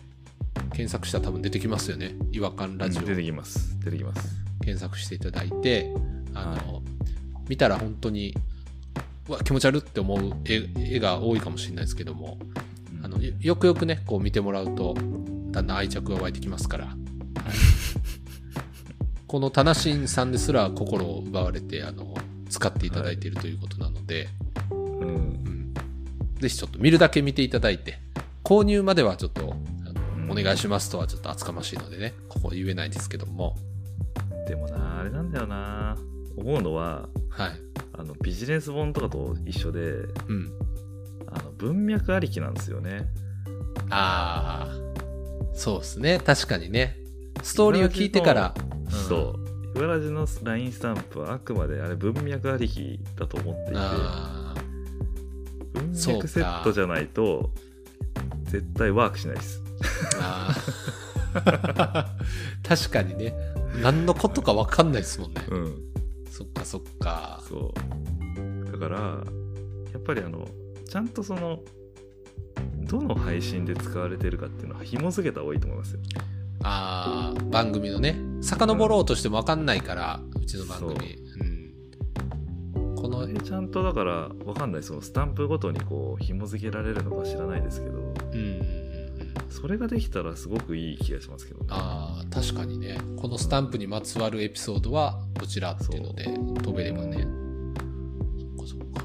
[0.72, 2.16] 検索したら多分出てきますよね。
[2.32, 3.02] 違和感ラジオ。
[3.04, 3.80] 出てきます。
[3.80, 4.36] 出てきます。
[4.62, 5.94] 検索していただいて、
[6.34, 6.82] あの、
[7.48, 8.36] 見たら本当に、
[9.30, 12.38] うわ、気持ち悪って思う絵絵が多いかもしれないですけども、
[13.02, 14.94] あのよよくよくね、こう見てもらうと、
[15.52, 16.96] だんだん愛着が湧いてきますから、はい。
[19.28, 22.14] このタナシンさんですら心を奪われて、あの、
[22.50, 24.28] 使っていただいているということなので、
[24.72, 25.06] うん。
[25.06, 25.10] う
[25.50, 25.57] ん
[26.40, 28.00] ぜひちょっと見るだけ見ていただいて、
[28.44, 30.32] 購入まではちょっと、あのうん。
[30.32, 33.56] お願いしますとはちょっと厚かましいのでね、ここ言えないですけども、
[34.48, 35.98] でもなあれなんだよな。
[36.38, 37.52] 思うのははい。
[37.94, 40.52] あのビジネス本とかと一緒でうん。
[41.28, 43.08] あの文脈ありきなんですよね。
[43.90, 46.20] ああ、そうですね。
[46.20, 46.98] 確かにね。
[47.44, 48.56] ストーリーを聞いてから、
[48.86, 48.92] うん。
[48.92, 49.48] そう。
[49.78, 53.74] 岩ラジの LINE スタンプはあくまであれ文脈ありきだと思っていて
[55.94, 57.52] セットじゃないと
[58.46, 59.64] 絶対ワークしないです。
[62.68, 63.34] 確かにね。
[63.82, 65.46] 何のことか分かんないですもんね。
[65.50, 65.76] うん
[66.30, 67.42] そっかそっか。
[67.48, 67.74] そ
[68.68, 70.48] うだからやっぱりあの
[70.88, 71.60] ちゃんとその
[72.84, 76.00] どの配信で使われてるかっていうのは紐付けた方がいいと思いますよ
[76.64, 78.16] ああ、番組のね。
[78.42, 81.18] 遡ろうとしても分かんないから、うちの番組。
[83.28, 83.34] うん。
[83.34, 83.34] この、うん。
[83.34, 88.04] でちゃんとだからわかんないそのスタンプごとにこう紐付けられるのか知らないですけどうんう
[88.64, 88.88] ん
[89.50, 93.00] それができたらすごくいい気がしますけどねああ、確かにね。
[93.18, 96.26] このスタンプにまつわるエピソードはこちらっていうので
[96.62, 97.28] 飛べればね。
[98.38, 99.04] そっかそっか。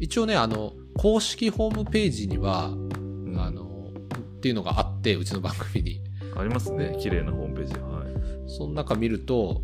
[0.00, 3.92] 一応ね、あの、公式ホームページには、うんあの、
[4.36, 6.00] っていうのがあって、うちの番組に。
[6.34, 9.62] ありますね綺麗なホームページはいその中見ると、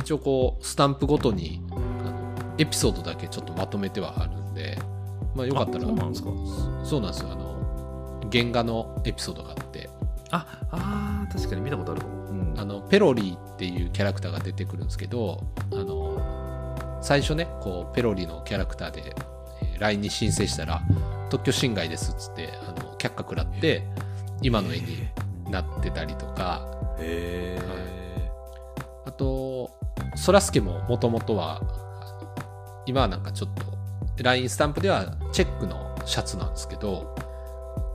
[0.00, 1.62] 一応こう、スタンプごとに、
[2.58, 4.78] エピソードだけちょっとまとめてはあるんで、
[5.34, 5.84] まあよかったら。
[5.84, 6.30] あそうなんですか。
[6.84, 7.30] そうなんですよ。
[7.32, 9.88] あの、原画のエピソードがあって、
[10.30, 12.54] ああー確かに見たことあるかも、うん。
[12.58, 19.02] あの、ペロリーっていうキャラクターが出てくるんですけど、あの、最初ね、こう、ペロリのキャラクターで、
[19.62, 20.82] えー LINE に申請したら、
[21.30, 23.84] 特許侵害ですっつって、あの、却下食らって、
[24.42, 25.08] 今の絵に
[25.50, 26.66] なってたりとか、
[26.98, 28.30] へえ、
[29.06, 29.70] あと、
[30.16, 31.62] そらすけももともとは、
[32.88, 37.14] 今はなんかちょっと、LINE スタンプではチェックのシャツなんですけど、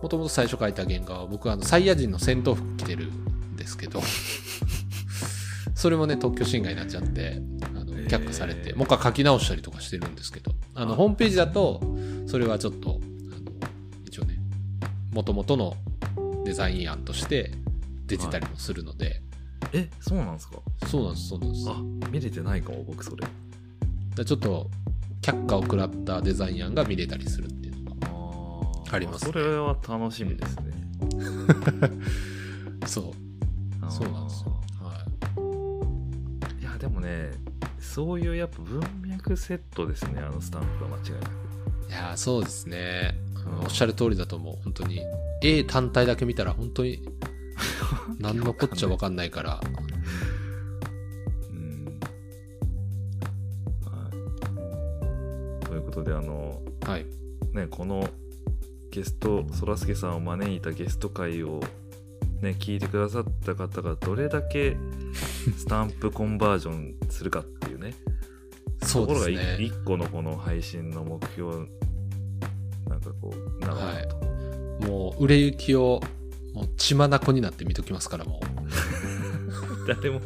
[0.03, 4.02] もともと最初描いた原画は僕はあのサイヤ人の戦闘服着てるんですけど、
[5.76, 7.41] それもね、特許侵害になっちゃって、
[7.76, 10.95] あの却下されて、もう一回書き直したりとかしてるんですけど、あの、あ。
[10.95, 11.82] ホームページだと、
[12.28, 12.99] それはちょっと、
[13.32, 13.52] あの
[14.06, 14.40] 一応ね、
[15.11, 15.76] もともとの
[16.45, 17.52] デザイン案として
[18.06, 19.24] 出てたりもするので、
[19.74, 20.60] えそうなんですか？
[20.88, 21.70] そうなんです、そうなんです。
[21.70, 23.26] あ見れてないかも僕それ
[24.15, 24.69] だちょっと
[25.22, 28.95] 却下を食らったデザイン案が見れたりするっていうのが。
[28.95, 29.31] ありますね。
[29.31, 30.73] それは楽しみですね。
[32.85, 33.14] そう。
[33.91, 35.06] そうなんですよ、は
[36.61, 36.64] い。
[36.64, 37.31] やでもね
[37.80, 41.31] そういうやっぱ文脈セットですねあのスタンプは間違いなく。
[41.88, 43.65] い、いやーそうですね、うん。
[43.65, 45.02] おっしゃる通りだと思う本当に
[45.41, 47.07] 絵単体だけ見たら本当に
[48.19, 49.60] 何のこっちゃ分かんないから
[55.95, 57.06] ことであのはい。
[57.53, 58.07] ねこの
[58.91, 61.60] ゲストそらすけさんを招いたゲスト会を
[62.41, 64.78] ね聞いてくださった方がどれだけ
[65.57, 67.94] スタンプコンバージョンするかっていうね。
[68.84, 71.49] そうところがですね1個のこの配信の目標
[72.90, 76.02] なんかこうなのかなと、もう売れ行きを
[76.53, 78.53] もう血眼になって見ときますからもう。
[79.88, 80.22] 誰も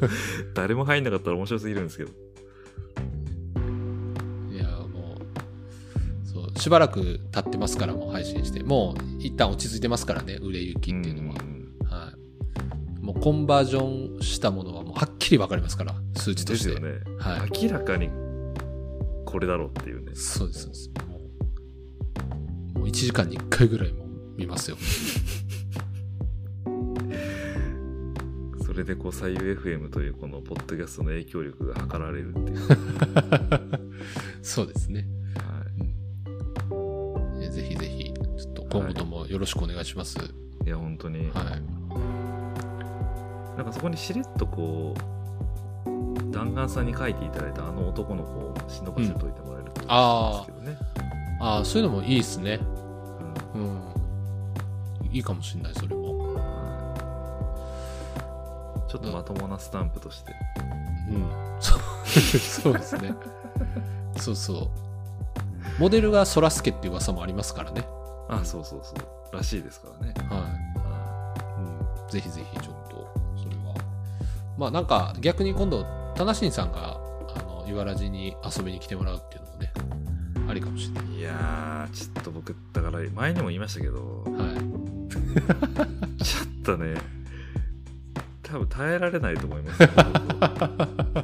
[0.54, 2.12] 誰も入んなかったら面白すぎるんですけど
[6.58, 8.64] しばらく経ってますからもう配信して。
[8.64, 11.38] もう一旦落ち着いてますからね売れ行きっていうのは、ん。
[11.86, 12.14] は
[13.02, 16.70] い、もうコンバージョンしたものはもうはっきり分かりますから数値として。
[16.70, 17.50] ですよね、はい。
[17.64, 18.10] 明らかに
[19.26, 20.16] これだろうっていうね。
[20.16, 20.90] そうですそうです。
[21.08, 21.20] も
[22.76, 24.08] うもう1時間に1回ぐらいもう
[24.38, 24.78] 見ますよ。
[28.66, 32.60] それでこう左右 FM というこのポッドキャストの影響力が図られるっていう、
[34.44, 35.08] そうですね、
[38.70, 40.28] 今後ともよろしくお願いします、はい。
[40.66, 41.42] い、いや本当に、な
[43.64, 45.00] んかそこにしれっとこう
[46.32, 50.52] 弾丸さんに書いていただいたあの男の子を忍ばせといてもらえるとあー。
[50.52, 50.78] いいんですけどね、
[51.40, 52.60] ああそういうのもいいですね。
[53.56, 53.62] うん。
[53.62, 53.82] うん。
[55.12, 56.36] いいかもしんないそれも。
[56.36, 56.94] は
[58.88, 58.92] い。
[58.92, 60.34] ちょっとまともなスタンプとして、
[61.10, 61.26] うん。
[61.60, 61.80] そう。
[62.40, 63.16] そうですね。
[64.18, 64.70] そうそう。
[65.80, 67.88] モデルがそらすけっていう噂もありますからね
[68.30, 69.36] あそうそうそう。
[69.36, 71.36] らしいですからね、は
[72.10, 73.76] ぜひぜひちょっとそれは。
[74.58, 75.86] まあなんか逆に今度
[76.16, 77.00] 田無さんが
[77.36, 79.72] あの岩ラジに遊びに来てもらうっていうのもね
[80.50, 81.18] ありかもしれない。
[81.18, 84.24] いやーちょっと僕だから前にも言いましたけど。
[84.26, 84.78] はい。
[86.24, 86.96] ちょっとね
[88.44, 91.24] 多分耐えられないと思いますよま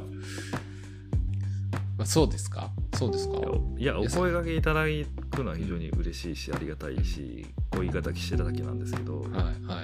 [2.04, 2.70] あ、そうですか？
[2.94, 3.38] そうですか？
[3.78, 4.84] いやお声掛けいただ
[5.30, 9.54] くのは非常に嬉しいしありがたいしこういう言い方してただけなんですけど、はいはい。
[9.66, 9.82] は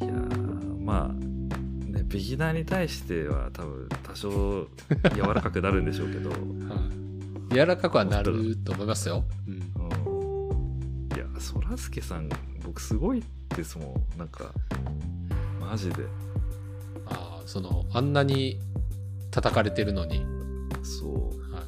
[0.00, 0.04] い。
[0.04, 4.66] いやーまあねビギナーに対しては多分多少
[5.14, 6.36] 柔らかくなるんでしょうけど、 は
[7.50, 7.54] い。
[7.54, 11.16] 柔らかくはなると思いますよ、うん、うん。
[11.16, 12.28] いやそらすけさん
[12.64, 13.22] 僕すごい
[13.54, 14.18] ですもん。
[14.18, 14.52] なんか
[15.60, 16.04] マジで。
[17.06, 18.58] ああそのあんなに
[19.32, 20.24] 叩かれてるのに、
[20.82, 21.52] そう。
[21.52, 21.62] は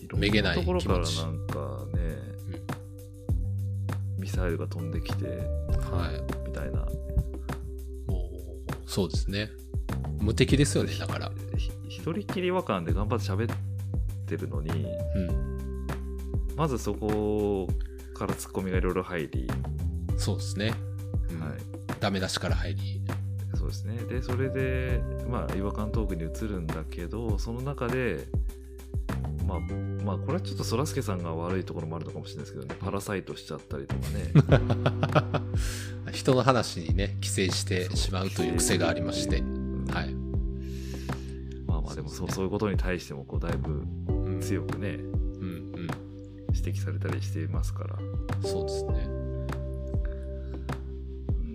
[0.00, 1.54] い、めげないところからなん気持ち。
[1.54, 2.00] かね、
[4.18, 6.48] ミサイルが飛んできてはい。
[6.48, 6.80] みたいな。
[8.08, 9.50] もうそうですね。
[10.20, 11.32] 無敵ですよねだから。
[11.56, 13.56] ひ一人きり和感で頑張って喋っ
[14.26, 15.86] てるのにうん。
[16.56, 17.68] まずそこ
[18.14, 19.48] からツッコミがいろいろ入り、
[20.16, 20.74] そうですね、
[21.30, 21.40] うん。
[21.40, 21.58] はい。
[22.00, 23.00] ダメ出しから入り
[23.70, 23.96] ですね。
[24.08, 28.26] でそれでまあ違和感トークに移るんだけどその中で
[29.46, 29.60] まあ
[30.04, 32.74] まあこれはちょっとそらすけさんが悪いところもあるのかもしれないですけどね。
[32.80, 35.42] パラサイトしちゃったりとかね。
[36.12, 39.38] 人の話にね寄生してしまうという癖がありまして。
[39.38, 40.14] うんはい、
[41.66, 44.40] まあまあでもそうそういうことに対してもこうだいぶうん。
[44.40, 45.88] 強くねうんうん。
[46.52, 47.98] 指摘されたりしていますから、
[48.42, 49.04] そうですね。
[49.04, 49.30] うん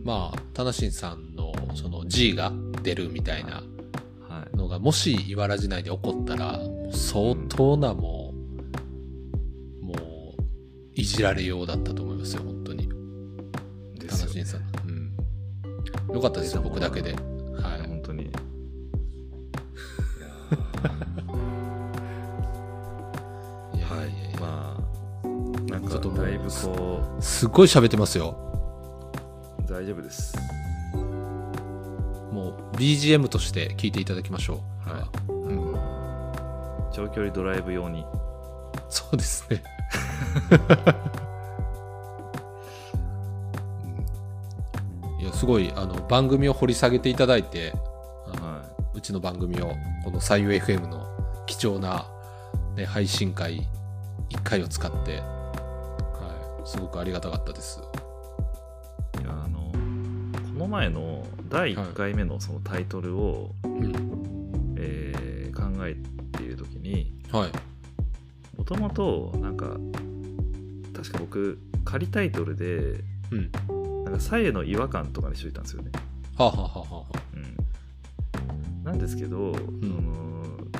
[0.06, 1.24] まあ田無さんの
[1.76, 2.52] その G が
[2.84, 3.64] 出るみたいな
[4.27, 4.57] はい。
[4.57, 6.60] のがもし茨城内で起こったら
[6.91, 8.34] 相当なも
[9.81, 10.43] う、もう
[10.93, 12.89] いじられようだったと思いますよ本当に。
[13.99, 14.61] ですよさん、
[16.10, 17.14] うん、よかったですよ僕だけで。
[17.14, 17.22] はい。
[17.88, 18.23] 本当に。
[18.26, 18.27] い
[23.77, 23.84] やいやい。
[23.84, 24.39] ーはいやいや。
[24.39, 24.77] ま
[25.23, 25.27] あ
[25.72, 26.49] なんちょっとだいぶこ
[27.19, 28.38] すっごい喋ってますよ。
[28.41, 30.38] う大丈夫です
[32.76, 34.89] BGM として聞いていただきましょう。
[34.89, 35.73] はうん、
[36.93, 38.06] 長距離ドライブ用に。
[38.89, 39.64] そうですね。
[45.18, 45.22] うん。
[45.22, 47.72] いやすごいあの番組を掘り下げていただいて
[48.26, 49.72] はうちの番組を
[50.03, 51.07] この左右 FM の
[51.45, 52.07] 貴重な、
[52.76, 53.68] ね、配信会
[54.30, 57.80] 1回を使って、はい、すごくありがたかったです
[60.76, 64.76] 前の第1回目のそのタイトルを、うん。
[64.77, 65.95] えー考え
[66.38, 67.52] ている時にはい。
[68.57, 69.77] もともとなんか
[70.93, 72.99] 確か僕仮タイトルで
[73.31, 73.52] うん。
[74.03, 75.91] なんか左右の違和感とかにしといたんですよね、
[76.38, 77.06] はあ、はあはあは。
[77.14, 80.35] あうん、なんですけど、その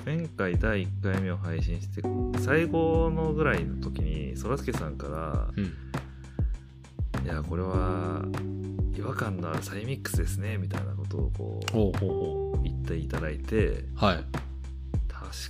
[0.06, 2.04] 前回第1回目を配信して
[2.40, 5.64] 最後のぐらいの時にそらすけさんからうん
[7.26, 8.65] 「いやこれは違
[9.06, 14.26] 和感のあるサイミックスですね」みたいなことをこう言っていただいてうはい。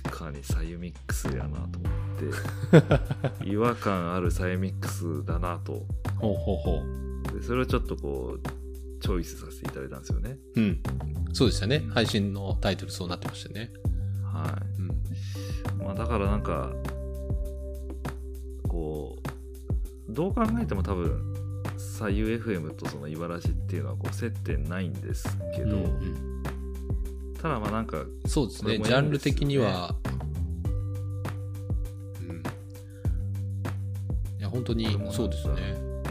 [0.02, 5.86] 確かにサイミックスやなと思って 違和感あるサイミックスだなと。
[6.18, 6.82] ほうほうほ
[7.36, 7.38] う。
[7.38, 8.48] でそれをちょっとこう
[9.00, 10.38] チョイスさせていただいたんですよね。
[10.56, 10.82] うん。
[11.32, 11.84] そうでしたね。
[11.90, 13.70] 配信のタイトルそうなってましたね。
[14.24, 14.86] はうん。
[14.86, 16.72] い、まあ、だからなんか
[18.68, 19.16] こ
[20.08, 21.34] うどう考えても多分
[21.96, 26.42] 左右 FM とその茨城っていうのはこう接点ないんですけど、うんうん。
[27.40, 29.96] ただまあなんかそうですこれねジャンル的には、
[32.20, 32.42] うん。
[34.38, 35.54] いや本当にそうですね。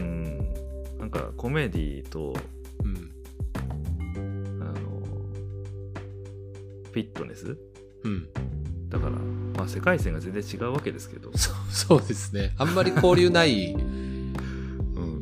[0.00, 0.54] うん。
[0.98, 2.34] なんかコメディと
[2.82, 3.12] うん。
[4.60, 4.72] あの
[6.90, 7.56] フィットネス？
[8.02, 8.28] うん。
[8.88, 12.56] だから、まあ、世界線が全然違うわけですけど、そうそうですね。
[12.58, 14.05] あんまり交流ないうん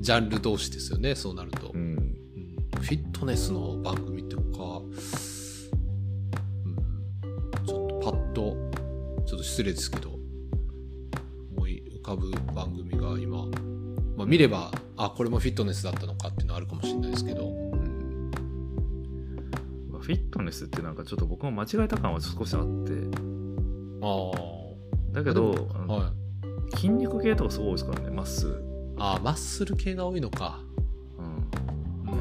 [0.05, 2.83] ジャンル同士ですよねそうなると、うん、うん。
[2.83, 4.93] フィットネスの番組って他、うん、
[7.67, 8.55] ちょっとパッと
[9.25, 10.11] ちょっと失礼ですけど
[11.57, 13.47] 思い浮かぶ番組が今、
[14.15, 18.31] まあ、見ればあこれもフィットネスだったのかっていうのはあるかもしれないですけど、うん。
[19.91, 22.93] まあフィットネスってなんかちょっと僕も間違えた感は少しあって。
[24.03, 24.21] あ
[25.13, 25.53] だけど
[25.89, 26.13] は
[26.73, 28.64] い、筋肉系とかすごいですからねまっすぐ、
[28.97, 30.61] あマッスル系が多いのか。
[31.19, 31.27] うん、
[32.13, 32.19] うん、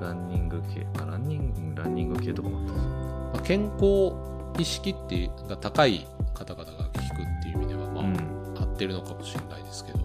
[0.00, 0.86] ランニング系。
[0.98, 4.12] あランニングランニング系とかもあったん、まあ、健康
[4.58, 8.16] 意識っていうが高い方々が聞くっていう意味ではまあ、うん、
[8.58, 9.98] 合ってるのかもしれないですけど、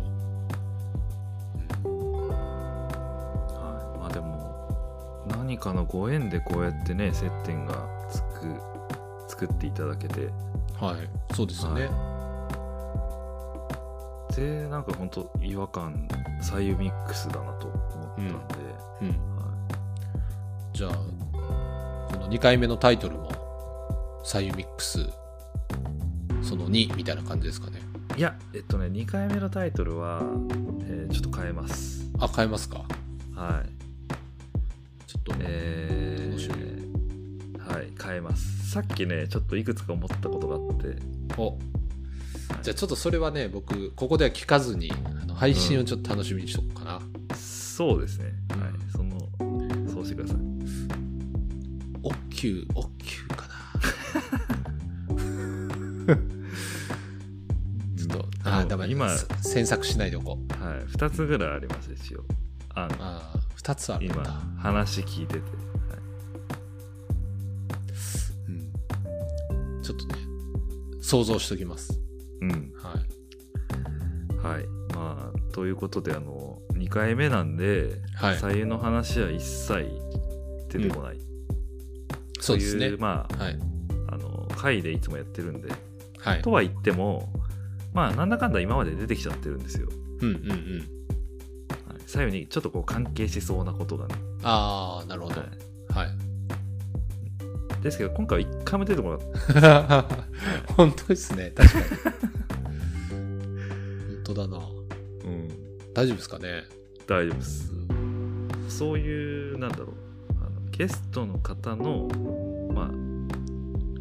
[1.86, 2.28] うん。
[2.28, 8.56] はい、まあでも何かのご縁でこうやってね接点がつく
[9.28, 10.30] 作っていただけて。
[10.80, 11.10] はい。
[11.36, 12.11] そうですね、はい。
[14.36, 16.08] でなんか本当違和感
[16.42, 18.34] 左右ミックスだなと思ったんで、
[19.02, 19.10] うん。
[19.36, 19.68] は
[20.74, 20.92] じゃあ
[22.14, 23.30] この2回目のタイトルも
[24.24, 25.10] 左右ミックス
[26.42, 27.80] その2みたいな感じですかね。
[28.16, 30.22] い、いやえっとね2回目のタイトルは、
[30.86, 32.10] えーちょっと変えます。
[32.20, 32.86] あ変えますか？
[33.36, 33.70] はい。
[35.08, 38.72] ちょっと、え楽しー、はい変えます。
[38.72, 40.96] さっきねちょっといくつか思ったことがあって。
[41.38, 41.58] お
[42.62, 47.02] じゃあちょっとそれはね僕ここでは聞かずにあの配信をちょっと楽しみにしとこうかな、
[47.36, 48.60] そうですね、はい。
[48.92, 49.20] その
[49.92, 50.38] そうしてください。
[52.04, 53.54] おっきゅうおっきゅうかな。
[57.98, 60.64] ちょっとああのダメ今せ詮索しないでおこう。
[60.64, 60.80] はい。
[60.86, 62.24] 2つぐらいあります一応。
[62.74, 65.42] あああ2つあるん今だ、話聞いてて、
[68.48, 70.16] うん、ちょっとね
[71.02, 72.01] 想像しときます
[72.42, 72.74] うん。
[72.76, 72.96] は
[74.46, 74.48] い。
[74.48, 74.66] はい。
[74.94, 78.38] まあということであの2回目なんで、はい。
[78.38, 79.90] 左右の話は一切
[80.70, 81.18] 出てこない、
[82.40, 82.88] そうですね。
[82.88, 83.60] というまはい。
[84.10, 85.72] ああの回でいつもやってるんで。
[86.18, 86.42] はい。
[86.42, 87.32] とは言っても
[87.94, 89.88] まあなんだかんだ今まで出てきちゃってるんですよ、
[90.22, 90.52] うんうんうん。
[91.90, 95.42] はい、左右にちょっとこう関係しそうなことがね、ああなるほど。
[95.42, 95.50] はい。
[95.94, 96.10] はい。
[97.82, 100.28] ですけど今回は1回も出てこなかった。
[100.74, 101.52] 本当ですね。
[101.56, 101.86] 確かに。
[103.10, 104.58] 本当だな。
[104.58, 105.50] うん。
[105.94, 106.64] 大丈夫ですかね、
[107.06, 107.74] 大丈夫です。
[107.74, 108.48] うん。
[108.70, 109.88] そういうなんだろう。
[110.42, 112.08] あのゲストの方の
[112.74, 112.92] まあ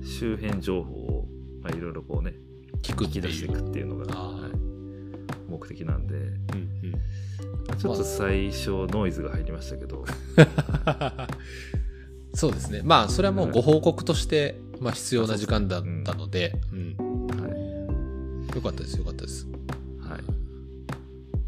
[0.05, 1.29] 周辺情報を
[1.63, 2.35] まあいろいろこうね
[2.83, 4.51] 聞くき出していくっていうのが、はい
[5.49, 6.15] 目的なんで。
[6.15, 6.31] うん
[7.73, 7.77] うん。
[7.77, 10.05] ちょっと最初ノイズが入りましたけど、
[12.35, 12.83] そうですね。
[12.85, 16.97] まあそれはもうご報告として、まあ、必要な時間だったので、うん。
[17.41, 18.57] はい。
[18.57, 19.47] よかったですよかったです。
[20.01, 20.21] はい、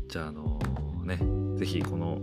[0.08, 0.60] じゃああの
[1.04, 1.18] ね
[1.58, 2.18] ぜひこの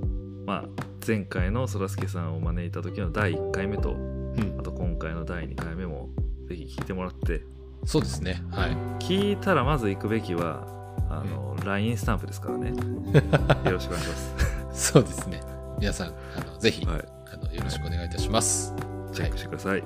[0.46, 4.56] まあ前回のそらすけさんを招いた時の第1回目とうん。
[4.60, 6.10] あと今回の第2回目も
[6.48, 7.42] ぜひ聞いてもらって。
[7.86, 8.44] そうですね。
[8.52, 8.72] はい。
[9.00, 10.68] 聞いたらまず行くべきは
[11.10, 12.70] あの、LINE スタンプですからね。
[13.66, 14.92] よろしくお願いします。
[14.92, 15.42] そうですね。
[15.80, 16.12] 皆さんあ
[16.46, 18.74] のぜひ、はいあのよろしくお願いいたします。
[19.14, 19.84] チェックしてください、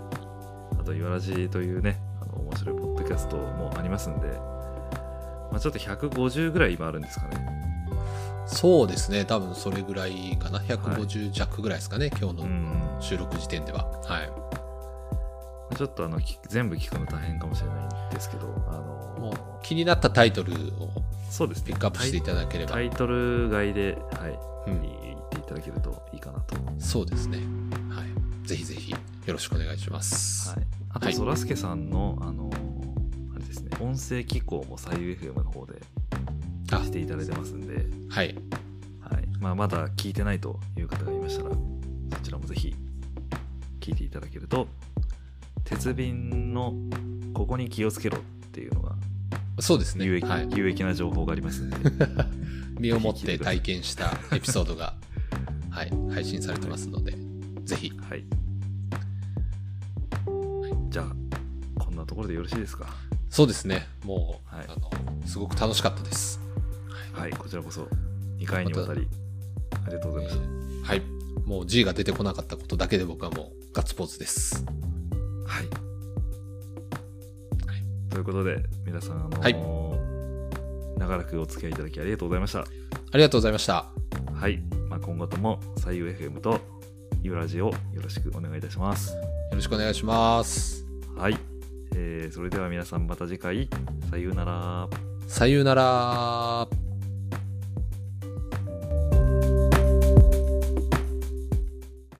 [0.79, 4.27] あと「いわらじ」というねあの面白いポッドキャストもありますんで、
[5.51, 7.63] まあ、ちょっと150ぐらい今あるんですかね。
[8.45, 9.23] そうですね。
[9.23, 10.59] 多分それぐらいかな。
[10.59, 13.85] 150弱ぐらいですかね、今日のうん収録時点では。
[14.05, 14.31] はい。
[15.77, 18.81] ちょっとあの聞全部聞くの大変かもしれないんですけどあの
[19.19, 20.89] もう気になったタイトルを
[21.29, 21.67] そうですね。
[21.67, 24.39] ピックアップしていただければ、タイタイトル外で、はい。
[24.67, 25.12] うん
[25.43, 27.39] いただけるといいかなと、はい、そうですね。
[27.89, 28.47] はい。
[28.47, 28.97] ぜひぜひよ
[29.27, 30.55] ろしくお願いします、
[30.89, 31.15] あとはい。
[31.15, 32.49] そらすけさんのあの
[33.35, 33.71] あれですね。
[33.79, 35.81] 音声機構も左右 FM の方で
[36.71, 36.77] あ。
[36.83, 38.35] していただいてますんで、はい。
[39.01, 39.27] はい。
[39.39, 42.73] まあ、まだ聞いてないという方がいましたらそちらもぜひ
[43.81, 44.67] 聞いていただけると
[45.65, 46.73] 鉄瓶の
[47.33, 48.21] ここに気をつけろっ
[48.51, 48.95] ていうのが
[49.59, 50.05] そうですね。
[50.05, 51.77] 有益,、はい、有益な情報がありますんで。
[52.79, 54.95] 身をもって体験したエピソードが、
[55.73, 57.15] はい、配信されてますので、
[57.63, 58.23] ぜひはい。
[60.89, 61.15] じゃあ、
[61.83, 62.87] こんなところでよろしいですか？
[63.29, 64.91] そうですねもう、はいあの
[65.25, 66.39] すごく楽しかったです、
[67.13, 67.87] はい、こちらこそ
[68.37, 69.07] 2回にわたり、
[69.85, 70.39] ありがとうございまし
[70.83, 71.01] はい
[71.45, 74.71] もう G が出てこなかったことだけで僕はもうガッツポーズですた。
[75.51, 75.69] はい。
[78.11, 82.59] ということで、皆さん、あのーはい長らくお付き合いいただきありがとうございました。
[82.59, 82.65] あ
[83.15, 83.87] りがとうございました
[84.35, 84.63] はい。
[84.93, 86.59] まあ、今後とも、左右 FM と、
[87.23, 89.15] イブラジをよろしくお願いいたします。
[89.15, 89.21] よ
[89.53, 90.85] ろしくお願いします
[91.17, 91.37] はい。
[91.95, 93.67] えーそれでは皆さんまた次回、
[94.11, 94.87] さようなら。
[95.27, 96.92] さようなら